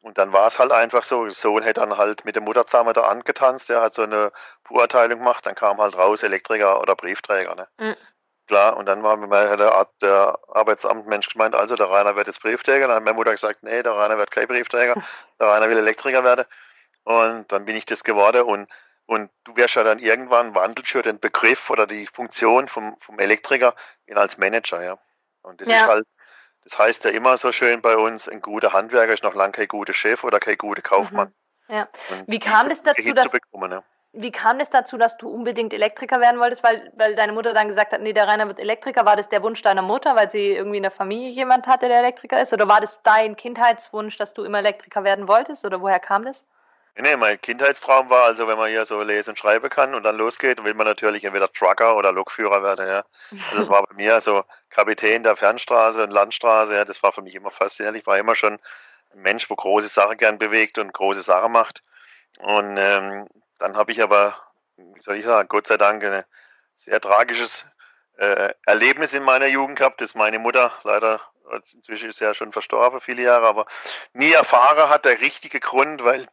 Und 0.00 0.18
dann 0.18 0.32
war 0.32 0.46
es 0.46 0.60
halt 0.60 0.70
einfach 0.70 1.02
so, 1.02 1.24
der 1.24 1.34
Sohn 1.34 1.64
hätte 1.64 1.80
dann 1.80 1.98
halt 1.98 2.24
mit 2.24 2.36
dem 2.36 2.44
Mutter 2.44 2.68
zusammen 2.68 2.94
da 2.94 3.02
angetanzt, 3.02 3.68
der 3.68 3.80
hat 3.80 3.94
so 3.94 4.02
eine 4.02 4.30
Beurteilung 4.68 5.18
gemacht, 5.18 5.44
dann 5.44 5.56
kam 5.56 5.78
halt 5.78 5.98
raus 5.98 6.22
Elektriker 6.22 6.80
oder 6.80 6.94
Briefträger. 6.94 7.56
Ne? 7.56 7.68
Mhm. 7.78 7.96
Klar, 8.52 8.76
und 8.76 8.84
dann 8.84 9.02
war 9.02 9.16
mir 9.16 9.56
der, 9.56 9.88
der 10.02 10.38
Arbeitsamtmensch 10.48 11.30
gemeint, 11.30 11.54
also 11.54 11.74
der 11.74 11.88
Rainer 11.90 12.16
wird 12.16 12.26
jetzt 12.26 12.42
Briefträger. 12.42 12.86
Dann 12.86 12.96
hat 12.96 13.02
meine 13.02 13.16
Mutter 13.16 13.30
gesagt, 13.30 13.62
nee, 13.62 13.82
der 13.82 13.96
Rainer 13.96 14.18
wird 14.18 14.30
kein 14.30 14.46
Briefträger, 14.46 14.94
der 15.40 15.48
Rainer 15.48 15.70
will 15.70 15.78
Elektriker 15.78 16.22
werden. 16.22 16.44
Und 17.04 17.50
dann 17.50 17.64
bin 17.64 17.76
ich 17.76 17.86
das 17.86 18.04
geworden 18.04 18.42
und, 18.42 18.68
und 19.06 19.30
du 19.44 19.56
wirst 19.56 19.76
ja 19.76 19.84
dann 19.84 19.98
irgendwann 19.98 20.54
wandelt 20.54 20.86
schon 20.86 21.00
den 21.00 21.18
Begriff 21.18 21.70
oder 21.70 21.86
die 21.86 22.06
Funktion 22.06 22.68
vom, 22.68 22.94
vom 23.00 23.18
Elektriker 23.18 23.74
in 24.04 24.18
als 24.18 24.36
Manager, 24.36 24.82
ja. 24.82 24.98
Und 25.40 25.62
das 25.62 25.68
ja. 25.68 25.76
ist 25.76 25.86
halt, 25.86 26.06
das 26.64 26.78
heißt 26.78 27.04
ja 27.04 27.10
immer 27.10 27.38
so 27.38 27.52
schön 27.52 27.80
bei 27.80 27.96
uns, 27.96 28.28
ein 28.28 28.42
guter 28.42 28.74
Handwerker 28.74 29.14
ist 29.14 29.22
noch 29.22 29.34
lange 29.34 29.52
kein 29.52 29.68
guter 29.68 29.94
Chef 29.94 30.24
oder 30.24 30.40
kein 30.40 30.58
guter 30.58 30.82
Kaufmann. 30.82 31.32
Mhm. 31.68 31.74
Ja. 31.74 31.88
Wie 32.26 32.38
kam 32.38 32.70
es 32.70 32.82
dazu, 32.82 33.14
dass, 33.14 33.30
bekommen? 33.30 33.82
Wie 34.14 34.30
kam 34.30 34.60
es 34.60 34.68
dazu, 34.68 34.98
dass 34.98 35.16
du 35.16 35.28
unbedingt 35.28 35.72
Elektriker 35.72 36.20
werden 36.20 36.38
wolltest, 36.38 36.62
weil, 36.62 36.92
weil 36.96 37.14
deine 37.14 37.32
Mutter 37.32 37.54
dann 37.54 37.68
gesagt 37.68 37.92
hat, 37.92 38.02
nee, 38.02 38.12
der 38.12 38.28
Rainer 38.28 38.46
wird 38.46 38.58
Elektriker? 38.58 39.06
War 39.06 39.16
das 39.16 39.28
der 39.30 39.42
Wunsch 39.42 39.62
deiner 39.62 39.82
Mutter, 39.82 40.14
weil 40.14 40.30
sie 40.30 40.52
irgendwie 40.52 40.76
in 40.76 40.82
der 40.82 40.92
Familie 40.92 41.30
jemand 41.30 41.66
hatte, 41.66 41.88
der 41.88 42.00
Elektriker 42.00 42.40
ist? 42.40 42.52
Oder 42.52 42.68
war 42.68 42.80
das 42.80 43.02
dein 43.02 43.36
Kindheitswunsch, 43.36 44.18
dass 44.18 44.34
du 44.34 44.44
immer 44.44 44.58
Elektriker 44.58 45.02
werden 45.04 45.28
wolltest? 45.28 45.64
Oder 45.64 45.80
woher 45.80 45.98
kam 45.98 46.26
das? 46.26 46.44
Nee, 46.94 47.16
mein 47.16 47.40
Kindheitstraum 47.40 48.10
war 48.10 48.24
also, 48.24 48.46
wenn 48.46 48.58
man 48.58 48.68
hier 48.68 48.84
so 48.84 49.00
lesen 49.02 49.30
und 49.30 49.38
schreiben 49.38 49.70
kann 49.70 49.94
und 49.94 50.02
dann 50.02 50.16
losgeht, 50.16 50.62
will 50.62 50.74
man 50.74 50.86
natürlich 50.86 51.24
entweder 51.24 51.50
Trucker 51.50 51.96
oder 51.96 52.12
Lokführer 52.12 52.62
werden, 52.62 52.86
ja. 52.86 53.02
Also 53.30 53.60
das 53.60 53.70
war 53.70 53.82
bei 53.86 53.94
mir 53.94 54.20
so 54.20 54.44
Kapitän 54.68 55.22
der 55.22 55.36
Fernstraße 55.36 56.02
und 56.02 56.10
Landstraße, 56.10 56.74
ja, 56.74 56.84
das 56.84 57.02
war 57.02 57.12
für 57.12 57.22
mich 57.22 57.34
immer 57.34 57.50
faszinierend. 57.50 57.98
Ich 57.98 58.06
war 58.06 58.18
immer 58.18 58.34
schon 58.34 58.58
ein 59.14 59.22
Mensch, 59.22 59.48
wo 59.48 59.56
große 59.56 59.88
Sachen 59.88 60.18
gern 60.18 60.36
bewegt 60.38 60.76
und 60.76 60.92
große 60.92 61.22
Sachen 61.22 61.52
macht. 61.52 61.82
Und 62.40 62.76
ähm, 62.76 63.26
dann 63.62 63.76
habe 63.76 63.92
ich 63.92 64.02
aber, 64.02 64.36
wie 64.76 65.00
soll 65.00 65.16
ich 65.16 65.24
sagen, 65.24 65.48
Gott 65.48 65.68
sei 65.68 65.76
Dank 65.76 66.02
ein 66.02 66.24
sehr 66.74 67.00
tragisches 67.00 67.64
äh, 68.18 68.52
Erlebnis 68.66 69.12
in 69.12 69.22
meiner 69.22 69.46
Jugend 69.46 69.78
gehabt, 69.78 70.00
das 70.00 70.16
meine 70.16 70.40
Mutter 70.40 70.72
leider, 70.82 71.20
inzwischen 71.72 72.10
ist 72.10 72.18
ja 72.18 72.34
schon 72.34 72.52
verstorben, 72.52 73.00
viele 73.00 73.22
Jahre, 73.22 73.46
aber 73.46 73.66
nie 74.14 74.32
erfahren 74.32 74.88
hat, 74.90 75.04
der 75.04 75.20
richtige 75.20 75.60
Grund, 75.60 76.02
weil 76.02 76.28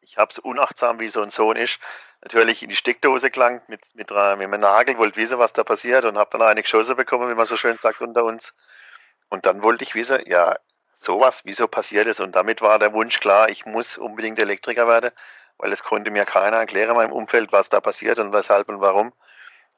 ich 0.00 0.16
habe 0.16 0.30
es 0.30 0.38
unachtsam, 0.38 1.00
wie 1.00 1.10
so 1.10 1.20
ein 1.20 1.28
Sohn 1.28 1.56
ist, 1.56 1.78
natürlich 2.22 2.62
in 2.62 2.70
die 2.70 2.76
Steckdose 2.76 3.30
gelangt 3.30 3.68
mit, 3.68 3.82
mit, 3.94 4.10
mit 4.10 4.12
einem 4.12 4.58
Nagel, 4.58 4.96
wollte 4.96 5.16
wissen, 5.16 5.38
was 5.38 5.52
da 5.52 5.64
passiert 5.64 6.06
und 6.06 6.16
habe 6.16 6.30
dann 6.30 6.48
eine 6.48 6.62
geschossen 6.62 6.96
bekommen, 6.96 7.28
wie 7.28 7.34
man 7.34 7.44
so 7.44 7.58
schön 7.58 7.76
sagt 7.76 8.00
unter 8.00 8.24
uns. 8.24 8.54
Und 9.28 9.44
dann 9.44 9.62
wollte 9.62 9.84
ich 9.84 9.94
wissen, 9.94 10.22
ja, 10.24 10.56
sowas, 10.94 11.42
wieso 11.44 11.68
passiert 11.68 12.06
es? 12.06 12.20
Und 12.20 12.34
damit 12.34 12.62
war 12.62 12.78
der 12.78 12.94
Wunsch 12.94 13.20
klar, 13.20 13.50
ich 13.50 13.66
muss 13.66 13.98
unbedingt 13.98 14.38
Elektriker 14.38 14.88
werden 14.88 15.12
weil 15.58 15.72
es 15.72 15.82
konnte 15.82 16.10
mir 16.10 16.24
keiner 16.24 16.58
erklären 16.58 16.90
in 16.90 16.96
meinem 16.96 17.12
Umfeld, 17.12 17.52
was 17.52 17.68
da 17.68 17.80
passiert 17.80 18.18
und 18.18 18.32
weshalb 18.32 18.68
und 18.68 18.80
warum. 18.80 19.12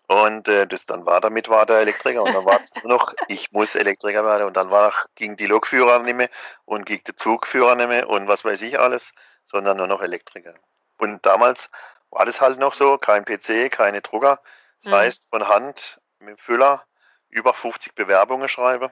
Und 0.07 0.49
äh, 0.49 0.67
das 0.67 0.87
dann 0.87 1.07
war 1.07 1.21
damit 1.21 1.49
war 1.49 1.67
der 1.67 1.79
Elektriker 1.79 2.23
und 2.23 2.35
dann 2.35 2.45
war 2.45 2.61
es 2.61 2.75
nur 2.83 2.93
noch, 2.93 3.15
ich 3.29 3.53
muss 3.53 3.75
Elektriker 3.77 4.25
werden 4.25 4.47
und 4.47 4.57
dann 4.57 4.71
war 4.71 4.93
ging 5.15 5.37
die 5.37 5.47
Lokführer 5.47 6.01
nicht 6.01 6.17
mehr 6.17 6.31
und 6.65 6.85
ging 6.85 7.03
der 7.05 7.17
Zugführer 7.17 7.77
nicht 7.77 7.89
mehr 7.89 8.09
und 8.09 8.27
was 8.27 8.45
weiß 8.45 8.61
ich 8.63 8.79
alles, 8.79 9.13
sondern 9.45 9.77
nur 9.77 9.87
noch 9.87 10.03
Elektriker. 10.03 10.55
Und 10.99 11.25
damals 11.25 11.71
war 12.11 12.27
das 12.27 12.41
halt 12.41 12.59
noch 12.59 12.75
so, 12.75 12.99
kein 12.99 13.25
PC, 13.25 13.71
keine 13.71 14.03
Drucker, 14.03 14.41
Das 14.83 14.91
mhm. 14.91 14.97
heißt, 14.97 15.31
von 15.31 15.49
Hand 15.49 16.01
mit 16.19 16.31
dem 16.31 16.39
Füller 16.39 16.85
über 17.29 17.55
50 17.55 17.95
Bewerbungen 17.95 18.49
schreibe, 18.49 18.91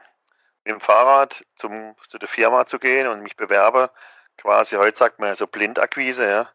mit 0.65 0.75
dem 0.75 0.81
Fahrrad 0.81 1.45
zum, 1.57 1.97
zu 2.09 2.19
der 2.19 2.29
Firma 2.29 2.67
zu 2.67 2.79
gehen 2.79 3.09
und 3.09 3.23
mich 3.23 3.37
bewerbe, 3.37 3.91
quasi 4.37 4.77
heute 4.77 4.97
sagt 4.97 5.19
man 5.19 5.31
ja 5.31 5.37
so 5.37 5.47
Blindakquise, 5.47 6.29
ja, 6.29 6.49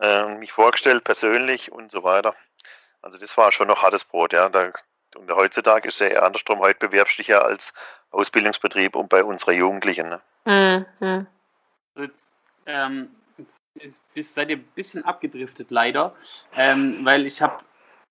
äh, 0.00 0.34
mich 0.36 0.52
vorgestellt 0.52 1.04
persönlich 1.04 1.72
und 1.72 1.90
so 1.90 2.04
weiter. 2.04 2.34
Also 3.02 3.18
das 3.18 3.36
war 3.36 3.52
schon 3.52 3.68
noch 3.68 3.82
hartes 3.82 4.04
Brot, 4.04 4.32
ja. 4.32 4.48
Da, 4.48 4.72
und 5.16 5.30
heutzutage 5.30 5.88
ist 5.88 5.94
es 5.94 6.00
ja 6.00 6.06
eher 6.06 6.22
andersrum, 6.24 6.58
heute 6.60 6.88
bewerbst 6.88 7.18
du 7.18 7.22
dich 7.22 7.28
ja 7.28 7.40
als 7.40 7.72
Ausbildungsbetrieb 8.10 8.96
und 8.96 9.08
bei 9.08 9.24
unseren 9.24 9.56
Jugendlichen. 9.56 10.08
Ne? 10.08 10.86
Mhm. 11.00 11.26
Jetzt, 11.96 12.32
ähm, 12.66 13.08
jetzt 14.14 14.34
seid 14.34 14.50
ihr 14.50 14.56
ein 14.56 14.68
bisschen 14.74 15.04
abgedriftet 15.04 15.70
leider, 15.70 16.14
ähm, 16.56 17.00
weil 17.04 17.26
ich 17.26 17.40
habe 17.40 17.60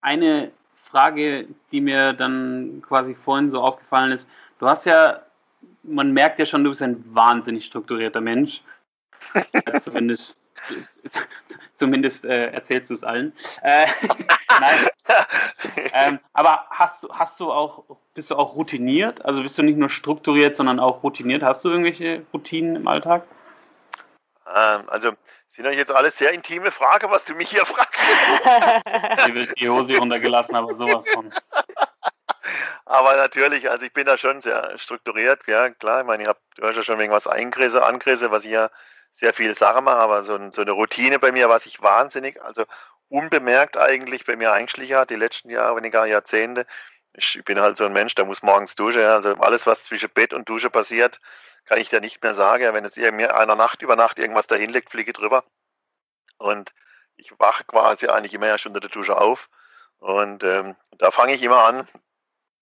eine 0.01 0.51
Frage, 0.85 1.47
die 1.71 1.81
mir 1.81 2.13
dann 2.13 2.81
quasi 2.87 3.15
vorhin 3.15 3.51
so 3.51 3.61
aufgefallen 3.61 4.11
ist. 4.11 4.29
Du 4.59 4.67
hast 4.67 4.85
ja, 4.85 5.21
man 5.83 6.13
merkt 6.13 6.39
ja 6.39 6.45
schon, 6.45 6.63
du 6.63 6.69
bist 6.69 6.81
ein 6.81 7.03
wahnsinnig 7.13 7.65
strukturierter 7.65 8.21
Mensch. 8.21 8.61
zumindest 9.81 10.37
zumindest 11.75 12.25
äh, 12.25 12.51
erzählst 12.51 12.89
du 12.89 12.93
es 12.93 13.03
allen. 13.03 13.33
Äh, 13.61 13.87
nein. 14.59 14.87
ähm, 15.93 16.19
aber 16.33 16.65
hast 16.69 17.03
du, 17.03 17.09
hast 17.13 17.39
du 17.39 17.51
auch, 17.51 17.83
bist 18.13 18.31
du 18.31 18.35
auch 18.35 18.55
routiniert? 18.55 19.23
Also 19.25 19.41
bist 19.41 19.57
du 19.57 19.63
nicht 19.63 19.77
nur 19.77 19.89
strukturiert, 19.89 20.55
sondern 20.55 20.79
auch 20.79 21.03
routiniert? 21.03 21.43
Hast 21.43 21.63
du 21.63 21.69
irgendwelche 21.69 22.25
Routinen 22.33 22.75
im 22.75 22.87
Alltag? 22.87 23.23
Ähm, 24.47 24.83
also 24.87 25.11
sind 25.49 25.65
euch 25.67 25.77
jetzt 25.77 25.91
alles 25.91 26.17
sehr 26.17 26.33
intime 26.33 26.71
Fragen, 26.71 27.09
was 27.09 27.23
du 27.23 27.33
mich 27.33 27.49
hier 27.49 27.65
fragst. 27.65 28.01
ich 29.27 29.33
will 29.33 29.53
die 29.57 29.69
Hose 29.69 29.97
runtergelassen, 29.97 30.55
aber 30.55 30.75
sowas 30.75 31.07
von. 31.07 31.33
Aber 32.85 33.15
natürlich, 33.15 33.69
also 33.69 33.85
ich 33.85 33.93
bin 33.93 34.05
da 34.05 34.17
schon 34.17 34.41
sehr 34.41 34.77
strukturiert, 34.77 35.47
ja 35.47 35.69
klar. 35.69 36.01
Ich 36.01 36.05
meine, 36.05 36.23
ich 36.23 36.29
hab, 36.29 36.37
du 36.55 36.67
hast 36.67 36.75
ja 36.75 36.83
schon 36.83 36.99
irgendwas 36.99 37.25
eingerissen, 37.25 37.79
angerissen, 37.79 38.31
was 38.31 38.45
ich 38.45 38.51
ja 38.51 38.69
sehr 39.15 39.33
viele 39.33 39.53
Sachen 39.55 39.85
mache, 39.85 39.97
aber 39.97 40.23
so, 40.23 40.37
so, 40.51 40.61
eine 40.61 40.71
Routine 40.71 41.19
bei 41.19 41.31
mir, 41.31 41.49
was 41.49 41.65
ich 41.65 41.81
wahnsinnig, 41.81 42.41
also 42.43 42.65
unbemerkt 43.09 43.77
eigentlich 43.77 44.25
bei 44.25 44.35
mir 44.35 44.51
eingeschlichen 44.51 44.97
hat, 44.97 45.09
die 45.09 45.15
letzten 45.15 45.49
Jahre, 45.49 45.77
weniger 45.77 46.05
Jahrzehnte. 46.05 46.67
Ich 47.13 47.41
bin 47.45 47.61
halt 47.61 47.77
so 47.77 47.85
ein 47.85 47.93
Mensch, 47.93 48.13
der 48.15 48.25
muss 48.25 48.43
morgens 48.43 48.75
duschen. 48.75 49.01
Also 49.01 49.35
alles, 49.35 49.65
was 49.65 49.85
zwischen 49.85 50.09
Bett 50.09 50.33
und 50.33 50.49
Dusche 50.49 50.69
passiert, 50.69 51.21
kann 51.63 51.79
ich 51.79 51.89
da 51.89 52.01
nicht 52.01 52.21
mehr 52.21 52.33
sagen. 52.33 52.73
Wenn 52.73 52.83
jetzt 52.83 52.97
mir 52.97 53.35
einer 53.35 53.55
Nacht 53.55 53.81
über 53.81 53.95
Nacht 53.95 54.19
irgendwas 54.19 54.47
dahin 54.47 54.71
liegt, 54.71 54.91
fliege 54.91 55.11
ich 55.11 55.17
drüber. 55.17 55.45
Und 56.37 56.73
ich 57.15 57.31
wache 57.39 57.63
quasi 57.63 58.07
eigentlich 58.07 58.33
immer 58.33 58.47
erst 58.47 58.65
unter 58.65 58.81
der 58.81 58.89
Dusche 58.89 59.17
auf. 59.17 59.49
Und 59.99 60.43
ähm, 60.43 60.75
da 60.97 61.11
fange 61.11 61.33
ich 61.33 61.41
immer 61.41 61.63
an, 61.63 61.87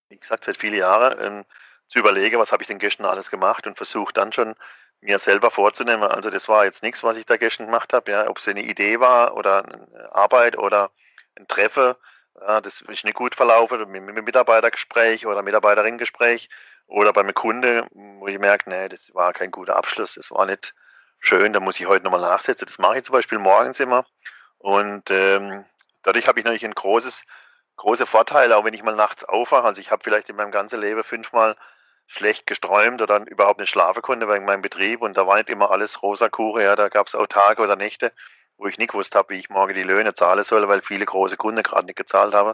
wie 0.09 0.19
gesagt, 0.19 0.43
seit 0.43 0.57
vielen 0.57 0.75
Jahren, 0.75 1.19
ähm, 1.19 1.45
zu 1.87 1.97
überlegen, 1.97 2.37
was 2.37 2.51
habe 2.51 2.61
ich 2.61 2.67
denn 2.67 2.79
gestern 2.79 3.07
alles 3.07 3.31
gemacht 3.31 3.65
und 3.65 3.77
versuche 3.77 4.13
dann 4.13 4.31
schon 4.31 4.55
mir 5.03 5.19
selber 5.19 5.51
vorzunehmen. 5.51 6.03
Also 6.03 6.29
das 6.29 6.47
war 6.47 6.65
jetzt 6.65 6.83
nichts, 6.83 7.03
was 7.03 7.17
ich 7.17 7.25
da 7.25 7.37
gestern 7.37 7.67
gemacht 7.67 7.93
habe, 7.93 8.11
ja, 8.11 8.29
ob 8.29 8.37
es 8.37 8.47
eine 8.47 8.63
Idee 8.63 8.99
war 8.99 9.35
oder 9.35 9.65
eine 9.65 10.09
Arbeit 10.13 10.57
oder 10.57 10.91
ein 11.35 11.47
Treffen, 11.47 11.95
ja, 12.39 12.61
das 12.61 12.81
ist 12.81 13.03
nicht 13.03 13.13
gut 13.13 13.35
verlaufen, 13.35 13.79
mit 13.91 14.01
einem 14.01 14.25
Mitarbeitergespräch 14.25 15.25
oder 15.25 15.41
Mitarbeiterinnengespräch 15.43 16.49
oder 16.87 17.13
beim 17.13 17.33
Kunde, 17.33 17.87
wo 17.91 18.27
ich 18.27 18.39
merke, 18.39 18.69
nee, 18.69 18.89
das 18.89 19.13
war 19.13 19.33
kein 19.33 19.51
guter 19.51 19.75
Abschluss, 19.75 20.15
das 20.15 20.31
war 20.31 20.45
nicht 20.45 20.73
schön, 21.19 21.53
da 21.53 21.59
muss 21.59 21.79
ich 21.79 21.87
heute 21.87 22.03
nochmal 22.03 22.21
nachsetzen. 22.21 22.65
Das 22.65 22.77
mache 22.79 22.97
ich 22.97 23.03
zum 23.05 23.13
Beispiel 23.13 23.39
morgens 23.39 23.79
immer 23.79 24.05
und 24.57 25.09
ähm, 25.11 25.65
dadurch 26.03 26.27
habe 26.27 26.39
ich 26.39 26.45
natürlich 26.45 26.65
ein 26.65 26.75
großes, 26.75 27.23
große 27.77 28.05
Vorteil, 28.05 28.51
auch 28.53 28.65
wenn 28.65 28.73
ich 28.73 28.83
mal 28.83 28.95
nachts 28.95 29.23
aufwache. 29.23 29.65
Also 29.65 29.81
ich 29.81 29.91
habe 29.91 30.03
vielleicht 30.03 30.29
in 30.29 30.35
meinem 30.35 30.51
ganzen 30.51 30.79
Leben 30.81 31.03
fünfmal 31.03 31.55
schlecht 32.07 32.45
gesträumt 32.47 33.01
oder 33.01 33.19
dann 33.19 33.27
überhaupt 33.27 33.59
nicht 33.59 33.69
schlafen 33.69 34.01
konnte 34.01 34.27
wegen 34.27 34.45
meinem 34.45 34.61
Betrieb 34.61 35.01
und 35.01 35.17
da 35.17 35.25
war 35.25 35.37
nicht 35.37 35.49
immer 35.49 35.71
alles 35.71 36.01
rosa 36.01 36.29
Kuchen, 36.29 36.61
ja, 36.61 36.75
da 36.75 36.89
gab 36.89 37.07
es 37.07 37.15
auch 37.15 37.27
Tage 37.27 37.61
oder 37.61 37.75
Nächte, 37.75 38.11
wo 38.57 38.67
ich 38.67 38.77
nicht 38.77 38.91
gewusst 38.91 39.15
habe, 39.15 39.33
wie 39.33 39.39
ich 39.39 39.49
morgen 39.49 39.73
die 39.73 39.83
Löhne 39.83 40.13
zahlen 40.13 40.43
soll, 40.43 40.67
weil 40.67 40.81
viele 40.81 41.05
große 41.05 41.37
Kunden 41.37 41.63
gerade 41.63 41.85
nicht 41.85 41.97
gezahlt 41.97 42.33
haben. 42.33 42.53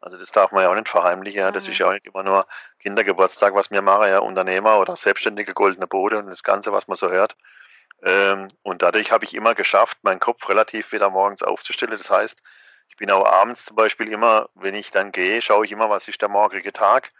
Also 0.00 0.16
das 0.16 0.30
darf 0.32 0.52
man 0.52 0.62
ja 0.62 0.70
auch 0.70 0.74
nicht 0.74 0.88
verheimlichen, 0.88 1.40
ja. 1.40 1.50
Das 1.50 1.66
mhm. 1.66 1.72
ist 1.72 1.78
ja 1.78 1.88
auch 1.88 1.92
nicht 1.92 2.06
immer 2.06 2.22
nur 2.22 2.46
Kindergeburtstag, 2.80 3.54
was 3.54 3.70
wir 3.70 3.82
machen, 3.82 4.08
ja, 4.08 4.18
Unternehmer 4.20 4.78
oder 4.78 4.96
selbstständige 4.96 5.52
goldene 5.52 5.86
Boote 5.86 6.18
und 6.18 6.26
das 6.28 6.42
Ganze, 6.42 6.72
was 6.72 6.88
man 6.88 6.96
so 6.96 7.10
hört. 7.10 7.36
Ähm, 8.02 8.48
und 8.62 8.82
dadurch 8.82 9.12
habe 9.12 9.24
ich 9.24 9.34
immer 9.34 9.54
geschafft, 9.54 9.98
meinen 10.02 10.20
Kopf 10.20 10.48
relativ 10.48 10.92
wieder 10.92 11.10
morgens 11.10 11.42
aufzustellen. 11.42 11.96
Das 11.98 12.10
heißt, 12.10 12.40
ich 12.88 12.96
bin 12.96 13.10
auch 13.10 13.26
abends 13.26 13.66
zum 13.66 13.76
Beispiel 13.76 14.08
immer, 14.08 14.48
wenn 14.54 14.74
ich 14.74 14.90
dann 14.90 15.12
gehe, 15.12 15.42
schaue 15.42 15.66
ich 15.66 15.72
immer, 15.72 15.90
was 15.90 16.08
ist 16.08 16.22
der 16.22 16.28
morgige 16.28 16.72
Tag 16.72 17.12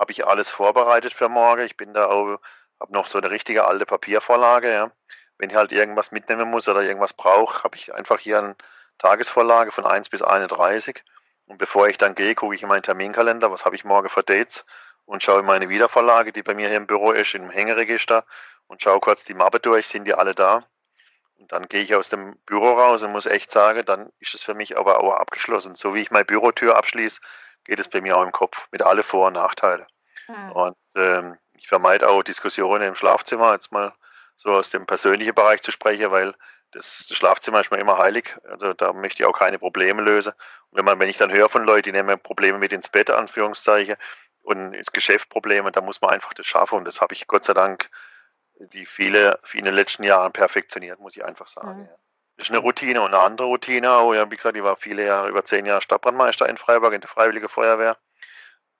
habe 0.00 0.12
ich 0.12 0.26
alles 0.26 0.50
vorbereitet 0.50 1.12
für 1.12 1.28
morgen. 1.28 1.60
Ich 1.62 1.76
bin 1.76 1.92
da 1.92 2.06
auch, 2.06 2.38
habe 2.80 2.92
noch 2.92 3.06
so 3.06 3.18
eine 3.18 3.30
richtige 3.30 3.66
alte 3.66 3.84
Papiervorlage. 3.84 4.72
Ja. 4.72 4.90
Wenn 5.36 5.50
ich 5.50 5.56
halt 5.56 5.72
irgendwas 5.72 6.10
mitnehmen 6.10 6.50
muss 6.50 6.66
oder 6.68 6.82
irgendwas 6.82 7.12
brauche, 7.12 7.62
habe 7.62 7.76
ich 7.76 7.94
einfach 7.94 8.18
hier 8.18 8.38
eine 8.38 8.56
Tagesvorlage 8.98 9.72
von 9.72 9.84
1 9.84 10.08
bis 10.08 10.22
31. 10.22 11.04
Und 11.44 11.58
bevor 11.58 11.88
ich 11.88 11.98
dann 11.98 12.14
gehe, 12.14 12.34
gucke 12.34 12.54
ich 12.54 12.62
in 12.62 12.68
meinen 12.68 12.82
Terminkalender, 12.82 13.52
was 13.52 13.66
habe 13.66 13.76
ich 13.76 13.84
morgen 13.84 14.08
für 14.08 14.22
Dates 14.22 14.64
und 15.04 15.22
schaue 15.22 15.40
in 15.40 15.46
meine 15.46 15.68
Wiedervorlage, 15.68 16.32
die 16.32 16.42
bei 16.42 16.54
mir 16.54 16.68
hier 16.68 16.78
im 16.78 16.86
Büro 16.86 17.12
ist, 17.12 17.34
im 17.34 17.50
Hängeregister 17.50 18.24
und 18.68 18.82
schaue 18.82 19.00
kurz 19.00 19.24
die 19.24 19.34
Mappe 19.34 19.60
durch, 19.60 19.86
sind 19.86 20.06
die 20.06 20.14
alle 20.14 20.34
da. 20.34 20.64
Und 21.38 21.52
dann 21.52 21.68
gehe 21.68 21.82
ich 21.82 21.94
aus 21.94 22.08
dem 22.08 22.36
Büro 22.46 22.72
raus 22.72 23.02
und 23.02 23.12
muss 23.12 23.26
echt 23.26 23.50
sagen, 23.50 23.84
dann 23.84 24.12
ist 24.18 24.34
es 24.34 24.42
für 24.42 24.54
mich 24.54 24.78
aber 24.78 25.00
auch 25.00 25.14
abgeschlossen. 25.14 25.74
So 25.74 25.94
wie 25.94 26.00
ich 26.00 26.10
meine 26.10 26.24
Bürotür 26.24 26.76
abschließe, 26.76 27.20
geht 27.64 27.80
es 27.80 27.88
bei 27.88 28.00
mir 28.00 28.16
auch 28.16 28.22
im 28.22 28.32
Kopf 28.32 28.68
mit 28.70 28.82
alle 28.82 29.02
Vor- 29.02 29.28
und 29.28 29.34
Nachteile. 29.34 29.86
Mhm. 30.28 30.52
Und 30.52 30.76
ähm, 30.96 31.38
ich 31.54 31.68
vermeide 31.68 32.08
auch 32.08 32.22
Diskussionen 32.22 32.82
im 32.82 32.94
Schlafzimmer, 32.94 33.52
jetzt 33.52 33.72
mal 33.72 33.92
so 34.36 34.50
aus 34.50 34.70
dem 34.70 34.86
persönlichen 34.86 35.34
Bereich 35.34 35.60
zu 35.62 35.70
sprechen, 35.70 36.10
weil 36.10 36.34
das, 36.72 37.06
das 37.08 37.18
Schlafzimmer 37.18 37.60
ist 37.60 37.70
mir 37.70 37.78
immer 37.78 37.98
heilig. 37.98 38.36
Also 38.48 38.72
da 38.72 38.92
möchte 38.92 39.22
ich 39.22 39.26
auch 39.26 39.38
keine 39.38 39.58
Probleme 39.58 40.02
lösen. 40.02 40.32
Und 40.70 40.78
wenn 40.78 40.84
man, 40.84 40.98
wenn 40.98 41.08
ich 41.08 41.18
dann 41.18 41.32
höre 41.32 41.48
von 41.48 41.64
Leuten, 41.64 41.84
die 41.84 41.92
nehmen 41.92 42.18
Probleme 42.20 42.58
mit 42.58 42.72
ins 42.72 42.88
Bett, 42.88 43.10
Anführungszeichen, 43.10 43.96
und 44.42 44.72
ins 44.72 44.92
Geschäft 44.92 45.28
Probleme, 45.28 45.70
dann 45.70 45.84
muss 45.84 46.00
man 46.00 46.10
einfach 46.10 46.32
das 46.32 46.46
schaffen. 46.46 46.78
Und 46.78 46.84
das 46.86 47.00
habe 47.00 47.12
ich 47.12 47.26
Gott 47.26 47.44
sei 47.44 47.52
Dank 47.54 47.90
die 48.72 48.86
viele, 48.86 49.38
viele 49.42 49.60
in 49.60 49.64
den 49.66 49.74
letzten 49.74 50.02
Jahren 50.02 50.32
perfektioniert, 50.32 51.00
muss 51.00 51.16
ich 51.16 51.24
einfach 51.24 51.46
sagen. 51.46 51.80
Mhm. 51.80 51.86
Ja. 51.86 51.96
Das 52.40 52.48
ist 52.48 52.54
eine 52.54 52.62
Routine 52.62 53.02
und 53.02 53.12
eine 53.12 53.22
andere 53.22 53.48
Routine. 53.48 53.92
Auch, 53.92 54.14
ja, 54.14 54.30
wie 54.30 54.36
gesagt, 54.36 54.56
ich 54.56 54.62
war 54.62 54.74
viele 54.76 55.04
Jahre, 55.04 55.28
über 55.28 55.44
zehn 55.44 55.66
Jahre 55.66 55.82
Stadtbrandmeister 55.82 56.48
in 56.48 56.56
Freiburg 56.56 56.94
in 56.94 57.02
der 57.02 57.10
Freiwillige 57.10 57.50
Feuerwehr 57.50 57.98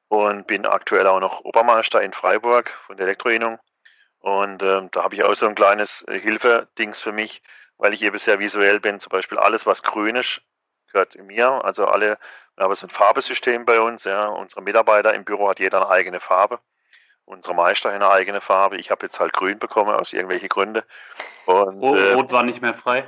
und 0.08 0.46
bin 0.46 0.64
aktuell 0.64 1.06
auch 1.06 1.20
noch 1.20 1.44
Obermeister 1.44 2.00
in 2.00 2.14
Freiburg 2.14 2.70
von 2.86 2.96
der 2.96 3.04
Elektroinnung. 3.04 3.58
Und 4.20 4.62
ähm, 4.62 4.88
da 4.92 5.04
habe 5.04 5.14
ich 5.14 5.24
auch 5.24 5.34
so 5.34 5.46
ein 5.46 5.54
kleines 5.54 6.02
äh, 6.08 6.18
Hilfedings 6.18 7.02
für 7.02 7.12
mich, 7.12 7.42
weil 7.76 7.92
ich 7.92 8.00
eben 8.00 8.16
sehr 8.16 8.38
visuell 8.38 8.80
bin. 8.80 8.98
Zum 8.98 9.10
Beispiel 9.10 9.36
alles, 9.36 9.66
was 9.66 9.82
grün 9.82 10.16
ist, 10.16 10.40
gehört 10.90 11.14
mir. 11.16 11.62
Also 11.62 11.86
alle, 11.86 12.18
wir 12.56 12.64
haben 12.64 12.74
so 12.74 12.86
ein 12.86 12.90
Farbesystem 12.90 13.66
bei 13.66 13.78
uns. 13.82 14.04
Ja. 14.04 14.28
Unsere 14.28 14.62
Mitarbeiter 14.62 15.12
im 15.12 15.26
Büro 15.26 15.50
hat 15.50 15.60
jeder 15.60 15.82
eine 15.82 15.90
eigene 15.90 16.20
Farbe. 16.20 16.60
Unsere 17.30 17.54
Meister 17.54 17.90
eine 17.90 18.10
eigene 18.10 18.40
Farbe. 18.40 18.76
Ich 18.76 18.90
habe 18.90 19.06
jetzt 19.06 19.20
halt 19.20 19.32
grün 19.32 19.60
bekommen 19.60 19.94
aus 19.94 20.12
irgendwelchen 20.12 20.48
Gründen. 20.48 20.82
Und, 21.46 21.80
rot, 21.80 21.96
äh, 21.96 22.12
rot 22.14 22.32
war 22.32 22.42
nicht 22.42 22.60
mehr 22.60 22.74
frei. 22.74 23.04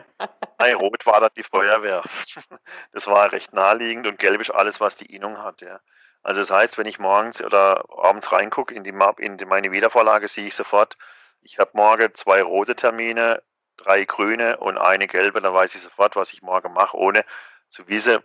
Nein, 0.59 0.77
rot 0.77 1.05
war 1.07 1.21
dann 1.21 1.31
die 1.37 1.43
Feuerwehr. 1.43 2.05
Das 2.93 3.09
war 3.09 3.33
recht 3.33 3.53
naheliegend 3.53 4.07
und 4.07 4.21
gelb 4.21 4.41
ist 4.41 4.51
alles, 4.51 4.81
was 4.81 4.95
die 4.95 5.13
Innung 5.13 5.39
hat. 5.39 5.61
Ja. 5.61 5.81
Also 6.23 6.41
das 6.41 6.53
heißt, 6.53 6.79
wenn 6.79 6.87
ich 6.87 7.01
morgens 7.01 7.43
oder 7.43 7.85
abends 7.99 8.31
reingucke 8.31 8.73
in 8.73 8.85
die 8.85 8.93
Map, 8.93 9.19
in 9.19 9.39
die, 9.39 9.45
meine 9.45 9.73
Wiedervorlage, 9.73 10.29
sehe 10.29 10.47
ich 10.47 10.55
sofort, 10.55 10.97
ich 11.41 11.59
habe 11.59 11.73
morgen 11.75 12.15
zwei 12.15 12.43
rote 12.43 12.77
Termine, 12.77 13.43
drei 13.77 14.05
grüne 14.05 14.59
und 14.59 14.79
eine 14.79 15.09
gelbe, 15.09 15.41
dann 15.41 15.53
weiß 15.53 15.75
ich 15.75 15.83
sofort, 15.83 16.15
was 16.15 16.33
ich 16.33 16.43
morgen 16.43 16.73
mache, 16.73 16.97
ohne 16.97 17.25
zu 17.71 17.89
wissen, 17.89 18.23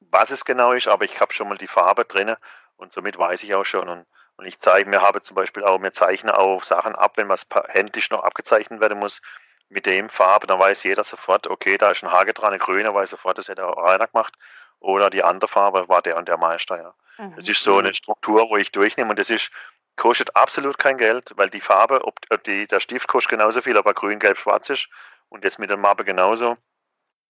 was 0.00 0.30
es 0.30 0.46
genau 0.46 0.72
ist, 0.72 0.88
aber 0.88 1.04
ich 1.04 1.20
habe 1.20 1.34
schon 1.34 1.48
mal 1.48 1.58
die 1.58 1.66
Farbe 1.66 2.06
drin 2.06 2.34
und 2.76 2.92
somit 2.92 3.18
weiß 3.18 3.42
ich 3.42 3.54
auch 3.54 3.66
schon. 3.66 3.90
Und, 3.90 4.06
und 4.36 4.46
ich 4.46 4.58
zeige 4.60 4.88
mir, 4.88 5.02
habe 5.02 5.22
zum 5.22 5.36
Beispiel 5.36 5.64
auch, 5.64 5.78
mir 5.78 5.92
zeichne 5.92 6.36
auch 6.36 6.64
Sachen 6.64 6.94
ab, 6.94 7.12
wenn 7.16 7.28
was 7.28 7.46
händisch 7.68 8.10
noch 8.10 8.24
abgezeichnet 8.24 8.80
werden 8.80 8.98
muss, 8.98 9.20
mit 9.68 9.86
dem 9.86 10.08
Farbe, 10.08 10.46
dann 10.46 10.58
weiß 10.58 10.82
jeder 10.84 11.04
sofort, 11.04 11.46
okay, 11.46 11.78
da 11.78 11.90
ist 11.90 12.02
ein 12.02 12.12
Hage 12.12 12.34
dran, 12.34 12.52
ein 12.52 12.58
grüner, 12.58 12.94
weiß 12.94 13.10
sofort, 13.10 13.38
das 13.38 13.48
hätte 13.48 13.66
auch 13.66 13.82
einer 13.82 14.06
gemacht. 14.06 14.34
Oder 14.78 15.08
die 15.10 15.22
andere 15.22 15.48
Farbe 15.48 15.88
war 15.88 16.02
der 16.02 16.16
und 16.16 16.28
der 16.28 16.36
Meister, 16.36 16.76
ja. 16.76 16.94
Mhm. 17.18 17.36
Das 17.36 17.48
ist 17.48 17.62
so 17.62 17.78
eine 17.78 17.94
Struktur, 17.94 18.48
wo 18.50 18.56
ich 18.56 18.72
durchnehme 18.72 19.10
und 19.10 19.18
das 19.18 19.30
ist, 19.30 19.50
kostet 19.96 20.34
absolut 20.34 20.78
kein 20.78 20.98
Geld, 20.98 21.32
weil 21.36 21.50
die 21.50 21.60
Farbe, 21.60 22.04
ob, 22.04 22.18
ob 22.30 22.44
die, 22.44 22.66
der 22.66 22.80
Stift 22.80 23.06
kostet 23.06 23.30
genauso 23.30 23.62
viel, 23.62 23.76
ob 23.76 23.86
er 23.86 23.94
grün, 23.94 24.18
gelb, 24.18 24.38
schwarz 24.38 24.68
ist 24.70 24.88
und 25.28 25.44
jetzt 25.44 25.58
mit 25.58 25.70
der 25.70 25.76
Mappe 25.76 26.04
genauso. 26.04 26.56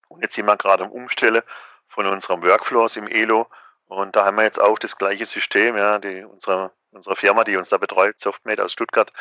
Und 0.08 0.22
jetzt 0.22 0.34
sind 0.34 0.46
wir 0.46 0.56
gerade 0.56 0.84
am 0.84 0.90
Umstellen 0.90 1.42
von 1.88 2.06
unserem 2.06 2.42
Workflows 2.42 2.96
im 2.96 3.06
ELO 3.06 3.48
und 3.86 4.16
da 4.16 4.24
haben 4.24 4.36
wir 4.36 4.44
jetzt 4.44 4.60
auch 4.60 4.78
das 4.78 4.96
gleiche 4.96 5.26
System, 5.26 5.76
ja, 5.76 5.98
die, 5.98 6.24
unsere, 6.24 6.72
unsere 6.94 7.16
Firma, 7.16 7.44
die 7.44 7.56
uns 7.56 7.68
da 7.68 7.78
betreut, 7.78 8.18
Softmate 8.18 8.64
aus 8.64 8.72
Stuttgart, 8.72 9.12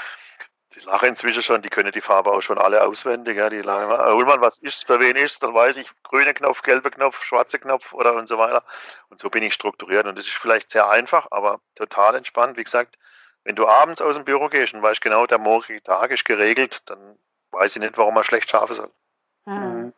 die 0.75 0.79
lachen 0.81 1.09
inzwischen 1.09 1.43
schon, 1.43 1.61
die 1.61 1.69
können 1.69 1.91
die 1.91 2.01
Farbe 2.01 2.31
auch 2.31 2.41
schon 2.41 2.57
alle 2.57 2.83
auswendig. 2.83 3.37
Ja. 3.37 3.49
Die 3.49 3.61
lachen 3.61 3.83
immer, 3.83 4.15
Ullmann, 4.15 4.41
was 4.41 4.57
ist, 4.57 4.85
für 4.85 4.99
wen 4.99 5.15
ist, 5.15 5.43
dann 5.43 5.53
weiß 5.53 5.77
ich, 5.77 5.89
grüne 6.03 6.33
Knopf, 6.33 6.61
gelbe 6.63 6.89
Knopf, 6.89 7.21
schwarze 7.23 7.59
Knopf 7.59 7.93
oder 7.93 8.15
und 8.15 8.27
so 8.27 8.37
weiter. 8.37 8.63
Und 9.09 9.19
so 9.19 9.29
bin 9.29 9.43
ich 9.43 9.53
strukturiert. 9.53 10.07
Und 10.07 10.17
das 10.17 10.25
ist 10.25 10.33
vielleicht 10.33 10.71
sehr 10.71 10.89
einfach, 10.89 11.27
aber 11.31 11.59
total 11.75 12.15
entspannt. 12.15 12.57
Wie 12.57 12.63
gesagt, 12.63 12.97
wenn 13.43 13.55
du 13.55 13.67
abends 13.67 14.01
aus 14.01 14.15
dem 14.15 14.25
Büro 14.25 14.49
gehst 14.49 14.73
und 14.73 14.81
weißt 14.81 15.01
genau, 15.01 15.27
der 15.27 15.37
morgige 15.37 15.83
Tag 15.83 16.11
ist 16.11 16.25
geregelt, 16.25 16.81
dann 16.85 17.17
weiß 17.51 17.75
ich 17.75 17.81
nicht, 17.81 17.97
warum 17.97 18.15
man 18.15 18.23
schlecht 18.23 18.49
schlafen 18.49 18.73
soll. 18.73 18.91
Mhm. 19.45 19.93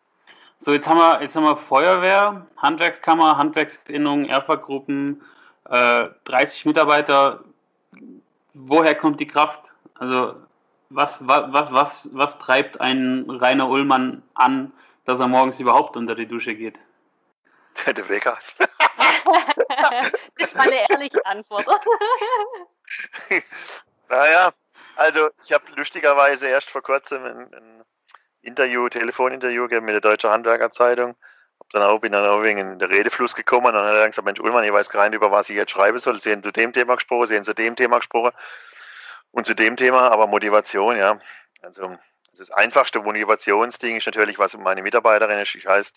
So, 0.59 0.73
jetzt 0.73 0.87
haben 0.87 0.97
wir, 0.97 1.21
jetzt 1.21 1.35
haben 1.35 1.43
wir 1.43 1.57
Feuerwehr, 1.57 2.47
Handwerkskammer, 2.57 3.37
Handwerksinnung, 3.37 4.25
Erfahrgruppen, 4.25 5.21
äh, 5.69 6.07
30 6.25 6.65
Mitarbeiter. 6.65 7.43
Woher 8.57 8.95
kommt 8.95 9.19
die 9.19 9.27
Kraft? 9.27 9.69
Also 9.95 10.35
was, 10.89 11.17
was, 11.27 11.51
was, 11.51 11.71
was, 11.73 12.09
was 12.13 12.39
treibt 12.39 12.79
einen 12.79 13.29
Rainer 13.29 13.67
Ullmann 13.69 14.23
an, 14.33 14.71
dass 15.03 15.19
er 15.19 15.27
morgens 15.27 15.59
überhaupt 15.59 15.97
unter 15.97 16.15
die 16.15 16.25
Dusche 16.25 16.55
geht? 16.55 16.79
Der 17.85 18.07
Wecker. 18.07 18.39
das 19.67 20.13
ist 20.37 20.55
meine 20.55 20.89
ehrliche 20.89 21.25
Antwort. 21.25 21.65
naja, 24.09 24.53
also 24.95 25.29
ich 25.43 25.51
habe 25.51 25.65
lustigerweise 25.75 26.47
erst 26.47 26.69
vor 26.69 26.81
kurzem 26.81 27.25
ein, 27.25 27.53
ein 27.53 27.83
Interview, 28.41 28.87
Telefoninterview 28.87 29.63
gegeben 29.63 29.85
mit 29.85 29.95
der 29.95 30.01
Deutschen 30.01 30.29
Handwerkerzeitung. 30.29 31.17
Hab 31.59 31.69
dann 31.69 31.83
auch, 31.83 31.99
bin 31.99 32.11
dann 32.11 32.27
auch 32.27 32.43
wegen 32.43 32.59
in 32.59 32.79
den 32.79 32.91
Redefluss 32.91 33.35
gekommen 33.35 33.67
und 33.67 33.73
dann 33.73 33.85
hat 33.85 33.95
er 33.95 34.07
gesagt, 34.07 34.25
Mensch 34.25 34.39
Ullmann, 34.39 34.63
ich 34.63 34.73
weiß 34.73 34.89
gar 34.89 35.07
nicht, 35.07 35.15
über 35.15 35.31
was 35.31 35.49
ich 35.49 35.55
jetzt 35.55 35.71
schreiben 35.71 35.99
soll. 35.99 36.21
Sie 36.21 36.31
haben 36.31 36.43
zu 36.43 36.51
dem 36.51 36.73
Thema 36.73 36.95
gesprochen, 36.95 37.27
Sie 37.27 37.35
haben 37.35 37.43
zu 37.45 37.53
dem 37.53 37.75
Thema 37.75 37.97
gesprochen. 37.97 38.31
Und 39.31 39.45
zu 39.45 39.53
dem 39.53 39.75
Thema, 39.75 40.11
aber 40.11 40.27
Motivation, 40.27 40.97
ja. 40.97 41.19
Also 41.61 41.97
das 42.37 42.51
einfachste 42.51 42.99
Motivationsding 42.99 43.97
ist 43.97 44.05
natürlich, 44.05 44.39
was 44.39 44.55
meine 44.57 44.81
Mitarbeiterin 44.81 45.39
ist. 45.39 45.55
Ich 45.55 45.65
heißt, 45.65 45.95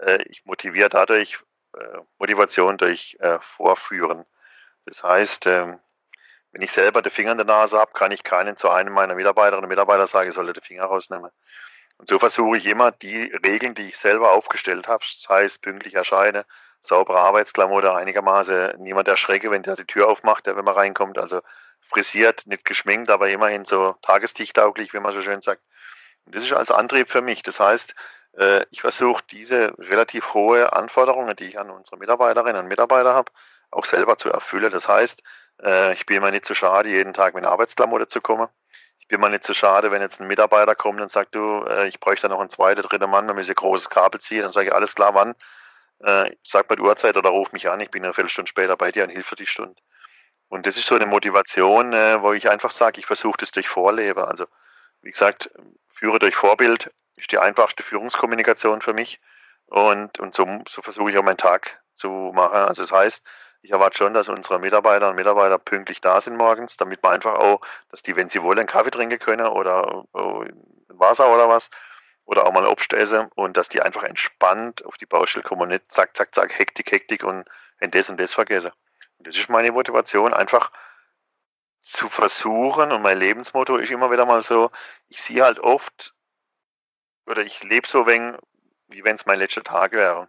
äh, 0.00 0.22
ich 0.24 0.44
motiviere 0.44 0.88
dadurch 0.88 1.38
äh, 1.74 1.98
Motivation 2.18 2.78
durch 2.78 3.16
äh, 3.20 3.38
Vorführen. 3.40 4.24
Das 4.84 5.02
heißt, 5.02 5.46
ähm, 5.46 5.80
wenn 6.52 6.62
ich 6.62 6.72
selber 6.72 7.02
den 7.02 7.12
Finger 7.12 7.32
in 7.32 7.38
der 7.38 7.46
Nase 7.46 7.78
habe, 7.78 7.92
kann 7.92 8.12
ich 8.12 8.22
keinen 8.22 8.56
zu 8.56 8.70
einem 8.70 8.94
meiner 8.94 9.14
Mitarbeiterinnen 9.14 9.64
und 9.64 9.68
Mitarbeiter 9.68 10.06
sagen, 10.06 10.28
ich 10.28 10.34
soll 10.34 10.52
den 10.52 10.62
Finger 10.62 10.84
rausnehmen. 10.84 11.30
Und 11.98 12.08
so 12.08 12.18
versuche 12.18 12.58
ich 12.58 12.66
immer, 12.66 12.90
die 12.92 13.32
Regeln, 13.46 13.74
die 13.74 13.88
ich 13.88 13.98
selber 13.98 14.32
aufgestellt 14.32 14.86
habe, 14.88 15.04
sei 15.18 15.44
es 15.44 15.58
pünktlich 15.58 15.94
erscheine, 15.94 16.44
saubere 16.80 17.18
Arbeitsklamotte, 17.18 17.94
einigermaßen 17.94 18.74
niemand 18.78 19.08
erschrecke, 19.08 19.50
wenn 19.50 19.62
der 19.62 19.76
die 19.76 19.86
Tür 19.86 20.08
aufmacht, 20.08 20.46
wenn 20.46 20.64
man 20.64 20.74
reinkommt. 20.74 21.18
Also 21.18 21.40
frisiert, 21.80 22.46
nicht 22.46 22.64
geschminkt, 22.64 23.10
aber 23.10 23.28
immerhin 23.28 23.64
so 23.64 23.94
tagestichtauglich, 24.02 24.92
wie 24.92 25.00
man 25.00 25.12
so 25.12 25.22
schön 25.22 25.40
sagt. 25.40 25.62
Und 26.26 26.34
das 26.34 26.42
ist 26.42 26.52
als 26.52 26.70
Antrieb 26.70 27.08
für 27.08 27.22
mich. 27.22 27.42
Das 27.42 27.60
heißt, 27.60 27.94
äh, 28.38 28.66
ich 28.70 28.80
versuche 28.80 29.22
diese 29.30 29.74
relativ 29.78 30.34
hohe 30.34 30.72
Anforderungen, 30.72 31.34
die 31.36 31.44
ich 31.44 31.58
an 31.58 31.70
unsere 31.70 31.96
Mitarbeiterinnen 31.96 32.62
und 32.62 32.68
Mitarbeiter 32.68 33.14
habe, 33.14 33.32
auch 33.70 33.84
selber 33.84 34.18
zu 34.18 34.30
erfüllen. 34.30 34.70
Das 34.70 34.88
heißt, 34.88 35.22
äh, 35.62 35.92
ich 35.94 36.06
bin 36.06 36.22
mir 36.22 36.30
nicht 36.30 36.44
zu 36.44 36.54
schade, 36.54 36.88
jeden 36.88 37.14
Tag 37.14 37.34
mit 37.34 37.44
Arbeitsklamotte 37.44 38.08
zu 38.08 38.20
kommen. 38.20 38.48
Ich 39.06 39.08
bin 39.08 39.20
mir 39.20 39.30
nicht 39.30 39.44
zu 39.44 39.54
schade, 39.54 39.92
wenn 39.92 40.02
jetzt 40.02 40.20
ein 40.20 40.26
Mitarbeiter 40.26 40.74
kommt 40.74 41.00
und 41.00 41.12
sagt, 41.12 41.36
du, 41.36 41.64
äh, 41.64 41.86
ich 41.86 42.00
bräuchte 42.00 42.28
noch 42.28 42.40
einen 42.40 42.50
zweiten, 42.50 42.82
dritten 42.82 43.08
Mann, 43.08 43.28
wir 43.28 43.34
müssen 43.34 43.52
ein 43.52 43.54
großes 43.54 43.88
Kabel 43.88 44.20
ziehen. 44.20 44.42
Dann 44.42 44.50
sage 44.50 44.66
ich, 44.66 44.74
alles 44.74 44.94
klar, 44.94 45.14
wann? 45.14 45.34
Sag 46.42 46.68
mal 46.68 46.76
die 46.76 46.82
Uhrzeit 46.82 47.16
oder 47.16 47.30
ruf 47.30 47.52
mich 47.52 47.70
an, 47.70 47.80
ich 47.80 47.90
bin 47.90 48.04
eine 48.04 48.12
Viertelstunde 48.12 48.50
später 48.50 48.76
bei 48.76 48.92
dir 48.92 49.04
und 49.04 49.10
hilf 49.10 49.26
für 49.26 49.36
die 49.36 49.46
Stunde. 49.46 49.80
Und 50.48 50.66
das 50.66 50.76
ist 50.76 50.86
so 50.86 50.94
eine 50.94 51.06
Motivation, 51.06 51.92
äh, 51.92 52.20
wo 52.20 52.32
ich 52.32 52.50
einfach 52.50 52.70
sage, 52.70 52.98
ich 52.98 53.06
versuche 53.06 53.38
das 53.38 53.50
durch 53.50 53.68
Vorlebe. 53.68 54.28
Also, 54.28 54.46
wie 55.02 55.10
gesagt, 55.10 55.50
führe 55.94 56.18
durch 56.18 56.36
Vorbild 56.36 56.90
ist 57.16 57.32
die 57.32 57.38
einfachste 57.38 57.82
Führungskommunikation 57.82 58.82
für 58.82 58.92
mich. 58.92 59.20
Und, 59.66 60.18
und 60.20 60.34
so, 60.34 60.46
so 60.68 60.82
versuche 60.82 61.10
ich 61.10 61.18
auch 61.18 61.22
meinen 61.22 61.38
Tag 61.38 61.80
zu 61.94 62.32
machen. 62.34 62.56
Also 62.56 62.82
das 62.82 62.92
heißt, 62.92 63.24
ich 63.66 63.72
erwarte 63.72 63.98
schon, 63.98 64.14
dass 64.14 64.28
unsere 64.28 64.60
Mitarbeiter 64.60 65.08
und 65.08 65.16
Mitarbeiter 65.16 65.58
pünktlich 65.58 66.00
da 66.00 66.20
sind 66.20 66.36
morgens, 66.36 66.76
damit 66.76 67.02
man 67.02 67.14
einfach 67.14 67.34
auch, 67.34 67.60
dass 67.90 68.00
die, 68.00 68.14
wenn 68.14 68.28
sie 68.28 68.40
wollen, 68.42 68.60
einen 68.60 68.68
Kaffee 68.68 68.92
trinken 68.92 69.18
können 69.18 69.48
oder 69.48 70.04
Wasser 70.88 71.34
oder 71.34 71.48
was, 71.48 71.68
oder 72.24 72.46
auch 72.46 72.52
mal 72.52 72.66
Obst 72.66 72.92
essen 72.92 73.28
und 73.34 73.56
dass 73.56 73.68
die 73.68 73.82
einfach 73.82 74.04
entspannt 74.04 74.84
auf 74.84 74.96
die 74.98 75.06
Baustelle 75.06 75.42
kommen 75.42 75.62
und 75.62 75.68
nicht 75.70 75.90
zack, 75.90 76.16
zack, 76.16 76.32
zack, 76.32 76.56
Hektik, 76.56 76.92
Hektik 76.92 77.24
und 77.24 77.44
das 77.80 78.08
und 78.08 78.20
das 78.20 78.34
vergessen. 78.34 78.70
Und 79.18 79.26
das 79.26 79.36
ist 79.36 79.48
meine 79.48 79.72
Motivation, 79.72 80.32
einfach 80.32 80.70
zu 81.80 82.08
versuchen. 82.08 82.92
Und 82.92 83.02
mein 83.02 83.18
Lebensmotto 83.18 83.78
ist 83.78 83.90
immer 83.90 84.12
wieder 84.12 84.26
mal 84.26 84.42
so, 84.42 84.70
ich 85.08 85.20
sehe 85.20 85.42
halt 85.42 85.58
oft, 85.58 86.14
oder 87.26 87.42
ich 87.42 87.64
lebe 87.64 87.88
so 87.88 88.06
wenig, 88.06 88.38
wie 88.86 89.02
wenn 89.02 89.16
es 89.16 89.26
mein 89.26 89.40
letzter 89.40 89.64
Tag 89.64 89.90
wäre. 89.90 90.28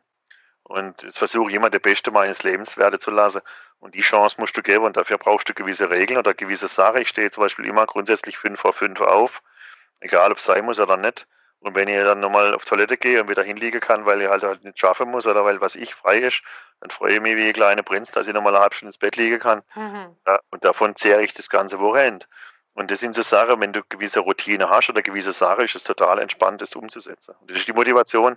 Und 0.68 1.02
jetzt 1.04 1.18
versuche 1.18 1.50
ich 1.50 1.56
immer, 1.56 1.70
der 1.70 1.80
Beste 1.80 2.12
meines 2.12 2.44
Lebens 2.44 2.76
werden 2.76 3.00
zu 3.00 3.10
lassen. 3.10 3.42
Und 3.80 3.96
die 3.96 4.02
Chance 4.02 4.36
musst 4.38 4.58
du 4.58 4.62
geben 4.62 4.84
und 4.84 4.98
dafür 4.98 5.18
brauchst 5.18 5.48
du 5.48 5.54
gewisse 5.54 5.90
Regeln 5.90 6.20
oder 6.20 6.34
gewisse 6.34 6.68
Sachen. 6.68 7.02
Ich 7.02 7.08
stehe 7.08 7.32
zum 7.32 7.44
Beispiel 7.44 7.66
immer 7.66 7.86
grundsätzlich 7.86 8.38
fünf 8.38 8.60
vor 8.60 8.74
fünf 8.74 9.00
auf, 9.00 9.42
egal 10.02 10.30
ob 10.32 10.40
es 10.40 10.44
sein 10.44 10.66
muss 10.66 10.80
oder 10.80 10.98
nicht. 10.98 11.26
Und 11.62 11.74
wenn 11.74 11.88
ich 11.88 11.96
dann 12.04 12.20
nochmal 12.20 12.54
auf 12.54 12.66
Toilette 12.66 12.98
gehe 12.98 13.22
und 13.22 13.30
wieder 13.30 13.44
hinliegen 13.44 13.80
kann, 13.80 14.06
weil 14.06 14.22
ich 14.22 14.28
halt, 14.28 14.44
halt 14.44 14.64
nicht 14.66 14.78
schaffen 14.78 15.10
muss 15.10 15.26
oder 15.26 15.46
weil 15.46 15.62
was 15.62 15.76
ich 15.76 15.96
frei 15.96 16.20
ist, 16.20 16.44
dann 16.82 16.90
freue 16.90 17.14
ich 17.14 17.22
mich 17.22 17.38
wie 17.38 17.48
ein 17.48 17.54
kleiner 17.54 17.82
Prinz, 17.82 18.12
dass 18.12 18.28
ich 18.28 18.34
nochmal 18.34 18.54
eine 18.54 18.62
halbe 18.62 18.76
Stunde 18.76 18.90
ins 18.90 18.98
Bett 18.98 19.16
liegen 19.16 19.40
kann. 19.40 19.64
Mhm. 19.74 20.18
Ja, 20.28 20.40
und 20.52 20.66
davon 20.66 20.98
zehre 20.98 21.24
ich 21.24 21.34
das 21.34 21.50
ganze 21.50 21.80
Wochenende. 21.80 22.26
Und 22.74 22.92
das 22.92 23.00
sind 23.00 23.16
so 23.16 23.22
Sachen, 23.22 23.62
wenn 23.62 23.74
du 23.74 23.84
gewisse 23.88 24.20
Routine 24.20 24.70
hast 24.70 24.90
oder 24.90 25.02
gewisse 25.02 25.32
Sachen, 25.32 25.64
ist 25.64 25.76
es 25.76 25.84
total 25.84 26.20
entspannt, 26.20 26.62
das 26.62 26.76
umzusetzen. 26.76 27.36
Und 27.40 27.50
das 27.50 27.60
ist 27.60 27.68
die 27.68 27.74
Motivation. 27.74 28.36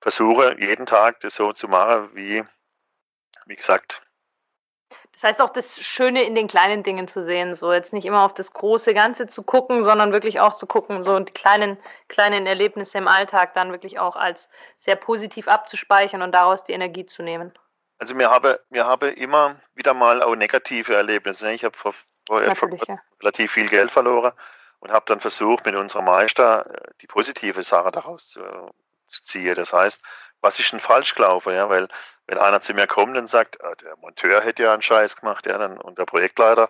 Versuche 0.00 0.56
jeden 0.58 0.86
Tag 0.86 1.20
das 1.20 1.34
so 1.34 1.52
zu 1.52 1.68
machen, 1.68 2.10
wie, 2.14 2.44
wie 3.46 3.56
gesagt, 3.56 4.00
das 5.20 5.30
heißt 5.30 5.42
auch 5.42 5.50
das 5.50 5.80
Schöne 5.80 6.22
in 6.22 6.36
den 6.36 6.46
kleinen 6.46 6.84
Dingen 6.84 7.08
zu 7.08 7.24
sehen, 7.24 7.56
so 7.56 7.72
jetzt 7.72 7.92
nicht 7.92 8.06
immer 8.06 8.22
auf 8.22 8.34
das 8.34 8.52
große 8.52 8.94
Ganze 8.94 9.26
zu 9.26 9.42
gucken, 9.42 9.82
sondern 9.82 10.12
wirklich 10.12 10.38
auch 10.38 10.54
zu 10.54 10.64
gucken, 10.64 11.02
so 11.02 11.18
die 11.18 11.32
kleinen, 11.32 11.76
kleinen 12.06 12.46
Erlebnisse 12.46 12.98
im 12.98 13.08
Alltag 13.08 13.52
dann 13.54 13.72
wirklich 13.72 13.98
auch 13.98 14.14
als 14.14 14.48
sehr 14.78 14.94
positiv 14.94 15.48
abzuspeichern 15.48 16.22
und 16.22 16.30
daraus 16.30 16.62
die 16.62 16.72
Energie 16.72 17.04
zu 17.04 17.24
nehmen. 17.24 17.52
Also 17.98 18.14
mir 18.14 18.30
habe, 18.30 18.60
mir 18.70 18.86
habe 18.86 19.08
immer 19.08 19.56
wieder 19.74 19.92
mal 19.92 20.22
auch 20.22 20.36
negative 20.36 20.94
Erlebnisse. 20.94 21.46
Ne? 21.46 21.54
Ich 21.54 21.64
habe 21.64 21.76
vor, 21.76 21.94
vor, 22.28 22.54
vor 22.54 22.68
ja. 22.86 23.00
relativ 23.20 23.50
viel 23.50 23.68
Geld 23.68 23.90
verloren 23.90 24.34
und 24.78 24.92
habe 24.92 25.06
dann 25.08 25.18
versucht, 25.18 25.66
mit 25.66 25.74
unserem 25.74 26.04
Meister 26.04 26.64
äh, 26.72 26.90
die 27.00 27.08
positive 27.08 27.64
Sache 27.64 27.90
daraus 27.90 28.28
zu, 28.28 28.40
zu 29.08 29.24
ziehen. 29.24 29.54
Das 29.54 29.72
heißt, 29.72 30.00
was 30.40 30.58
ist 30.58 30.72
denn 30.72 30.80
falsch 30.80 31.14
gelaufen? 31.14 31.54
Ja, 31.54 31.68
weil 31.68 31.88
wenn 32.26 32.38
einer 32.38 32.60
zu 32.60 32.74
mir 32.74 32.86
kommt 32.86 33.16
und 33.16 33.28
sagt, 33.28 33.62
ah, 33.62 33.74
der 33.76 33.96
Monteur 33.96 34.42
hätte 34.42 34.64
ja 34.64 34.72
einen 34.72 34.82
Scheiß 34.82 35.16
gemacht, 35.16 35.46
ja, 35.46 35.58
dann, 35.58 35.78
und 35.78 35.98
der 35.98 36.04
Projektleiter 36.04 36.68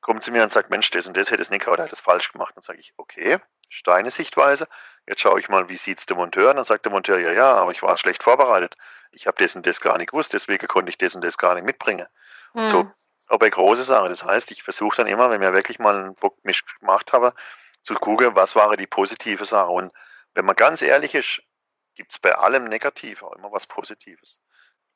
kommt 0.00 0.22
zu 0.22 0.30
mir 0.30 0.42
und 0.42 0.52
sagt, 0.52 0.70
Mensch, 0.70 0.90
das 0.90 1.06
und 1.06 1.16
das 1.16 1.30
hätte 1.30 1.42
es 1.42 1.50
nicht 1.50 1.64
gehabt, 1.64 1.78
der 1.78 1.86
hat 1.86 1.92
das 1.92 2.00
falsch 2.00 2.32
gemacht. 2.32 2.52
Dann 2.54 2.62
sage 2.62 2.78
ich, 2.80 2.92
okay, 2.96 3.38
ist 3.70 3.86
deine 3.86 4.10
Sichtweise. 4.10 4.68
Jetzt 5.06 5.20
schaue 5.20 5.40
ich 5.40 5.48
mal, 5.48 5.68
wie 5.68 5.76
sieht 5.76 5.98
es 5.98 6.06
der 6.06 6.16
Monteur? 6.16 6.50
Und 6.50 6.56
dann 6.56 6.64
sagt 6.64 6.84
der 6.84 6.92
Monteur, 6.92 7.18
ja, 7.18 7.32
ja, 7.32 7.54
aber 7.54 7.70
ich 7.70 7.82
war 7.82 7.96
schlecht 7.96 8.22
vorbereitet. 8.22 8.76
Ich 9.12 9.26
habe 9.26 9.42
das 9.42 9.56
und 9.56 9.66
das 9.66 9.80
gar 9.80 9.96
nicht 9.98 10.10
gewusst, 10.10 10.32
deswegen 10.32 10.66
konnte 10.66 10.90
ich 10.90 10.98
das 10.98 11.14
und 11.14 11.24
das 11.24 11.38
gar 11.38 11.54
nicht 11.54 11.64
mitbringen. 11.64 12.06
Mhm. 12.52 12.60
Und 12.62 12.68
so 12.68 12.90
bei 13.38 13.50
große 13.50 13.84
Sache. 13.84 14.08
Das 14.08 14.22
heißt, 14.22 14.50
ich 14.50 14.62
versuche 14.62 14.96
dann 14.96 15.06
immer, 15.06 15.30
wenn 15.30 15.40
wir 15.40 15.52
wirklich 15.52 15.78
mal 15.78 15.96
einen 15.96 16.14
Bock 16.14 16.36
gemacht 16.80 17.12
haben, 17.12 17.32
zu 17.82 17.94
gucken, 17.94 18.34
was 18.34 18.54
war 18.54 18.76
die 18.76 18.86
positive 18.86 19.44
Sache. 19.44 19.70
Und 19.70 19.92
wenn 20.34 20.44
man 20.44 20.56
ganz 20.56 20.82
ehrlich 20.82 21.14
ist, 21.14 21.42
gibt 21.96 22.12
es 22.12 22.18
bei 22.18 22.34
allem 22.34 22.64
Negativ 22.64 23.22
auch 23.22 23.32
immer 23.32 23.50
was 23.50 23.66
Positives 23.66 24.38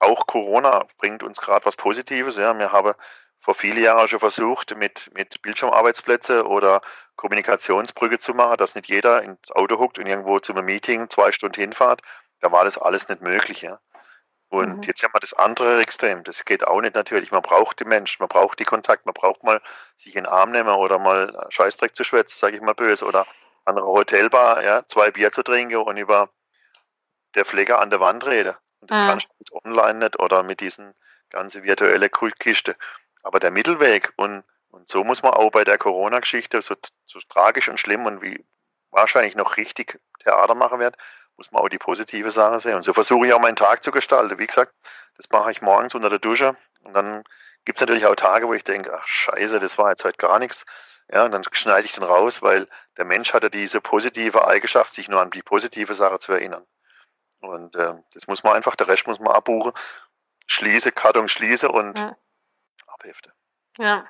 auch 0.01 0.26
Corona 0.26 0.86
bringt 0.98 1.22
uns 1.22 1.38
gerade 1.38 1.64
was 1.64 1.76
Positives. 1.76 2.36
Ja. 2.36 2.59
Wir 2.59 2.72
haben 2.72 2.94
vor 3.38 3.55
vielen 3.55 3.82
Jahren 3.82 4.09
schon 4.09 4.18
versucht, 4.18 4.74
mit, 4.76 5.11
mit 5.14 5.40
Bildschirmarbeitsplätze 5.42 6.46
oder 6.46 6.82
Kommunikationsbrücke 7.16 8.18
zu 8.18 8.34
machen, 8.34 8.57
dass 8.57 8.74
nicht 8.74 8.88
jeder 8.88 9.22
ins 9.22 9.51
Auto 9.53 9.78
huckt 9.78 9.98
und 9.98 10.07
irgendwo 10.07 10.40
zu 10.40 10.53
einem 10.53 10.64
Meeting 10.64 11.09
zwei 11.09 11.32
Stunden 11.32 11.61
hinfahrt. 11.61 12.03
Da 12.40 12.51
war 12.51 12.64
das 12.64 12.78
alles 12.78 13.09
nicht 13.09 13.20
möglich. 13.20 13.62
Ja. 13.62 13.78
Und 14.48 14.78
mhm. 14.78 14.82
jetzt 14.82 15.03
haben 15.03 15.12
wir 15.14 15.20
das 15.20 15.34
andere 15.34 15.80
Extrem. 15.80 16.24
Das 16.24 16.44
geht 16.44 16.66
auch 16.66 16.80
nicht 16.80 16.94
natürlich. 16.94 17.30
Man 17.30 17.42
braucht 17.42 17.78
die 17.80 17.84
Menschen, 17.84 18.16
man 18.20 18.28
braucht 18.28 18.59
die 18.59 18.64
Kontakt, 18.64 19.07
man 19.07 19.14
braucht 19.14 19.44
mal 19.44 19.61
sich 19.96 20.16
in 20.16 20.24
den 20.24 20.32
Arm 20.32 20.51
nehmen 20.51 20.70
oder 20.70 20.98
mal 20.98 21.46
Scheißdreck 21.51 21.94
zu 21.94 22.05
schwätzen, 22.05 22.36
sage 22.36 22.57
ich 22.57 22.62
mal 22.62 22.74
böse, 22.74 23.05
oder 23.05 23.26
an 23.64 23.76
einer 23.76 23.86
Hotelbar 23.86 24.64
ja, 24.64 24.86
zwei 24.88 25.11
Bier 25.11 25.30
zu 25.30 25.42
trinken 25.42 25.76
und 25.76 25.96
über 25.96 26.30
der 27.35 27.45
Pfleger 27.45 27.81
an 27.81 27.91
der 27.91 28.01
Wand 28.01 28.26
reden. 28.26 28.55
Und 28.81 28.91
das 28.91 28.99
ah. 28.99 29.09
kannst 29.09 29.28
du 29.28 29.35
mit 29.39 29.64
online 29.64 29.99
nicht 29.99 30.18
oder 30.18 30.43
mit 30.43 30.61
diesen 30.61 30.95
ganzen 31.31 31.62
virtuellen 31.62 32.11
Kiste. 32.39 32.76
Aber 33.22 33.41
der 33.41 33.51
Mittelweg 33.51 34.12
und, 34.16 34.45
und 34.70 34.89
so 34.89 35.05
muss 35.05 35.22
man 35.22 35.33
auch 35.33 35.51
bei 35.51 35.64
der 35.64 35.78
Corona-Geschichte, 35.78 36.62
so, 36.62 36.74
so 37.07 37.20
tragisch 37.28 37.68
und 37.68 37.78
schlimm 37.78 38.07
und 38.07 38.22
wie 38.22 38.45
wahrscheinlich 38.91 39.37
noch 39.37 39.57
richtig 39.57 40.01
Theater 40.20 40.55
machen 40.55 40.81
wird, 40.81 40.97
muss 41.37 41.53
man 41.53 41.62
auch 41.62 41.68
die 41.68 41.78
positive 41.78 42.31
Sache 42.31 42.61
sehen. 42.61 42.74
Und 42.74 42.83
so 42.83 42.93
versuche 42.93 43.26
ich 43.26 43.33
auch 43.33 43.41
meinen 43.41 43.57
Tag 43.57 43.85
zu 43.85 43.91
gestalten. 43.91 44.39
Wie 44.39 44.47
gesagt, 44.47 44.74
das 45.16 45.28
mache 45.31 45.53
ich 45.53 45.62
morgens 45.62 45.95
unter 45.95 46.11
der 46.11 46.18
Dusche 46.18 46.57
und 46.83 46.95
dann 46.95 47.24
gibt 47.64 47.78
es 47.78 47.81
natürlich 47.81 48.07
auch 48.07 48.16
Tage, 48.16 48.49
wo 48.49 48.55
ich 48.55 48.64
denke, 48.64 48.93
ach 48.93 49.07
scheiße, 49.07 49.61
das 49.61 49.78
war 49.78 49.91
jetzt 49.91 50.05
heute 50.05 50.16
gar 50.16 50.39
nichts. 50.39 50.64
Ja, 51.12 51.24
und 51.24 51.33
dann 51.33 51.43
schneide 51.53 51.87
ich 51.87 51.93
den 51.93 52.05
raus, 52.05 52.41
weil 52.41 52.68
der 52.97 53.05
Mensch 53.05 53.33
hat 53.33 53.43
ja 53.43 53.49
diese 53.49 53.81
positive 53.81 54.47
Eigenschaft, 54.47 54.93
sich 54.93 55.09
nur 55.09 55.20
an 55.20 55.31
die 55.31 55.43
positive 55.43 55.95
Sache 55.95 56.20
zu 56.20 56.33
erinnern. 56.33 56.64
Und 57.41 57.74
äh, 57.76 57.95
das 58.14 58.26
muss 58.26 58.43
man 58.43 58.55
einfach, 58.55 58.76
der 58.76 58.88
Rest 58.88 59.07
muss 59.07 59.18
man 59.18 59.34
abbuchen. 59.34 59.72
Schließe, 60.47 60.93
Karton 60.93 61.28
schließe 61.28 61.70
und 61.70 61.99
ja. 61.99 62.16
abhefte. 62.86 63.32
Ja. 63.78 64.05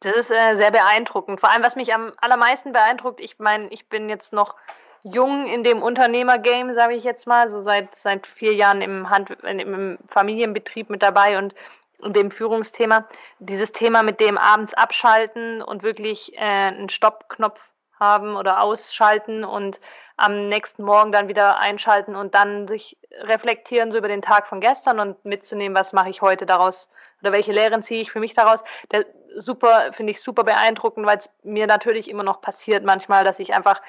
Das 0.00 0.16
ist 0.16 0.30
äh, 0.30 0.56
sehr 0.56 0.70
beeindruckend. 0.70 1.40
Vor 1.40 1.50
allem, 1.50 1.62
was 1.62 1.76
mich 1.76 1.92
am 1.92 2.12
allermeisten 2.20 2.72
beeindruckt, 2.72 3.20
ich 3.20 3.38
meine, 3.38 3.68
ich 3.68 3.88
bin 3.88 4.08
jetzt 4.08 4.32
noch 4.32 4.56
jung 5.02 5.46
in 5.46 5.64
dem 5.64 5.82
Unternehmergame, 5.82 6.74
sage 6.74 6.94
ich 6.94 7.04
jetzt 7.04 7.26
mal, 7.26 7.50
so 7.50 7.62
seit, 7.62 7.94
seit 7.96 8.26
vier 8.26 8.54
Jahren 8.54 8.80
im, 8.80 9.10
Hand, 9.10 9.30
im 9.42 9.98
Familienbetrieb 10.08 10.88
mit 10.88 11.02
dabei 11.02 11.38
und, 11.38 11.54
und 11.98 12.16
dem 12.16 12.30
Führungsthema. 12.30 13.06
Dieses 13.38 13.72
Thema 13.72 14.02
mit 14.02 14.20
dem 14.20 14.38
abends 14.38 14.72
abschalten 14.74 15.62
und 15.62 15.82
wirklich 15.82 16.34
äh, 16.34 16.38
einen 16.38 16.88
Stoppknopf 16.88 17.60
haben 18.00 18.36
oder 18.36 18.62
ausschalten 18.62 19.44
und 19.44 19.78
am 20.16 20.48
nächsten 20.48 20.82
Morgen 20.82 21.12
dann 21.12 21.28
wieder 21.28 21.58
einschalten 21.58 22.16
und 22.16 22.34
dann 22.34 22.66
sich 22.66 22.98
reflektieren 23.22 23.92
so 23.92 23.98
über 23.98 24.08
den 24.08 24.22
Tag 24.22 24.46
von 24.46 24.60
gestern 24.60 25.00
und 25.00 25.24
mitzunehmen, 25.24 25.76
was 25.76 25.92
mache 25.92 26.10
ich 26.10 26.22
heute 26.22 26.46
daraus 26.46 26.90
oder 27.22 27.32
welche 27.32 27.52
Lehren 27.52 27.82
ziehe 27.82 28.02
ich 28.02 28.10
für 28.10 28.20
mich 28.20 28.34
daraus. 28.34 28.62
Der, 28.92 29.06
super, 29.36 29.92
finde 29.92 30.12
ich 30.12 30.22
super 30.22 30.44
beeindruckend, 30.44 31.06
weil 31.06 31.18
es 31.18 31.30
mir 31.42 31.66
natürlich 31.66 32.08
immer 32.08 32.22
noch 32.22 32.40
passiert 32.40 32.84
manchmal, 32.84 33.24
dass 33.24 33.38
ich 33.38 33.54
einfach 33.54 33.80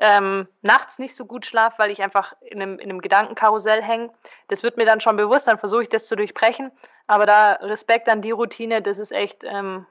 ähm, 0.00 0.48
nachts 0.62 0.98
nicht 0.98 1.16
so 1.16 1.24
gut 1.24 1.46
schlafe, 1.46 1.78
weil 1.78 1.90
ich 1.90 2.02
einfach 2.02 2.34
in 2.40 2.60
einem, 2.60 2.78
in 2.78 2.90
einem 2.90 3.00
Gedankenkarussell 3.00 3.82
hänge. 3.82 4.10
Das 4.48 4.62
wird 4.62 4.76
mir 4.76 4.86
dann 4.86 5.00
schon 5.00 5.16
bewusst, 5.16 5.46
dann 5.46 5.58
versuche 5.58 5.84
ich 5.84 5.88
das 5.88 6.06
zu 6.06 6.16
durchbrechen. 6.16 6.72
Aber 7.06 7.26
da 7.26 7.52
Respekt 7.54 8.08
an 8.08 8.22
die 8.22 8.32
Routine, 8.32 8.82
das 8.82 8.98
ist 8.98 9.12
echt, 9.12 9.44
ähm, 9.44 9.86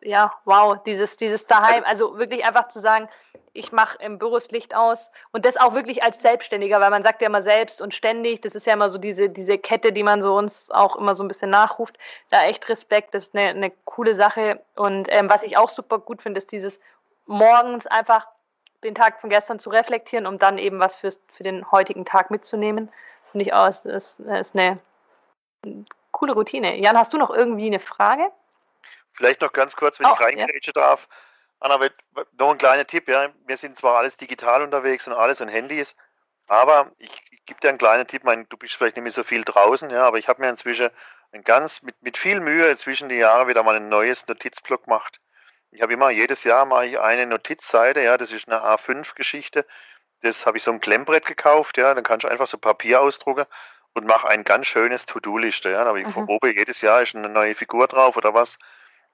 ja, 0.00 0.32
wow, 0.44 0.78
dieses, 0.84 1.16
dieses 1.16 1.46
daheim, 1.46 1.84
also 1.84 2.18
wirklich 2.18 2.44
einfach 2.44 2.68
zu 2.68 2.80
sagen, 2.80 3.08
ich 3.52 3.72
mache 3.72 3.98
im 4.00 4.18
Büro 4.18 4.34
das 4.34 4.50
Licht 4.50 4.74
aus 4.74 5.10
und 5.32 5.44
das 5.44 5.56
auch 5.56 5.74
wirklich 5.74 6.02
als 6.02 6.20
Selbstständiger, 6.22 6.80
weil 6.80 6.90
man 6.90 7.02
sagt 7.02 7.20
ja 7.20 7.26
immer 7.26 7.42
selbst 7.42 7.80
und 7.80 7.94
ständig, 7.94 8.40
das 8.40 8.54
ist 8.54 8.66
ja 8.66 8.74
immer 8.74 8.90
so 8.90 8.98
diese, 8.98 9.28
diese 9.28 9.58
Kette, 9.58 9.92
die 9.92 10.02
man 10.02 10.22
so 10.22 10.36
uns 10.36 10.70
auch 10.70 10.96
immer 10.96 11.16
so 11.16 11.24
ein 11.24 11.28
bisschen 11.28 11.50
nachruft. 11.50 11.98
Da 12.30 12.44
echt 12.44 12.68
Respekt, 12.68 13.14
das 13.14 13.26
ist 13.26 13.34
eine, 13.34 13.48
eine 13.50 13.72
coole 13.84 14.14
Sache. 14.14 14.60
Und 14.76 15.08
ähm, 15.10 15.28
was 15.28 15.42
ich 15.42 15.56
auch 15.56 15.70
super 15.70 15.98
gut 15.98 16.22
finde, 16.22 16.38
ist 16.38 16.52
dieses 16.52 16.78
morgens 17.26 17.86
einfach 17.86 18.26
den 18.84 18.94
Tag 18.94 19.20
von 19.20 19.30
gestern 19.30 19.58
zu 19.58 19.70
reflektieren, 19.70 20.26
um 20.26 20.38
dann 20.38 20.58
eben 20.58 20.78
was 20.78 20.94
fürs, 20.94 21.20
für 21.32 21.42
den 21.42 21.68
heutigen 21.72 22.04
Tag 22.04 22.30
mitzunehmen. 22.30 22.90
Finde 23.32 23.46
ich 23.46 23.52
auch, 23.52 23.68
ist, 23.68 23.86
ist, 23.86 24.20
ist 24.20 24.54
eine 24.54 24.78
coole 26.12 26.34
Routine. 26.34 26.76
Jan, 26.76 26.96
hast 26.96 27.12
du 27.12 27.18
noch 27.18 27.30
irgendwie 27.30 27.66
eine 27.66 27.80
Frage? 27.80 28.30
Vielleicht 29.18 29.40
noch 29.40 29.52
ganz 29.52 29.74
kurz, 29.74 29.98
wenn 29.98 30.06
oh, 30.06 30.14
ich 30.14 30.20
reingrätsche 30.20 30.70
ja. 30.76 30.80
darf. 30.80 31.08
Anna, 31.58 31.76
noch 32.38 32.52
ein 32.52 32.58
kleiner 32.58 32.86
Tipp, 32.86 33.08
ja. 33.08 33.30
Wir 33.48 33.56
sind 33.56 33.76
zwar 33.76 33.96
alles 33.96 34.16
digital 34.16 34.62
unterwegs 34.62 35.08
und 35.08 35.12
alles 35.12 35.40
und 35.40 35.48
Handys, 35.48 35.96
aber 36.46 36.92
ich, 36.98 37.10
ich 37.32 37.44
gebe 37.44 37.58
dir 37.58 37.70
einen 37.70 37.78
kleinen 37.78 38.06
Tipp, 38.06 38.22
mein, 38.22 38.48
du 38.48 38.56
bist 38.56 38.74
vielleicht 38.74 38.94
nicht 38.94 39.02
mehr 39.02 39.10
so 39.10 39.24
viel 39.24 39.42
draußen, 39.42 39.90
ja, 39.90 40.06
aber 40.06 40.18
ich 40.18 40.28
habe 40.28 40.40
mir 40.40 40.48
inzwischen 40.48 40.90
ein 41.32 41.42
ganz 41.42 41.82
mit, 41.82 42.00
mit 42.00 42.16
viel 42.16 42.38
Mühe 42.38 42.76
zwischen 42.76 43.08
die 43.08 43.16
Jahre 43.16 43.48
wieder 43.48 43.64
mal 43.64 43.74
ein 43.74 43.88
neues 43.88 44.24
Notizblock 44.28 44.84
gemacht. 44.84 45.20
Ich 45.72 45.82
habe 45.82 45.92
immer, 45.92 46.10
jedes 46.10 46.44
Jahr 46.44 46.64
mache 46.64 46.86
ich 46.86 47.00
eine 47.00 47.26
Notizseite, 47.26 48.00
ja, 48.00 48.16
das 48.18 48.30
ist 48.30 48.48
eine 48.48 48.62
A5-Geschichte. 48.62 49.66
Das 50.20 50.46
habe 50.46 50.58
ich 50.58 50.62
so 50.62 50.70
ein 50.70 50.80
Klemmbrett 50.80 51.26
gekauft, 51.26 51.76
ja, 51.76 51.92
dann 51.92 52.04
kannst 52.04 52.22
du 52.22 52.28
einfach 52.28 52.46
so 52.46 52.56
Papier 52.56 53.00
ausdrucken 53.00 53.46
und 53.94 54.06
mache 54.06 54.28
ein 54.28 54.44
ganz 54.44 54.68
schönes 54.68 55.06
To-Do-Liste, 55.06 55.70
ja. 55.70 55.82
Da 55.82 55.88
habe 55.88 56.02
ich 56.02 56.06
mhm. 56.06 56.28
oben 56.28 56.52
jedes 56.56 56.82
Jahr 56.82 57.02
ist 57.02 57.16
eine 57.16 57.28
neue 57.28 57.56
Figur 57.56 57.88
drauf 57.88 58.16
oder 58.16 58.32
was 58.32 58.60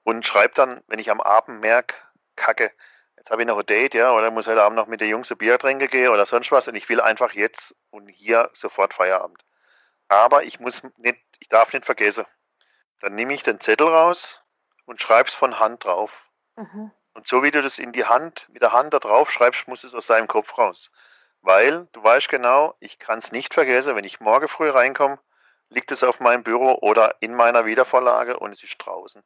und 0.05 0.25
schreibe 0.25 0.53
dann, 0.53 0.83
wenn 0.87 0.99
ich 0.99 1.09
am 1.09 1.19
Abend 1.19 1.59
merke, 1.59 1.95
Kacke, 2.35 2.71
jetzt 3.17 3.31
habe 3.31 3.41
ich 3.41 3.47
noch 3.47 3.57
ein 3.57 3.65
Date, 3.65 3.95
ja, 3.95 4.11
oder 4.11 4.29
muss 4.29 4.47
heute 4.47 4.63
Abend 4.63 4.77
noch 4.77 4.87
mit 4.87 5.01
der 5.01 5.07
Jungs 5.07 5.31
ein 5.31 5.37
Bier 5.37 5.57
trinken 5.57 5.89
gehen 5.89 6.09
oder 6.09 6.27
sonst 6.27 6.51
was 6.51 6.67
und 6.67 6.75
ich 6.75 6.87
will 6.87 7.01
einfach 7.01 7.33
jetzt 7.33 7.75
und 7.89 8.07
hier 8.07 8.51
sofort 8.53 8.93
Feierabend. 8.93 9.43
Aber 10.07 10.43
ich 10.43 10.59
muss 10.59 10.83
nicht, 10.97 11.19
ich 11.39 11.49
darf 11.49 11.73
nicht 11.73 11.85
vergessen. 11.85 12.25
Dann 13.01 13.15
nehme 13.15 13.33
ich 13.33 13.41
den 13.41 13.59
Zettel 13.59 13.87
raus 13.87 14.41
und 14.85 15.01
schreibe 15.01 15.27
es 15.27 15.33
von 15.33 15.59
Hand 15.59 15.83
drauf. 15.85 16.11
Mhm. 16.55 16.91
Und 17.13 17.27
so 17.27 17.41
wie 17.41 17.49
du 17.49 17.63
das 17.63 17.79
in 17.79 17.91
die 17.91 18.05
Hand, 18.05 18.47
mit 18.49 18.61
der 18.61 18.73
Hand 18.73 18.93
da 18.93 18.99
drauf 18.99 19.31
schreibst, 19.31 19.67
muss 19.67 19.83
es 19.83 19.95
aus 19.95 20.05
deinem 20.05 20.27
Kopf 20.27 20.55
raus. 20.57 20.91
Weil 21.41 21.87
du 21.93 22.03
weißt 22.03 22.29
genau, 22.29 22.75
ich 22.79 22.99
kann 22.99 23.17
es 23.17 23.31
nicht 23.31 23.55
vergessen, 23.55 23.95
wenn 23.95 24.03
ich 24.03 24.19
morgen 24.19 24.47
früh 24.47 24.69
reinkomme, 24.69 25.17
liegt 25.69 25.91
es 25.91 26.03
auf 26.03 26.19
meinem 26.19 26.43
Büro 26.43 26.77
oder 26.81 27.15
in 27.21 27.33
meiner 27.33 27.65
Wiedervorlage 27.65 28.37
und 28.37 28.51
es 28.51 28.63
ist 28.63 28.77
draußen. 28.77 29.23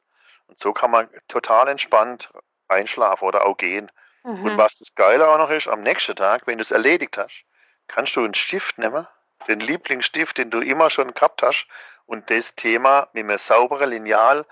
Und 0.50 0.58
so 0.58 0.72
kann 0.72 0.90
man 0.90 1.08
total 1.28 1.68
entspannt 1.68 2.28
einschlafen 2.66 3.24
oder 3.24 3.46
auch 3.46 3.56
gehen. 3.56 3.90
Mhm. 4.24 4.44
Und 4.44 4.58
was 4.58 4.74
das 4.76 4.94
Geile 4.96 5.28
auch 5.28 5.38
noch 5.38 5.50
ist, 5.50 5.68
am 5.68 5.82
nächsten 5.82 6.16
Tag, 6.16 6.46
wenn 6.46 6.58
du 6.58 6.62
es 6.62 6.72
erledigt 6.72 7.16
hast, 7.16 7.44
kannst 7.86 8.16
du 8.16 8.24
einen 8.24 8.34
Stift 8.34 8.76
nehmen, 8.76 9.06
den 9.46 9.60
Lieblingsstift, 9.60 10.38
den 10.38 10.50
du 10.50 10.60
immer 10.60 10.90
schon 10.90 11.14
gehabt 11.14 11.42
hast, 11.42 11.66
und 12.04 12.28
das 12.28 12.56
Thema 12.56 13.08
mit 13.12 13.22
einem 13.22 13.38
sauberen 13.38 13.90
Lineal 13.90 14.44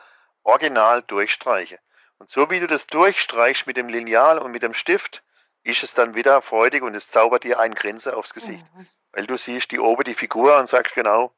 original 0.44 1.02
durchstreichen. 1.02 1.78
Und 2.18 2.30
so 2.30 2.48
wie 2.50 2.60
du 2.60 2.68
das 2.68 2.86
durchstreichst 2.86 3.66
mit 3.66 3.76
dem 3.76 3.88
Lineal 3.88 4.38
und 4.38 4.52
mit 4.52 4.62
dem 4.62 4.74
Stift, 4.74 5.24
ist 5.64 5.82
es 5.82 5.94
dann 5.94 6.14
wieder 6.14 6.40
freudig 6.40 6.82
und 6.82 6.94
es 6.94 7.10
zaubert 7.10 7.42
dir 7.42 7.58
ein 7.58 7.74
Grinse 7.74 8.16
aufs 8.16 8.32
Gesicht. 8.32 8.64
Mhm. 8.74 8.86
Weil 9.10 9.26
du 9.26 9.36
siehst 9.36 9.72
die 9.72 9.80
oben 9.80 10.04
die 10.04 10.14
Figur 10.14 10.56
und 10.58 10.68
sagst 10.68 10.94
genau, 10.94 11.34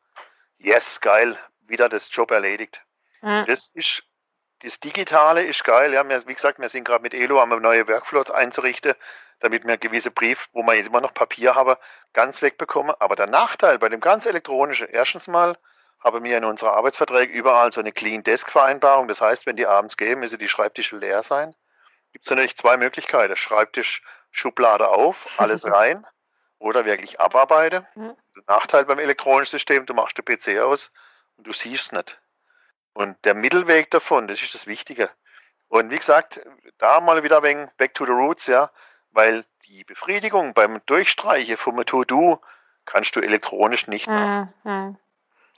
yes, 0.59 1.01
geil, 1.01 1.39
wieder 1.61 1.89
das 1.89 2.15
Job 2.15 2.31
erledigt. 2.31 2.83
Mhm. 3.23 3.45
Das 3.47 3.69
ist, 3.75 4.03
das 4.63 4.81
Digitale 4.81 5.45
ist 5.45 5.65
geil. 5.65 5.93
Ja, 5.93 6.07
wir, 6.09 6.27
wie 6.27 6.35
gesagt, 6.35 6.59
wir 6.59 6.69
sind 6.69 6.85
gerade 6.85 7.03
mit 7.03 7.15
Elo 7.15 7.41
am 7.41 7.51
neue 7.61 7.89
Workflow 7.89 8.31
einzurichten, 8.33 8.95
damit 9.41 9.67
wir 9.67 9.79
gewisse 9.79 10.11
Brief, 10.11 10.49
wo 10.53 10.63
wir 10.63 10.75
jetzt 10.75 10.89
immer 10.89 11.01
noch 11.01 11.15
Papier 11.15 11.55
haben, 11.55 11.77
ganz 12.13 12.43
wegbekommen. 12.43 12.95
Aber 12.99 13.17
der 13.17 13.27
Nachteil 13.27 13.79
bei 13.79 13.89
dem 13.89 14.01
ganz 14.01 14.27
elektronischen, 14.27 14.89
erstens 14.89 15.29
mal, 15.29 15.57
haben 16.01 16.25
wir 16.25 16.37
in 16.37 16.45
unseren 16.45 16.71
Arbeitsverträgen 16.71 17.35
überall 17.35 17.73
so 17.73 17.81
eine 17.81 17.93
Clean 17.93 18.23
Desk 18.23 18.51
Vereinbarung. 18.51 19.09
Das 19.09 19.21
heißt, 19.21 19.47
wenn 19.47 19.57
die 19.57 19.67
abends 19.67 19.97
gehen, 19.97 20.21
müssen 20.21 20.39
die 20.39 20.49
Schreibtische 20.49 20.97
leer 20.97 21.23
sein. 21.23 21.55
Gibt 22.13 22.25
es 22.25 22.31
natürlich 22.31 22.57
zwei 22.57 22.77
Möglichkeiten. 22.77 23.37
Schreibtisch, 23.37 24.03
Schublade 24.31 24.89
auf, 24.89 25.27
alles 25.39 25.65
rein 25.71 26.07
oder 26.59 26.85
wirklich 26.85 27.21
abarbeiten. 27.21 27.87
Mhm. 27.95 28.17
Der 28.37 28.43
Nachteil 28.47 28.85
beim 28.85 28.99
elektronischen 28.99 29.59
System, 29.59 29.87
du 29.87 29.95
machst 29.95 30.19
den 30.19 30.25
PC 30.25 30.61
aus 30.61 30.93
und 31.37 31.47
du 31.47 31.53
siehst 31.53 31.85
es 31.85 31.93
nicht. 31.93 32.21
Und 32.93 33.17
der 33.25 33.35
Mittelweg 33.35 33.91
davon, 33.91 34.29
das 34.29 34.43
ist 34.43 34.55
das 34.55 34.67
Wichtige. 34.67 35.11
Und 35.69 35.91
wie 35.91 35.99
gesagt, 35.99 36.41
da 36.79 37.01
mal 37.01 37.23
wieder 37.23 37.43
wegen 37.43 37.71
Back 37.77 37.95
to 37.95 38.05
the 38.05 38.13
Roots, 38.13 38.47
ja, 38.47 38.71
weil 39.13 39.45
die 39.67 39.85
Befriedigung 39.85 40.53
beim 40.55 40.81
Durchstreichen 40.87 41.57
vom 41.57 41.85
To-Do 41.85 42.41
kannst 42.87 43.15
du 43.15 43.21
elektronisch 43.21 43.87
nicht 43.87 44.09
machen. 44.09 44.53
Mhm. 44.65 44.97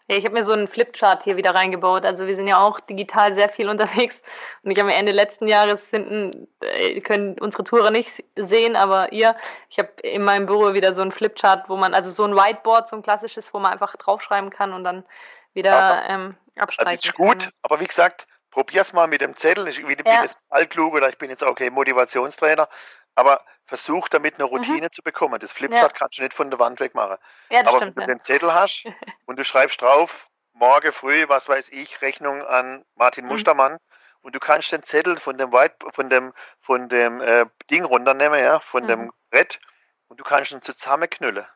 Ja, 0.08 0.16
ich 0.16 0.24
habe 0.24 0.34
mir 0.34 0.44
so 0.44 0.52
einen 0.52 0.68
Flipchart 0.68 1.22
hier 1.22 1.36
wieder 1.36 1.54
reingebaut. 1.54 2.04
Also 2.04 2.26
wir 2.26 2.36
sind 2.36 2.48
ja 2.48 2.58
auch 2.58 2.80
digital 2.80 3.34
sehr 3.34 3.48
viel 3.48 3.68
unterwegs. 3.70 4.20
Und 4.62 4.70
ich 4.70 4.78
habe 4.78 4.88
mir 4.90 4.96
Ende 4.96 5.12
letzten 5.12 5.48
Jahres 5.48 5.88
hinten, 5.88 6.48
äh, 6.60 7.00
können 7.00 7.38
unsere 7.38 7.64
Tourer 7.64 7.90
nicht 7.90 8.22
sehen, 8.36 8.76
aber 8.76 9.12
ihr, 9.12 9.36
ich 9.70 9.78
habe 9.78 9.88
in 10.02 10.22
meinem 10.22 10.46
Büro 10.46 10.74
wieder 10.74 10.94
so 10.94 11.02
einen 11.02 11.12
Flipchart, 11.12 11.68
wo 11.68 11.76
man, 11.76 11.94
also 11.94 12.10
so 12.10 12.24
ein 12.24 12.34
Whiteboard, 12.34 12.88
so 12.88 12.96
ein 12.96 13.02
klassisches, 13.02 13.54
wo 13.54 13.58
man 13.60 13.72
einfach 13.72 13.96
draufschreiben 13.96 14.50
kann 14.50 14.72
und 14.72 14.84
dann 14.84 15.04
wieder 15.54 15.78
aber, 15.78 16.08
ähm, 16.08 16.36
abstreichen 16.56 16.88
also 16.88 17.08
ist 17.08 17.14
gut, 17.14 17.40
kann. 17.40 17.52
aber 17.62 17.80
wie 17.80 17.86
gesagt, 17.86 18.26
probier's 18.50 18.92
mal 18.92 19.08
mit 19.08 19.20
dem 19.20 19.34
Zettel. 19.34 19.68
Ich, 19.68 19.78
wie, 19.86 19.96
ja. 20.04 20.22
das 20.22 20.38
altklug 20.50 20.94
oder 20.94 21.08
ich 21.08 21.18
bin 21.18 21.30
jetzt 21.30 21.42
okay 21.42 21.70
Motivationstrainer. 21.70 22.68
Aber 23.14 23.44
versuch 23.66 24.08
damit 24.08 24.34
eine 24.34 24.44
mhm. 24.44 24.50
Routine 24.50 24.86
mhm. 24.86 24.92
zu 24.92 25.02
bekommen. 25.02 25.38
Das 25.40 25.52
Flipchart 25.52 25.92
ja. 25.92 25.98
kannst 25.98 26.18
du 26.18 26.22
nicht 26.22 26.34
von 26.34 26.50
der 26.50 26.58
Wand 26.58 26.80
wegmachen. 26.80 27.16
Ja, 27.50 27.60
Aber 27.60 27.78
stimmt, 27.78 27.96
wenn 27.96 28.06
du 28.06 28.14
den 28.14 28.22
Zettel 28.22 28.54
hast 28.54 28.84
und 29.26 29.38
du 29.38 29.44
schreibst 29.44 29.80
drauf, 29.80 30.28
morgen 30.52 30.92
früh, 30.92 31.28
was 31.28 31.48
weiß 31.48 31.70
ich, 31.70 32.00
Rechnung 32.02 32.42
an 32.42 32.84
Martin 32.94 33.24
mhm. 33.24 33.32
Mustermann 33.32 33.78
und 34.20 34.34
du 34.34 34.40
kannst 34.40 34.72
den 34.72 34.82
Zettel 34.82 35.18
von 35.18 35.38
dem 35.38 35.52
White, 35.52 35.76
von 35.92 36.08
dem, 36.08 36.32
von 36.60 36.88
dem 36.88 37.20
äh, 37.20 37.46
Ding 37.70 37.84
runternehmen, 37.84 38.40
ja, 38.40 38.60
von 38.60 38.84
mhm. 38.84 38.88
dem 38.88 39.12
Brett 39.30 39.58
und 40.08 40.20
du 40.20 40.24
kannst 40.24 40.52
ihn 40.52 40.62
zusammenknüllen. 40.62 41.46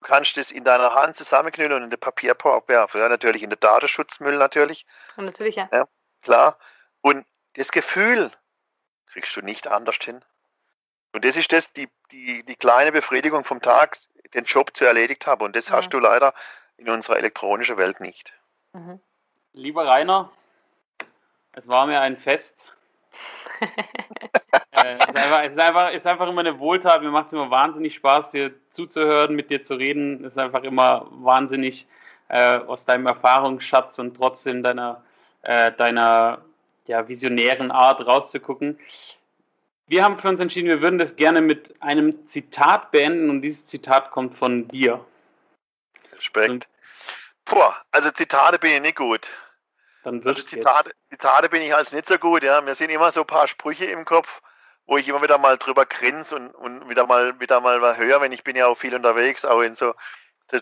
Du 0.00 0.06
kannst 0.06 0.36
es 0.38 0.50
in 0.50 0.64
deiner 0.64 0.94
Hand 0.94 1.16
zusammenknüllen 1.16 1.72
und 1.72 1.82
in 1.84 1.90
den 1.90 1.98
Papierkorb 1.98 2.68
werfen. 2.68 3.00
Ja, 3.00 3.08
natürlich 3.08 3.42
in 3.42 3.50
den 3.50 3.58
Datenschutzmüll 3.58 4.36
natürlich. 4.36 4.86
Und 5.16 5.24
natürlich, 5.24 5.56
ja. 5.56 5.68
ja. 5.72 5.88
Klar. 6.22 6.58
Und 7.00 7.26
das 7.54 7.72
Gefühl 7.72 8.30
kriegst 9.06 9.34
du 9.36 9.42
nicht 9.42 9.66
anders 9.66 9.96
hin. 9.96 10.24
Und 11.12 11.24
das 11.24 11.36
ist 11.36 11.52
das, 11.52 11.72
die, 11.72 11.88
die, 12.12 12.44
die 12.44 12.56
kleine 12.56 12.92
Befriedigung 12.92 13.44
vom 13.44 13.60
Tag, 13.60 13.98
den 14.34 14.44
Job 14.44 14.76
zu 14.76 14.84
erledigt 14.84 15.26
haben. 15.26 15.42
Und 15.42 15.56
das 15.56 15.70
mhm. 15.70 15.74
hast 15.74 15.90
du 15.90 15.98
leider 15.98 16.34
in 16.76 16.88
unserer 16.88 17.16
elektronischen 17.16 17.76
Welt 17.76 18.00
nicht. 18.00 18.32
Mhm. 18.72 19.00
Lieber 19.52 19.86
Rainer, 19.86 20.30
es 21.52 21.66
war 21.66 21.86
mir 21.86 22.00
ein 22.00 22.16
Fest. 22.16 22.72
es, 24.98 25.08
ist 25.08 25.16
einfach, 25.16 25.42
es, 25.42 25.50
ist 25.50 25.58
einfach, 25.58 25.92
ist 25.92 26.06
einfach 26.06 26.28
immer 26.28 26.40
eine 26.40 26.58
Wohltat. 26.58 27.02
Mir 27.02 27.10
macht 27.10 27.28
es 27.28 27.32
immer 27.32 27.50
wahnsinnig 27.50 27.94
Spaß, 27.94 28.30
dir 28.30 28.52
zuzuhören, 28.70 29.34
mit 29.34 29.50
dir 29.50 29.62
zu 29.62 29.74
reden. 29.74 30.24
Es 30.24 30.32
ist 30.32 30.38
einfach 30.38 30.62
immer 30.62 31.06
wahnsinnig 31.10 31.86
äh, 32.28 32.58
aus 32.58 32.84
deinem 32.84 33.06
Erfahrungsschatz 33.06 33.98
und 33.98 34.16
trotzdem 34.16 34.62
deiner, 34.62 35.02
äh, 35.42 35.72
deiner 35.72 36.42
ja, 36.86 37.06
visionären 37.08 37.70
Art 37.70 38.06
rauszugucken. 38.06 38.78
Wir 39.86 40.04
haben 40.04 40.18
für 40.18 40.28
uns 40.28 40.40
entschieden, 40.40 40.68
wir 40.68 40.82
würden 40.82 40.98
das 40.98 41.16
gerne 41.16 41.40
mit 41.40 41.74
einem 41.80 42.28
Zitat 42.28 42.90
beenden 42.90 43.30
und 43.30 43.40
dieses 43.40 43.64
Zitat 43.64 44.10
kommt 44.10 44.34
von 44.34 44.68
dir. 44.68 45.04
Respekt. 46.12 46.68
Boah, 47.46 47.74
also 47.90 48.10
Zitate 48.10 48.58
bin 48.58 48.72
ich 48.72 48.80
nicht 48.82 48.96
gut. 48.96 49.26
Dann 50.04 50.22
also 50.26 50.42
Zitate, 50.42 50.92
Zitate 51.10 51.48
bin 51.48 51.62
ich 51.62 51.72
halt 51.72 51.92
nicht 51.92 52.08
so 52.08 52.18
gut, 52.18 52.42
ja. 52.42 52.60
Mir 52.60 52.74
sind 52.74 52.90
immer 52.90 53.10
so 53.10 53.20
ein 53.20 53.26
paar 53.26 53.48
Sprüche 53.48 53.86
im 53.86 54.04
Kopf, 54.04 54.42
wo 54.88 54.96
ich 54.96 55.06
immer 55.06 55.22
wieder 55.22 55.38
mal 55.38 55.58
drüber 55.58 55.86
grinse 55.86 56.34
und, 56.34 56.50
und 56.50 56.88
wieder 56.88 57.06
mal 57.06 57.38
wieder 57.38 57.60
mal 57.60 57.96
höre, 57.96 58.20
wenn 58.20 58.32
ich 58.32 58.42
bin 58.42 58.56
ja 58.56 58.66
auch 58.66 58.76
viel 58.76 58.94
unterwegs, 58.94 59.44
auch 59.44 59.60
in 59.60 59.76
so 59.76 59.94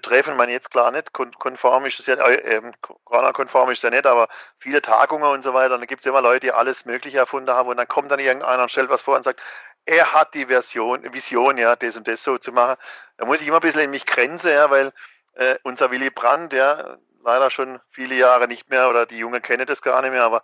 Treffen, 0.03 0.37
man 0.37 0.49
jetzt 0.49 0.73
klar 0.73 0.91
nicht, 0.91 1.13
konform 1.13 1.87
ist 1.87 2.01
es 2.01 2.07
ja, 2.07 2.17
äh, 2.17 2.61
Corona-konform 2.81 3.71
ist 3.71 3.79
es 3.79 3.83
ja 3.83 3.91
nicht, 3.91 4.05
aber 4.05 4.27
viele 4.59 4.83
Tagungen 4.83 5.31
und 5.31 5.43
so 5.43 5.55
weiter, 5.55 5.79
da 5.79 5.85
gibt 5.85 6.01
es 6.01 6.07
immer 6.07 6.21
Leute, 6.21 6.41
die 6.41 6.53
alles 6.53 6.87
Mögliche 6.87 7.19
erfunden 7.19 7.51
haben 7.51 7.69
und 7.69 7.77
dann 7.77 7.87
kommt 7.87 8.11
dann 8.11 8.19
irgendeiner 8.19 8.65
und 8.65 8.71
stellt 8.71 8.91
was 8.91 9.03
vor 9.03 9.15
und 9.15 9.23
sagt, 9.23 9.41
er 9.85 10.13
hat 10.13 10.35
die 10.35 10.47
Version, 10.47 11.15
Vision, 11.15 11.57
ja, 11.57 11.77
das 11.77 11.97
und 11.97 12.09
das 12.09 12.25
so 12.25 12.37
zu 12.37 12.51
machen. 12.51 12.77
Da 13.17 13.27
muss 13.27 13.41
ich 13.41 13.47
immer 13.47 13.59
ein 13.59 13.63
bisschen 13.63 13.83
in 13.83 13.91
mich 13.91 14.07
grenzen, 14.07 14.51
ja, 14.51 14.69
weil 14.71 14.93
äh, 15.35 15.55
unser 15.63 15.93
Willy 15.93 16.11
Brandt, 16.11 16.53
der 16.53 16.99
leider 17.23 17.51
schon 17.51 17.79
viele 17.91 18.17
Jahre 18.17 18.49
nicht 18.49 18.69
mehr, 18.69 18.91
oder 18.91 19.07
die 19.07 19.19
Jungen 19.19 19.41
kennen 19.41 19.67
das 19.67 19.83
gar 19.83 20.03
nicht 20.03 20.11
mehr, 20.11 20.25
aber 20.25 20.43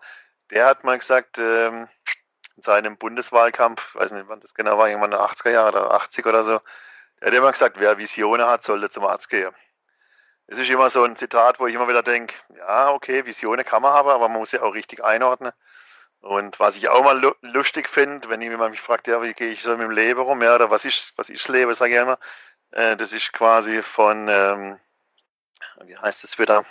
der 0.51 0.67
hat 0.67 0.85
mal 0.85 0.99
gesagt, 0.99 1.39
ähm, 1.39 1.89
in 2.57 2.63
seinem 2.63 2.97
Bundeswahlkampf, 2.97 3.95
weiß 3.95 4.13
nicht, 4.13 4.29
wann 4.29 4.41
das 4.41 4.55
genau 4.55 4.79
war, 4.79 4.89
irgendwann 4.89 5.13
in 5.13 5.19
den 5.19 5.27
80er 5.27 5.51
Jahren 5.51 5.75
oder 5.75 5.95
80 5.95 6.27
oder 6.27 6.45
so, 6.45 6.61
er 7.21 7.29
hat 7.29 7.35
immer 7.35 7.53
gesagt, 7.53 7.79
wer 7.79 7.99
Visionen 7.99 8.47
hat, 8.47 8.65
sollte 8.65 8.91
zum 8.91 9.05
Arzt 9.05 9.29
gehen. 9.29 9.55
Es 10.49 10.59
ist 10.59 10.69
immer 10.69 10.91
so 10.91 11.05
ein 11.05 11.17
Zitat, 11.17 11.61
wo 11.61 11.67
ich 11.67 11.75
immer 11.75 11.89
wieder 11.89 12.03
denke, 12.03 12.35
ja, 12.57 12.91
okay, 12.91 13.25
Visionen 13.25 13.65
kann 13.65 13.81
man 13.81 13.93
haben, 13.93 14.09
aber 14.09 14.29
man 14.29 14.41
muss 14.41 14.51
sie 14.51 14.59
auch 14.59 14.75
richtig 14.75 15.03
einordnen. 15.03 15.53
Und 16.21 16.61
was 16.61 16.77
ich 16.77 16.89
auch 16.89 17.03
mal 17.03 17.35
lustig 17.41 17.89
finde, 17.89 18.29
wenn 18.29 18.41
jemand 18.41 18.71
mich 18.71 18.81
fragt, 18.81 19.09
ja, 19.09 19.23
wie 19.23 19.35
gehe 19.35 19.51
ich 19.51 19.63
so 19.63 19.71
mit 19.71 19.81
dem 19.81 19.91
Leben 19.91 20.21
rum, 20.21 20.43
ja, 20.43 20.55
oder 20.55 20.71
was 20.71 20.85
ist, 20.85 21.17
was 21.17 21.29
ist 21.29 21.49
Leben, 21.49 21.75
sage 21.75 21.95
ich 21.95 22.01
immer, 22.01 22.19
äh, 22.73 22.97
das 22.97 23.13
ist 23.13 23.33
quasi 23.33 23.83
von, 23.83 24.29
ähm, 24.29 24.79
wie 25.85 25.97
heißt 25.97 26.25
es 26.25 26.39
wieder, 26.39 26.65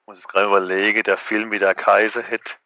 ich 0.00 0.06
muss 0.06 0.18
es 0.18 0.26
gerade 0.26 0.46
überlegen, 0.46 1.02
der 1.04 1.16
Film, 1.16 1.50
wie 1.50 1.58
der 1.58 1.74
Kaiser 1.74 2.22
hit, 2.22 2.58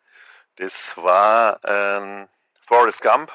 das 0.56 0.96
war 0.96 1.60
ähm, 1.64 2.28
Forrest 2.72 3.02
Gump. 3.02 3.30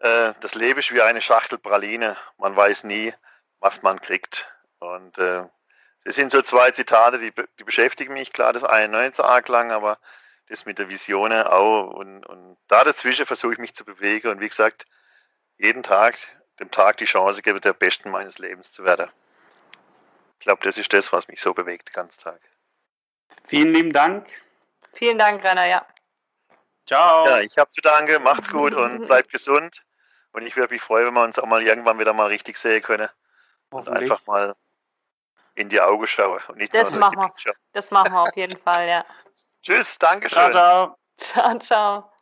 Äh, 0.00 0.34
das 0.40 0.54
Leben 0.54 0.78
ist 0.80 0.92
wie 0.92 1.00
eine 1.00 1.22
Schachtel 1.22 1.56
Praline. 1.56 2.18
Man 2.36 2.54
weiß 2.54 2.84
nie, 2.84 3.14
was 3.60 3.80
man 3.80 3.98
kriegt. 3.98 4.46
Und 4.78 5.16
äh, 5.16 5.44
das 6.04 6.16
sind 6.16 6.30
so 6.30 6.42
zwei 6.42 6.70
Zitate, 6.72 7.18
die, 7.18 7.32
die 7.58 7.64
beschäftigen 7.64 8.12
mich. 8.12 8.30
Klar, 8.30 8.52
das 8.52 8.64
eine 8.64 9.04
nicht 9.04 9.16
so 9.16 9.24
arg 9.24 9.48
lang, 9.48 9.72
aber 9.72 9.98
das 10.50 10.66
mit 10.66 10.78
der 10.78 10.90
Vision 10.90 11.32
auch. 11.32 11.94
Und, 11.94 12.26
und 12.26 12.58
da 12.68 12.84
dazwischen 12.84 13.24
versuche 13.24 13.54
ich 13.54 13.58
mich 13.58 13.74
zu 13.74 13.86
bewegen. 13.86 14.28
Und 14.28 14.40
wie 14.40 14.48
gesagt, 14.50 14.84
jeden 15.56 15.82
Tag, 15.82 16.18
dem 16.60 16.70
Tag 16.70 16.98
die 16.98 17.06
Chance 17.06 17.40
gebe, 17.40 17.62
der 17.62 17.72
Besten 17.72 18.10
meines 18.10 18.36
Lebens 18.36 18.70
zu 18.70 18.84
werden. 18.84 19.10
Ich 20.34 20.40
glaube, 20.40 20.62
das 20.62 20.76
ist 20.76 20.92
das, 20.92 21.10
was 21.10 21.26
mich 21.28 21.40
so 21.40 21.54
bewegt 21.54 21.88
den 21.88 21.94
ganzen 21.94 22.20
Tag. 22.20 22.40
Vielen 23.46 23.72
lieben 23.72 23.94
Dank. 23.94 24.28
Vielen 24.92 25.16
Dank, 25.16 25.42
Rainer, 25.42 25.64
ja. 25.64 25.86
Ciao. 26.88 27.26
Ja, 27.26 27.40
ich 27.40 27.56
habe 27.58 27.70
zu 27.70 27.82
danken. 27.82 28.22
Macht's 28.22 28.48
gut 28.48 28.72
und 28.72 29.06
bleibt 29.06 29.30
gesund. 29.30 29.82
Und 30.32 30.46
ich 30.46 30.56
würde 30.56 30.72
mich 30.72 30.82
freuen, 30.82 31.06
wenn 31.06 31.14
wir 31.14 31.22
uns 31.22 31.38
auch 31.38 31.46
mal 31.46 31.62
irgendwann 31.62 31.98
wieder 31.98 32.14
mal 32.14 32.26
richtig 32.26 32.56
sehen 32.56 32.82
können. 32.82 33.08
Und 33.70 33.88
einfach 33.88 34.26
mal 34.26 34.56
in 35.54 35.68
die 35.68 35.80
Augen 35.80 36.06
schauen. 36.06 36.40
Und 36.48 36.56
nicht 36.56 36.74
das 36.74 36.92
machen 36.92 37.18
wir. 37.18 37.54
Das 37.72 37.90
machen 37.90 38.12
wir 38.12 38.22
auf 38.22 38.36
jeden 38.36 38.56
Fall, 38.56 38.88
ja. 38.88 39.04
Tschüss, 39.62 39.98
Dankeschön. 39.98 40.38
Ciao, 40.38 40.50
ciao. 40.50 40.98
Ciao, 41.18 41.58
ciao. 41.58 42.12